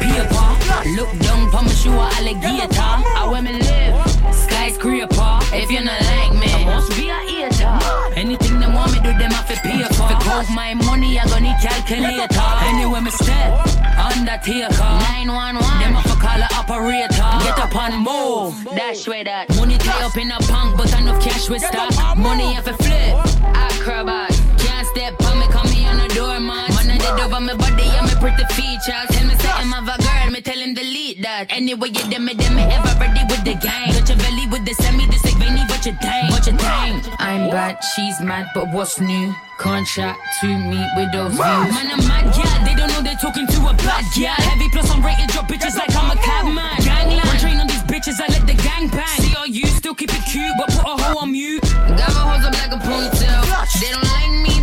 Paper, 0.00 0.96
look 0.96 1.10
down, 1.20 1.50
promise 1.50 1.84
you 1.84 1.92
a 1.92 2.08
alligator. 2.14 2.80
I 2.80 3.28
where 3.30 3.42
me 3.42 3.52
live, 3.52 4.34
skyscraper. 4.34 5.38
If 5.52 5.70
you're 5.70 5.84
not 5.84 6.00
like 6.00 6.32
me, 6.34 6.52
I 6.52 6.64
must 6.64 6.96
be 6.96 7.10
a 7.10 7.29
hater. 7.60 8.14
Anything 8.16 8.60
they 8.60 8.66
want 8.66 8.92
me 8.92 8.98
do, 9.00 9.12
them 9.16 9.30
have 9.30 9.48
to 9.48 9.56
pay 9.60 9.82
for. 9.94 10.08
If 10.10 10.28
I 10.28 10.54
my 10.54 10.74
money, 10.74 11.18
I 11.18 11.24
gonna 11.26 11.40
need 11.40 11.58
calculator. 11.60 12.46
Anywhere 12.64 13.00
me 13.00 13.10
step, 13.10 13.52
undertaker. 13.96 14.90
911, 15.24 15.60
them 15.80 15.94
have 15.94 16.04
to 16.04 16.16
call 16.18 16.40
a 16.40 16.48
operator. 16.56 17.30
Get 17.44 17.58
up 17.58 17.74
and 17.76 18.02
move, 18.02 18.64
dash 18.76 19.06
with 19.06 19.24
that. 19.24 19.48
Money 19.56 19.78
tie 19.78 20.04
up 20.04 20.16
in 20.16 20.30
a 20.30 20.38
punk, 20.50 20.76
but 20.76 20.92
enough 20.98 21.22
cash 21.22 21.48
with 21.48 21.62
stock. 21.62 22.16
Money 22.16 22.54
have 22.54 22.64
to 22.64 22.74
flip, 22.74 23.14
acrobat. 23.54 24.30
Can't 24.58 24.86
step 24.88 25.20
on 25.22 25.38
me, 25.38 25.46
come 25.48 25.70
me 25.70 25.86
on 25.86 25.96
the 25.98 26.14
doormat. 26.14 26.69
Did 27.00 27.20
over 27.20 27.40
my 27.40 27.54
body 27.54 27.88
and 27.96 28.06
my 28.06 28.14
pretty 28.20 28.44
features. 28.52 29.08
Tell 29.10 29.26
me 29.26 29.34
something 29.40 29.72
of 29.72 29.88
a 29.88 29.96
girl, 30.02 30.30
me 30.30 30.40
tell 30.40 30.58
him 30.58 30.74
delete 30.74 31.22
that. 31.22 31.46
Anyway, 31.50 31.88
you 31.88 32.04
dem 32.10 32.24
me, 32.24 32.34
dem 32.34 32.54
me 32.54 32.62
ever 32.62 32.92
ready 33.00 33.24
with 33.28 33.44
the 33.44 33.54
gang. 33.56 33.92
Got 33.96 34.08
your 34.08 34.18
belly 34.18 34.46
with 34.52 34.64
the 34.64 34.74
semi, 34.74 35.06
this 35.06 35.24
like 35.24 35.36
Vinny, 35.40 35.64
what 35.64 35.84
you 35.86 35.96
think? 35.96 36.30
What 36.30 36.46
you 36.46 36.52
think? 36.52 37.08
I'm 37.20 37.48
bad, 37.50 37.80
she's 37.94 38.20
mad, 38.20 38.46
but 38.54 38.68
what's 38.72 39.00
new? 39.00 39.34
Contract 39.58 40.20
to 40.40 40.46
meet 40.46 40.88
with 40.96 41.12
those 41.12 41.32
views. 41.32 41.40
Man, 41.40 41.88
I'm 41.92 42.00
mad, 42.08 42.36
yeah. 42.36 42.64
They 42.64 42.74
don't 42.74 42.88
know 42.88 43.02
they're 43.02 43.20
talking 43.20 43.46
to 43.46 43.58
a 43.68 43.74
bad 43.84 44.04
yeah. 44.16 44.34
Heavy 44.34 44.68
plus 44.70 44.90
I'm 44.90 45.04
rated, 45.04 45.28
drop 45.28 45.48
bitches 45.48 45.76
like 45.76 45.94
I'm 45.94 46.10
a 46.10 46.16
cabman. 46.16 46.80
Gangland, 46.84 47.28
one 47.28 47.38
train 47.38 47.60
on 47.60 47.66
these 47.66 47.84
bitches, 47.84 48.20
I 48.20 48.28
let 48.28 48.46
the 48.46 48.54
gang 48.54 48.88
bang. 48.88 49.20
See 49.20 49.36
all 49.36 49.46
you 49.46 49.66
still 49.66 49.94
keep 49.94 50.12
it 50.12 50.24
cute, 50.24 50.52
but 50.56 50.68
put 50.68 50.84
a 50.84 51.02
hoe 51.02 51.18
on 51.20 51.32
mute. 51.32 51.62
Got 51.62 52.12
my 52.16 52.24
hoes 52.28 52.46
up 52.46 52.54
like 52.54 52.72
a 52.72 52.80
ponytail. 52.80 53.19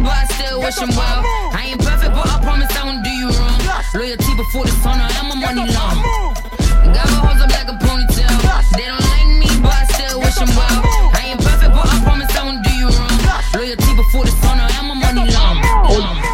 But 0.08 0.16
I 0.16 0.26
still 0.40 0.60
wish 0.62 0.76
them 0.76 0.90
well. 0.96 1.20
I 1.52 1.76
ain't 1.76 1.82
perfect, 1.84 2.14
but 2.16 2.28
I 2.32 2.40
promise 2.40 2.72
I 2.80 2.84
won't 2.88 3.04
do 3.04 3.12
you 3.12 3.28
wrong. 3.28 3.60
Loyalty 3.94 4.34
before 4.40 4.64
the 4.64 4.76
sun, 4.80 5.00
I 5.04 5.12
am 5.20 5.32
a 5.32 5.36
money 5.36 5.68
long. 5.76 5.98
Got 6.96 7.08
my 7.12 7.20
hoes 7.28 7.42
up 7.44 7.52
like 7.52 7.68
a 7.68 7.76
ponytail. 7.76 8.36
They 8.78 8.88
don't 8.88 9.04
like 9.12 9.28
me, 9.44 9.52
but 9.60 9.76
I 9.76 9.84
still 9.92 10.20
wish 10.24 10.36
them 10.40 10.52
well. 10.56 10.80
I 11.12 11.36
ain't 11.36 11.42
perfect, 11.44 11.72
but 11.76 11.86
I 11.92 11.96
promise 12.08 12.32
I 12.40 12.44
won't 12.48 12.64
do 12.64 12.72
you 12.72 12.88
wrong. 12.88 13.20
Loyalty 13.54 13.92
before 14.00 14.24
the 14.24 14.32
sun, 14.40 14.58
I 14.60 14.72
am 14.80 14.92
a 14.92 14.96
money 14.96 15.28
long. 15.28 16.27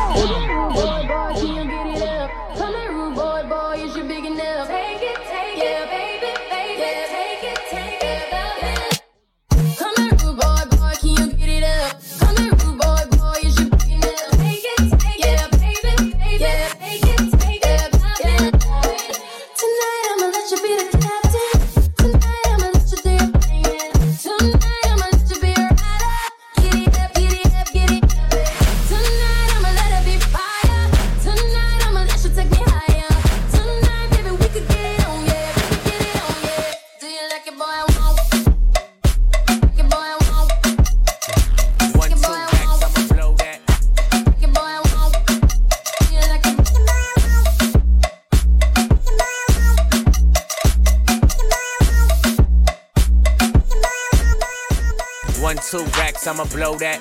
I'ma 56.28 56.46
blow 56.46 56.76
that. 56.78 57.00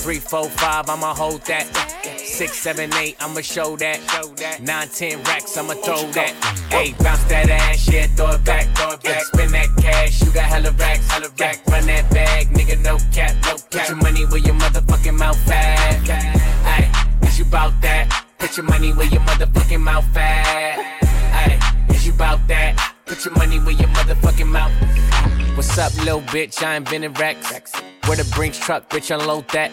Three, 0.00 0.18
four, 0.18 0.48
five, 0.48 0.88
I'ma 0.88 1.14
hold 1.14 1.42
that. 1.46 1.64
Six, 2.18 2.58
seven, 2.58 2.92
eight, 2.94 3.16
I'ma 3.20 3.40
show 3.40 3.76
that. 3.76 4.00
Nine, 4.60 4.88
ten 4.88 5.22
racks, 5.24 5.56
I'ma 5.56 5.74
throw 5.74 6.10
that. 6.12 6.32
Hey, 6.70 6.94
bounce 7.02 7.24
that 7.24 7.48
ass, 7.48 7.88
yeah, 7.90 8.06
throw 8.16 8.32
it 8.32 8.44
back, 8.44 8.66
throw 8.76 8.92
it 8.92 9.02
back. 9.02 9.22
Spin 9.24 9.52
that 9.52 9.68
cash, 9.80 10.22
you 10.22 10.30
got 10.32 10.44
hella 10.44 10.72
racks, 10.72 11.08
hella 11.10 11.28
rack. 11.38 11.66
Run 11.68 11.86
that 11.86 12.10
bag, 12.10 12.48
nigga, 12.48 12.82
no 12.82 12.98
cap, 13.12 13.34
no 13.44 13.56
cap. 13.56 13.70
Put 13.70 13.88
your 13.88 13.96
money 13.96 14.24
where 14.26 14.40
your 14.40 14.54
motherfucking 14.54 15.18
mouth 15.18 15.50
at. 15.50 16.08
Hey, 16.64 17.26
is 17.26 17.38
you 17.38 17.44
bout 17.46 17.72
that? 17.80 18.26
Put 18.38 18.56
your 18.56 18.66
money 18.66 18.92
where 18.92 19.06
your 19.06 19.22
motherfucking 19.22 19.80
mouth 19.80 20.16
at. 20.16 21.02
Hey, 21.34 21.94
is 21.94 22.06
you 22.06 22.12
bout 22.12 22.46
that? 22.48 22.94
Put 23.06 23.24
your 23.24 23.34
money 23.34 23.58
where 23.58 23.74
your 23.74 23.88
motherfucking 23.88 24.48
mouth. 24.48 24.72
What's 25.56 25.78
up, 25.78 25.94
little 26.04 26.22
bitch? 26.22 26.62
I 26.62 26.76
invented 26.76 27.18
racks. 27.18 27.72
Where 28.06 28.16
the 28.16 28.30
Brinks 28.34 28.58
truck, 28.58 28.88
bitch, 28.90 29.14
unload 29.14 29.48
that. 29.50 29.70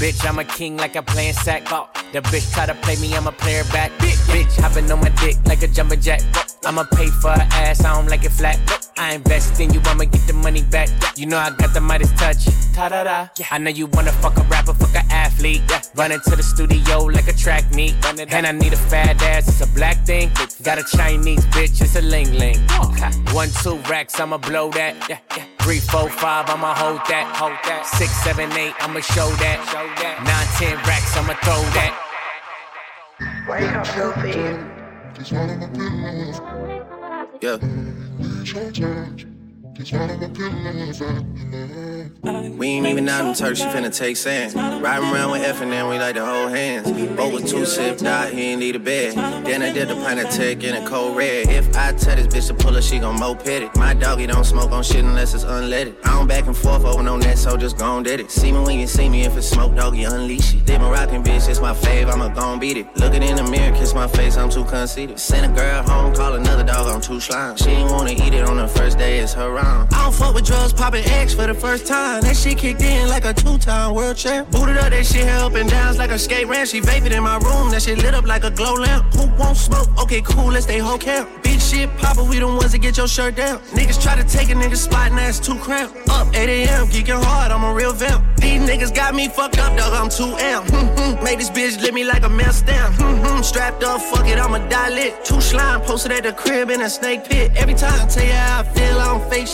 Bitch, 0.00 0.28
I'm 0.28 0.38
a 0.38 0.44
king 0.44 0.76
like 0.76 0.96
I'm 0.96 1.04
playing 1.04 1.34
sack. 1.34 1.62
Oh, 1.70 1.88
the 2.12 2.20
bitch 2.20 2.52
try 2.52 2.66
to 2.66 2.74
play 2.74 2.96
me, 2.96 3.14
I'm 3.14 3.26
a 3.26 3.32
player 3.32 3.64
back. 3.72 3.90
Bitch, 3.92 4.18
bitch 4.28 4.60
hopping 4.60 4.90
on 4.90 5.00
my 5.00 5.08
dick 5.20 5.36
like 5.46 5.62
a 5.62 5.68
jumping 5.68 6.00
jack. 6.00 6.20
I'ma 6.66 6.84
pay 6.94 7.06
for 7.06 7.30
her 7.30 7.48
ass, 7.52 7.84
I 7.84 7.94
don't 7.94 8.08
like 8.08 8.24
it 8.24 8.32
flat. 8.32 8.58
I 8.98 9.14
invest 9.14 9.60
in 9.60 9.72
you, 9.72 9.80
I'ma 9.84 10.04
get 10.04 10.26
the 10.26 10.32
money 10.32 10.62
back. 10.62 10.88
You 11.16 11.26
know 11.26 11.38
I 11.38 11.50
got 11.50 11.72
the 11.72 11.80
Midas 11.80 12.12
touch. 12.12 12.44
Ta 12.74 12.88
da 12.88 13.04
da. 13.04 13.28
I 13.50 13.58
know 13.58 13.70
you 13.70 13.86
wanna 13.86 14.12
fuck 14.12 14.36
a 14.36 14.42
rapper, 14.42 14.74
fuck 14.74 14.94
a 14.94 15.04
athlete. 15.12 15.62
Run 15.94 16.12
into 16.12 16.30
the 16.30 16.42
studio 16.42 17.04
like 17.04 17.28
a 17.28 17.32
track 17.32 17.72
meet. 17.72 17.94
And 18.32 18.46
I 18.46 18.52
need 18.52 18.72
a 18.72 18.76
fat 18.76 19.22
ass, 19.22 19.48
it's 19.48 19.60
a 19.60 19.72
black 19.74 20.04
thing. 20.04 20.30
Got 20.62 20.78
a 20.78 20.84
Chinese 20.96 21.44
bitch, 21.46 21.80
it's 21.80 21.96
a 21.96 22.02
ling 22.02 22.32
ling. 22.32 22.58
One, 23.32 23.48
two 23.62 23.76
racks, 23.88 24.18
I'ma 24.18 24.38
blow 24.38 24.70
that. 24.72 25.53
Yeah, 25.64 25.72
yeah. 25.72 25.80
Three, 25.80 25.80
four, 25.80 26.10
five, 26.10 26.50
I'ma 26.50 26.74
hold 26.74 27.00
that, 27.08 27.36
hold 27.36 27.52
that. 27.64 27.86
Six, 27.86 28.12
seven, 28.22 28.52
eight, 28.52 28.74
I'ma 28.80 29.00
show 29.00 29.30
that, 29.36 29.64
show 29.72 29.86
that. 30.02 30.22
Nine, 30.24 30.48
ten 30.58 30.76
racks, 30.86 31.16
I'ma 31.16 31.34
throw 31.42 31.62
that. 31.74 31.94
Wake 33.48 33.72
up, 33.72 33.86
filthy. 33.86 34.38
Yeah. 37.40 37.58
We 42.56 42.68
ain't 42.68 42.86
even 42.86 43.08
out 43.08 43.26
in 43.26 43.34
Turks, 43.34 43.58
she 43.58 43.64
finna 43.64 43.92
take 43.92 44.16
sand. 44.16 44.54
Riding 44.54 45.10
around 45.12 45.32
with 45.32 45.42
F 45.42 45.62
and 45.62 45.72
then 45.72 45.88
we 45.88 45.98
like 45.98 46.14
to 46.14 46.24
hold 46.24 46.50
hands. 46.50 46.86
Over 47.18 47.40
two 47.40 47.66
sip, 47.66 47.98
die, 47.98 48.30
he 48.30 48.42
ain't 48.52 48.60
need 48.60 48.76
a 48.76 48.78
bed. 48.78 49.16
Then 49.44 49.62
I 49.62 49.72
did 49.72 49.88
the 49.88 49.96
pint 49.96 50.20
of 50.20 50.30
tech 50.30 50.62
in 50.62 50.76
a 50.76 50.86
cold 50.88 51.16
red. 51.16 51.48
If 51.48 51.76
I 51.76 51.92
tell 51.92 52.14
this 52.14 52.28
bitch 52.28 52.46
to 52.48 52.54
pull 52.54 52.74
her, 52.74 52.82
she 52.82 53.00
gon' 53.00 53.18
moped 53.18 53.48
it. 53.48 53.74
My 53.74 53.94
doggy 53.94 54.28
don't 54.28 54.44
smoke 54.44 54.70
on 54.70 54.84
shit 54.84 55.04
unless 55.04 55.34
it's 55.34 55.44
unleaded. 55.44 55.96
I 56.04 56.18
don't 56.18 56.28
back 56.28 56.46
and 56.46 56.56
forth 56.56 56.84
over 56.84 57.02
no 57.02 57.16
net, 57.16 57.36
so 57.36 57.56
just 57.56 57.76
gon' 57.76 58.04
did 58.04 58.20
it. 58.20 58.30
See 58.30 58.52
me 58.52 58.60
when 58.60 58.78
you 58.78 58.86
see 58.86 59.08
me, 59.08 59.22
if 59.24 59.36
it's 59.36 59.48
smoke, 59.48 59.74
doggy, 59.74 60.04
unleash 60.04 60.54
it. 60.54 60.66
Did 60.66 60.80
my 60.82 60.90
rockin' 60.90 61.24
bitch, 61.24 61.48
it's 61.48 61.60
my 61.60 61.74
fave, 61.74 62.08
I'ma 62.08 62.28
gon' 62.28 62.60
beat 62.60 62.76
it. 62.76 62.86
Looking 62.96 63.24
in 63.24 63.34
the 63.34 63.44
mirror, 63.44 63.74
kiss 63.76 63.92
my 63.92 64.06
face, 64.06 64.36
I'm 64.36 64.50
too 64.50 64.64
conceited. 64.64 65.18
Send 65.18 65.50
a 65.52 65.54
girl 65.54 65.82
home, 65.82 66.14
call 66.14 66.34
another 66.34 66.62
dog, 66.62 66.86
I'm 66.86 67.00
too 67.00 67.18
slime. 67.18 67.56
She 67.56 67.70
ain't 67.70 67.90
wanna 67.90 68.12
eat 68.12 68.34
it 68.34 68.44
on 68.44 68.56
the 68.56 68.68
first 68.68 68.98
day, 68.98 69.18
it's 69.18 69.34
her 69.34 69.50
round. 69.64 69.92
I 69.94 70.04
don't 70.04 70.14
fuck 70.14 70.34
with 70.34 70.44
drugs, 70.44 70.72
poppin' 70.72 71.04
X 71.04 71.34
for 71.34 71.46
the 71.46 71.54
first 71.54 71.86
time. 71.86 72.20
That 72.22 72.36
shit 72.36 72.58
kicked 72.58 72.82
in 72.82 73.08
like 73.08 73.24
a 73.24 73.32
two-time 73.32 73.94
world 73.94 74.16
champ. 74.16 74.50
Booted 74.50 74.76
up, 74.78 74.90
that 74.90 75.06
shit 75.06 75.24
held 75.26 75.52
up 75.52 75.58
and 75.60 75.68
downs 75.68 75.98
like 75.98 76.10
a 76.10 76.18
skate 76.18 76.46
ramp. 76.46 76.68
She 76.68 76.80
vapid 76.80 77.12
in 77.12 77.22
my 77.22 77.36
room, 77.38 77.70
that 77.70 77.82
shit 77.82 77.98
lit 77.98 78.14
up 78.14 78.26
like 78.26 78.44
a 78.44 78.50
glow 78.50 78.74
lamp. 78.74 79.12
Who 79.14 79.26
won't 79.36 79.56
smoke? 79.56 79.88
Okay, 80.02 80.20
cool, 80.22 80.46
let's 80.52 80.64
stay 80.64 80.78
whole 80.78 80.98
camp. 80.98 81.28
Big 81.42 81.60
shit 81.60 81.88
poppin', 81.96 82.28
we 82.28 82.38
the 82.38 82.46
ones 82.46 82.72
that 82.72 82.78
get 82.78 82.96
your 82.96 83.08
shirt 83.08 83.36
down. 83.36 83.58
Niggas 83.78 84.00
try 84.02 84.14
to 84.16 84.24
take 84.24 84.50
a 84.50 84.54
nigga 84.54 84.76
spot 84.76 85.08
and 85.08 85.18
that's 85.18 85.40
too 85.40 85.56
cramped. 85.56 85.96
Up 86.10 86.28
8 86.34 86.48
a.m., 86.48 86.86
geeking 86.88 87.22
hard, 87.22 87.50
I'm 87.50 87.64
a 87.64 87.72
real 87.74 87.92
vamp. 87.92 88.22
These 88.36 88.60
niggas 88.68 88.94
got 88.94 89.14
me 89.14 89.28
fucked 89.28 89.58
up, 89.58 89.76
dog, 89.76 89.92
I'm 89.94 90.10
too 90.10 90.36
amp. 90.36 90.68
Hmm, 90.70 91.24
Made 91.24 91.40
this 91.40 91.50
bitch 91.50 91.80
lit 91.80 91.94
me 91.94 92.04
like 92.04 92.24
a 92.24 92.28
mail 92.28 92.52
stamp. 92.52 92.94
Hmm, 92.98 93.42
Strapped 93.42 93.82
up, 93.84 94.00
fuck 94.00 94.26
it, 94.26 94.38
I'ma 94.38 94.58
die 94.68 94.90
lit. 94.90 95.24
Two 95.24 95.40
slime 95.40 95.80
posted 95.82 96.12
at 96.12 96.24
the 96.24 96.32
crib 96.32 96.70
in 96.70 96.82
a 96.82 96.90
snake 96.90 97.24
pit. 97.24 97.52
Every 97.56 97.74
time 97.74 97.98
I 98.00 98.06
tell 98.06 98.24
you 98.24 98.32
how 98.32 98.60
I 98.60 98.62
feel, 98.64 98.98
I 98.98 99.06
don't 99.06 99.30
fake. 99.30 99.44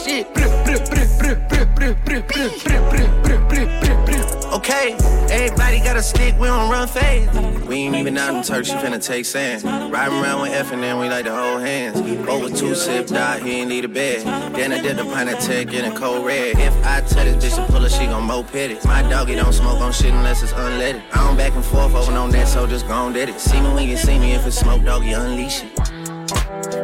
Okay, 4.53 4.97
everybody 5.31 5.81
got 5.81 5.97
a 5.97 6.03
stick, 6.03 6.39
we 6.39 6.47
don't 6.47 6.71
run 6.71 6.89
fast. 6.89 7.67
We 7.67 7.77
ain't 7.77 7.95
even 7.97 8.17
out 8.17 8.35
in 8.35 8.43
Turks, 8.43 8.69
she 8.69 8.75
finna 8.75 9.05
take 9.05 9.27
sand. 9.27 9.63
Riding 9.93 10.23
around 10.23 10.41
with 10.41 10.53
F 10.53 10.73
and 10.73 10.83
then 10.83 10.99
we 10.99 11.09
like 11.09 11.27
to 11.27 11.35
hold 11.35 11.61
hands. 11.61 11.99
Over 12.27 12.49
two 12.49 12.75
sip, 12.75 13.09
die, 13.09 13.41
he 13.41 13.61
ain't 13.61 13.69
need 13.69 13.85
a 13.85 13.89
bed. 13.89 14.25
Then 14.55 14.73
I 14.73 14.81
did 14.81 14.97
the 14.97 15.05
pint 15.05 15.29
of 15.29 15.39
tech 15.41 15.73
in 15.75 15.85
a 15.85 15.95
cold 15.95 16.25
red. 16.25 16.59
If 16.59 16.75
I 16.85 17.03
tell 17.03 17.25
this 17.27 17.45
bitch 17.45 17.57
to 17.57 17.73
pull 17.73 17.83
her, 17.83 17.89
she 17.91 18.07
gon' 18.07 18.25
moped 18.25 18.55
it. 18.55 18.85
My 18.87 19.03
doggy 19.03 19.35
don't 19.35 19.53
smoke 19.53 19.81
on 19.81 19.93
shit 19.93 20.15
unless 20.15 20.43
it's 20.43 20.53
unleaded. 20.53 21.03
I 21.13 21.27
don't 21.27 21.37
back 21.37 21.53
and 21.55 21.65
forth 21.65 21.95
over 21.95 22.13
on 22.13 22.31
that, 22.31 22.49
so 22.49 22.67
just 22.67 22.89
gon' 22.89 23.13
did 23.13 23.29
it. 23.29 23.39
See 23.39 23.61
me 23.61 23.73
when 23.75 23.89
you 23.89 23.99
see 23.99 24.19
me, 24.19 24.33
if 24.33 24.47
it's 24.47 24.57
smoke, 24.57 24.83
doggy, 24.83 25.13
unleash 25.13 25.63
it. 25.63 25.77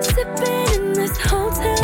Sipping 0.04 0.86
in 0.86 0.92
this 0.92 1.16
hotel 1.18 1.75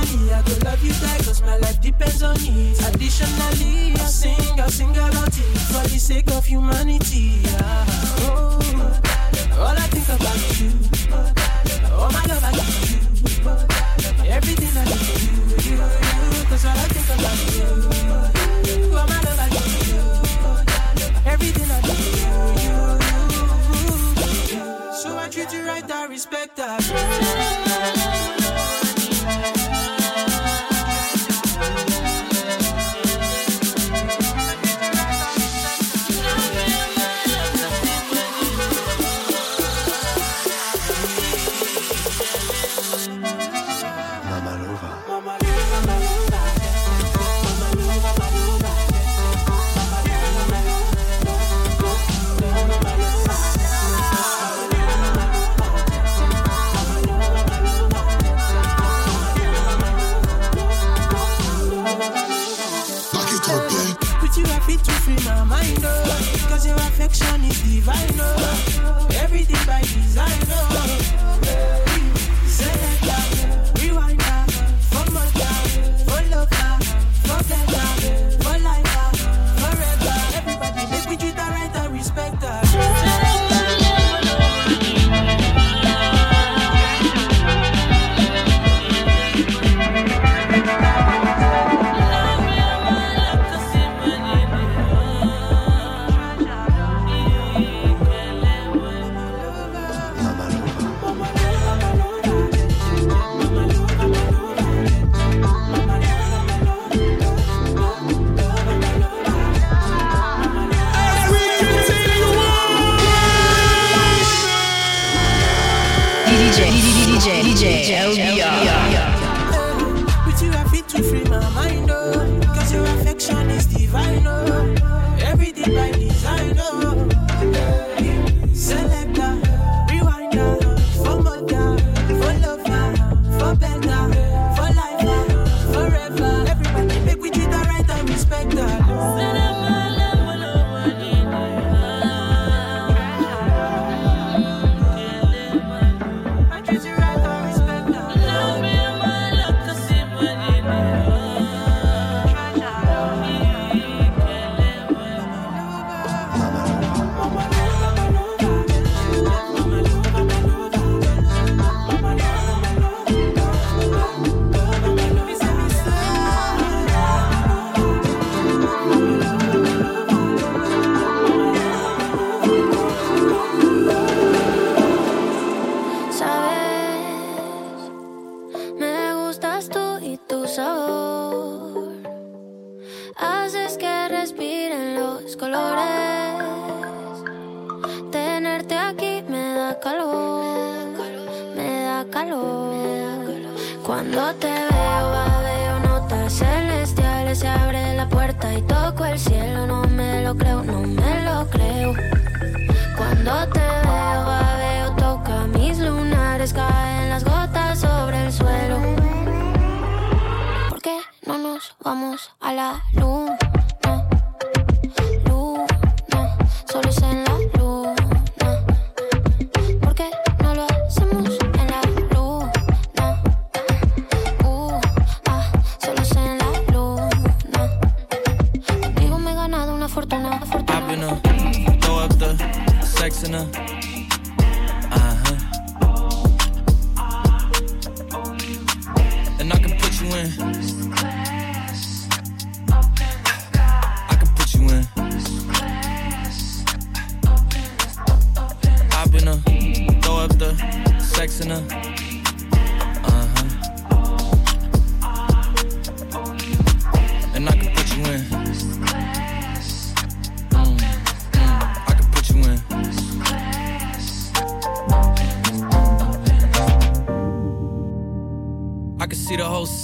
money. 0.00 0.32
I 0.32 0.42
could 0.42 0.64
love 0.64 0.82
you 0.82 0.92
die, 0.92 1.18
cause 1.18 1.42
my 1.42 1.56
life 1.56 1.80
depends 1.80 2.22
on 2.22 2.36
it. 2.38 2.78
Additionally, 2.88 3.92
I 3.94 4.06
sing, 4.06 4.60
I 4.60 4.66
sing 4.68 4.90
about 4.90 5.28
it 5.28 5.58
for 5.72 5.88
the 5.88 5.98
sake 5.98 6.30
of 6.30 6.44
humanity. 6.44 7.40
Yeah. 7.44 7.89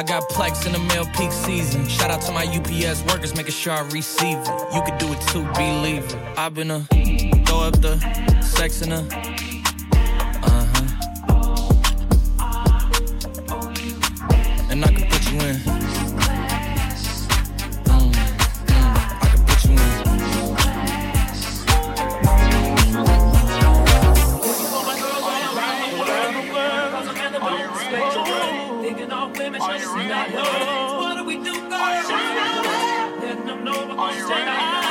Uh, 0.00 0.02
I 0.02 0.06
got 0.06 0.28
plex 0.30 0.66
in 0.66 0.72
the 0.72 0.78
mail 0.78 1.04
peak 1.16 1.30
season. 1.30 1.86
Shout 1.86 2.10
out 2.10 2.22
to 2.22 2.32
my 2.32 2.44
UPS 2.46 3.02
workers, 3.04 3.34
making 3.36 3.52
sure 3.52 3.74
I 3.74 3.80
receive 3.90 4.38
it. 4.38 4.48
You 4.74 4.82
could 4.82 4.96
do 4.98 5.12
it 5.12 5.20
too, 5.28 5.44
believe 5.52 6.04
it. 6.04 6.16
I've 6.38 6.54
been 6.54 6.70
a 6.70 6.80
throw 7.44 7.60
up 7.60 7.80
the 7.80 7.98
sex 8.40 8.80
in 8.82 8.92
a. 8.92 9.00
Uh-huh. 10.42 10.86
And 14.70 14.84
I 14.84 14.88
can 14.88 15.06
put 15.10 15.30
you 15.30 15.38
in. 15.40 15.56
Mm, 17.84 18.12
mm, 18.14 18.14
I 19.22 19.26
can 19.28 19.44
put 19.46 19.64
you 19.64 19.80
in. 30.02 30.10
What 30.10 31.16
do 31.16 31.24
we 31.24 31.36
do, 31.36 31.52
girl? 31.68 32.04
Letting 33.20 33.46
them 33.46 33.64
know 33.64 33.86
we're 33.88 33.96
gonna 33.96 34.26
stand 34.26 34.89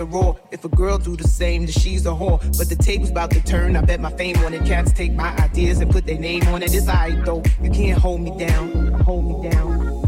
or 0.00 0.06
raw. 0.06 0.34
If 0.50 0.64
a 0.64 0.68
girl 0.68 0.98
do 0.98 1.16
the 1.16 1.28
same, 1.28 1.66
then 1.66 1.72
she's 1.72 2.06
a 2.06 2.10
whore. 2.10 2.38
But 2.58 2.68
the 2.68 2.76
table's 2.76 3.10
about 3.10 3.30
to 3.32 3.42
turn. 3.42 3.76
I 3.76 3.82
bet 3.82 4.00
my 4.00 4.10
fame 4.12 4.36
on 4.38 4.54
it. 4.54 4.64
Cats 4.64 4.92
take 4.92 5.12
my 5.12 5.34
ideas 5.36 5.80
and 5.80 5.90
put 5.90 6.06
their 6.06 6.18
name 6.18 6.46
on 6.48 6.62
it. 6.62 6.74
It's 6.74 6.88
alright 6.88 7.24
though. 7.24 7.42
You 7.62 7.70
can't 7.70 7.98
hold 7.98 8.20
me 8.20 8.36
down. 8.38 8.92
Hold 9.02 9.42
me 9.42 9.50
down. 9.50 10.00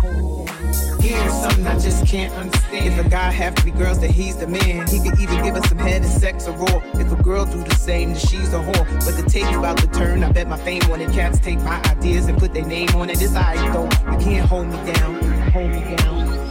Here's 1.01 1.33
something 1.33 1.67
I 1.67 1.75
just 1.79 2.07
can't 2.07 2.33
understand. 2.35 2.87
If 2.87 3.07
a 3.07 3.09
guy 3.09 3.31
have 3.31 3.57
three 3.57 3.73
girls, 3.73 4.01
then 4.01 4.11
he's 4.11 4.37
the 4.37 4.47
man. 4.47 4.87
He 4.87 5.01
could 5.01 5.19
even 5.19 5.43
give 5.43 5.57
us 5.57 5.69
some 5.69 5.79
head 5.79 6.03
and 6.03 6.11
sex 6.11 6.47
or 6.47 6.53
raw. 6.53 6.81
If 6.95 7.13
a 7.13 7.23
girl 7.23 7.45
do 7.45 7.63
the 7.63 7.75
same, 7.75 8.13
then 8.13 8.19
she's 8.19 8.53
a 8.53 8.59
whore. 8.59 9.05
But 9.05 9.23
the 9.23 9.29
table's 9.29 9.57
about 9.57 9.79
to 9.79 9.89
turn. 9.89 10.23
I 10.23 10.31
bet 10.31 10.49
my 10.49 10.59
fame 10.59 10.83
on 10.91 11.01
it. 11.01 11.13
Cats 11.13 11.39
take 11.41 11.59
my 11.61 11.83
ideas 11.91 12.27
and 12.27 12.39
put 12.39 12.55
their 12.55 12.65
name 12.65 12.91
on 12.95 13.11
it. 13.11 13.21
It's 13.21 13.35
alright 13.35 13.73
though. 13.73 14.13
You 14.13 14.19
can't 14.19 14.49
hold 14.49 14.69
me 14.69 14.93
down. 14.93 15.23
Hold 15.51 15.71
me 15.71 15.97
down. 15.97 16.42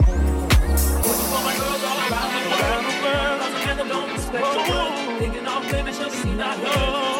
Thinking 4.32 5.46
off 5.46 5.70
limits, 5.74 6.00
you'll 6.00 6.10
see 6.10 6.34
not 6.36 6.58
love. 6.64 7.11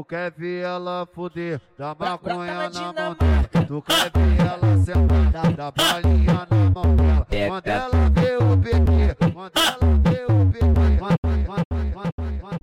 Tu, 0.00 0.04
quer 0.04 0.30
ver 0.30 0.64
ela 0.64 1.06
fuder, 1.12 1.60
da 1.78 1.94
maconha 1.94 2.70
na 2.70 2.92
mão 2.92 3.14
dela, 3.14 3.66
tu 3.66 3.82
quer 3.82 4.10
ver 4.10 4.40
ela 4.40 4.78
sentar, 4.78 5.52
da 5.52 5.70
balinha 5.70 6.46
na 6.50 6.70
mão 6.70 6.96
dela, 6.96 7.26
quando 7.48 7.66
ela 7.66 8.10
vê 8.10 8.36
o 8.36 8.56
bebê, 8.56 9.14
quando 9.32 9.52
ela 9.56 9.94
vê 10.04 10.24
o 10.32 10.44
bebê, 10.46 10.70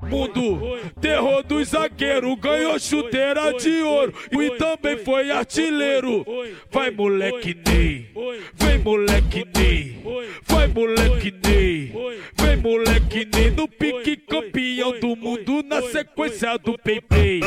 Mundo, 0.09 0.86
terror 1.18 1.44
do 1.44 1.64
zagueiro, 1.65 2.35
ganhou 2.35 2.77
chuteira 2.80 3.52
de 3.53 3.81
ouro 3.81 4.14
e 4.31 4.52
também 4.52 4.98
foi 4.98 5.31
artilheiro. 5.31 6.23
Vai 6.69 6.91
moleque 6.91 7.56
Ney, 7.56 8.11
vem 8.53 8.77
moleque 8.80 9.44
Ney, 9.56 9.98
vai 10.44 10.68
moleque 10.68 11.34
Ney, 11.44 11.91
vem 12.35 12.57
moleque 12.57 13.27
Ney 13.34 13.49
no 13.49 13.68
pique 13.68 14.15
campeão 14.18 14.99
do 14.99 15.15
mundo 15.15 15.64
na 15.64 15.81
sequência 15.81 16.56
do 16.60 16.77
Pepe. 16.77 17.41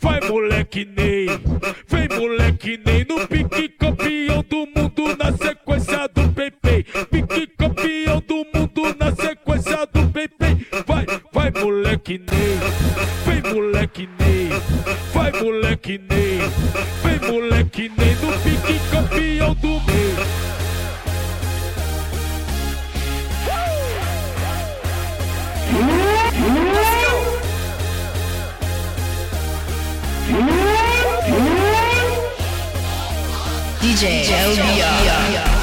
Vai 0.00 0.20
moleque 0.28 0.84
Ney, 0.84 1.26
vem 1.86 2.08
moleque 2.18 2.80
Ney 2.84 3.06
no 3.08 3.28
pique 3.28 3.68
campeão 3.68 4.44
do 4.48 4.66
mundo 4.66 5.16
na 5.16 5.30
moleque 12.04 12.18
Ney, 12.18 12.58
vem 13.24 13.54
moleque 13.54 14.08
Ney, 14.18 14.48
vai 15.12 15.32
moleque 15.32 15.98
Ney, 15.98 16.38
vem 17.02 17.30
moleque 17.30 17.90
Ney 17.96 18.16
no 18.16 18.32
pique 18.40 18.80
campeão 18.90 19.54
do 19.54 19.68
mundo. 19.68 19.84
DJ 33.80 34.24
LBR. 34.32 35.53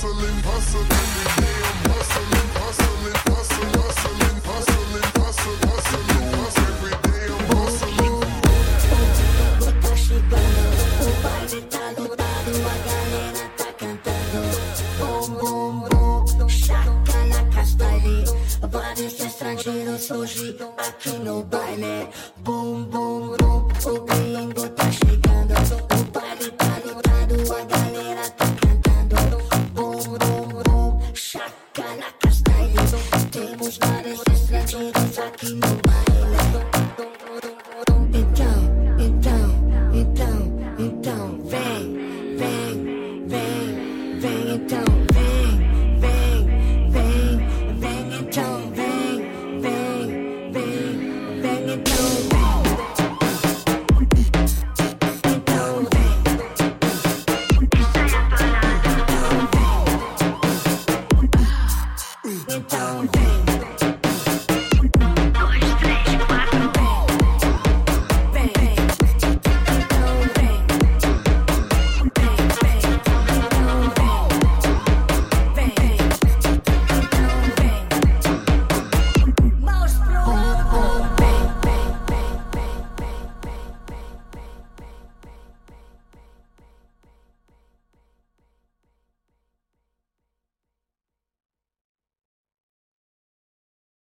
hustling, 0.00 0.40
hustling, 0.44 0.88
damn 0.88 1.78
hustling, 1.90 2.48
hustling, 2.54 3.18
hustling, 3.26 3.72
hustling, 3.74 4.38
hustling, 4.46 5.08
hustling, 5.18 5.60
hustling, 5.66 6.06
hustling, 6.38 6.70
every 6.70 6.94
day 7.02 7.26
I'm 7.34 7.42
hustling. 7.50 8.16
Tá 9.82 9.92
chegando, 9.96 10.70
o 11.02 11.10
baile 11.22 11.60
tá 11.62 11.84
lotado, 11.98 12.52
a 12.62 12.76
galera 12.86 13.44
tá 13.56 13.68
cantando. 13.80 14.40
Bom, 15.00 15.24
bom, 15.40 15.72
bom, 15.88 16.48
chaca 16.48 17.18
na 17.24 17.40
castaria. 17.52 18.28
Vários 18.70 19.14
estrangeiros 19.20 20.02
surgiram 20.02 20.72
aqui 20.78 21.10
no 21.18 21.42
baile. 21.42 22.08
Bom, 22.38 22.57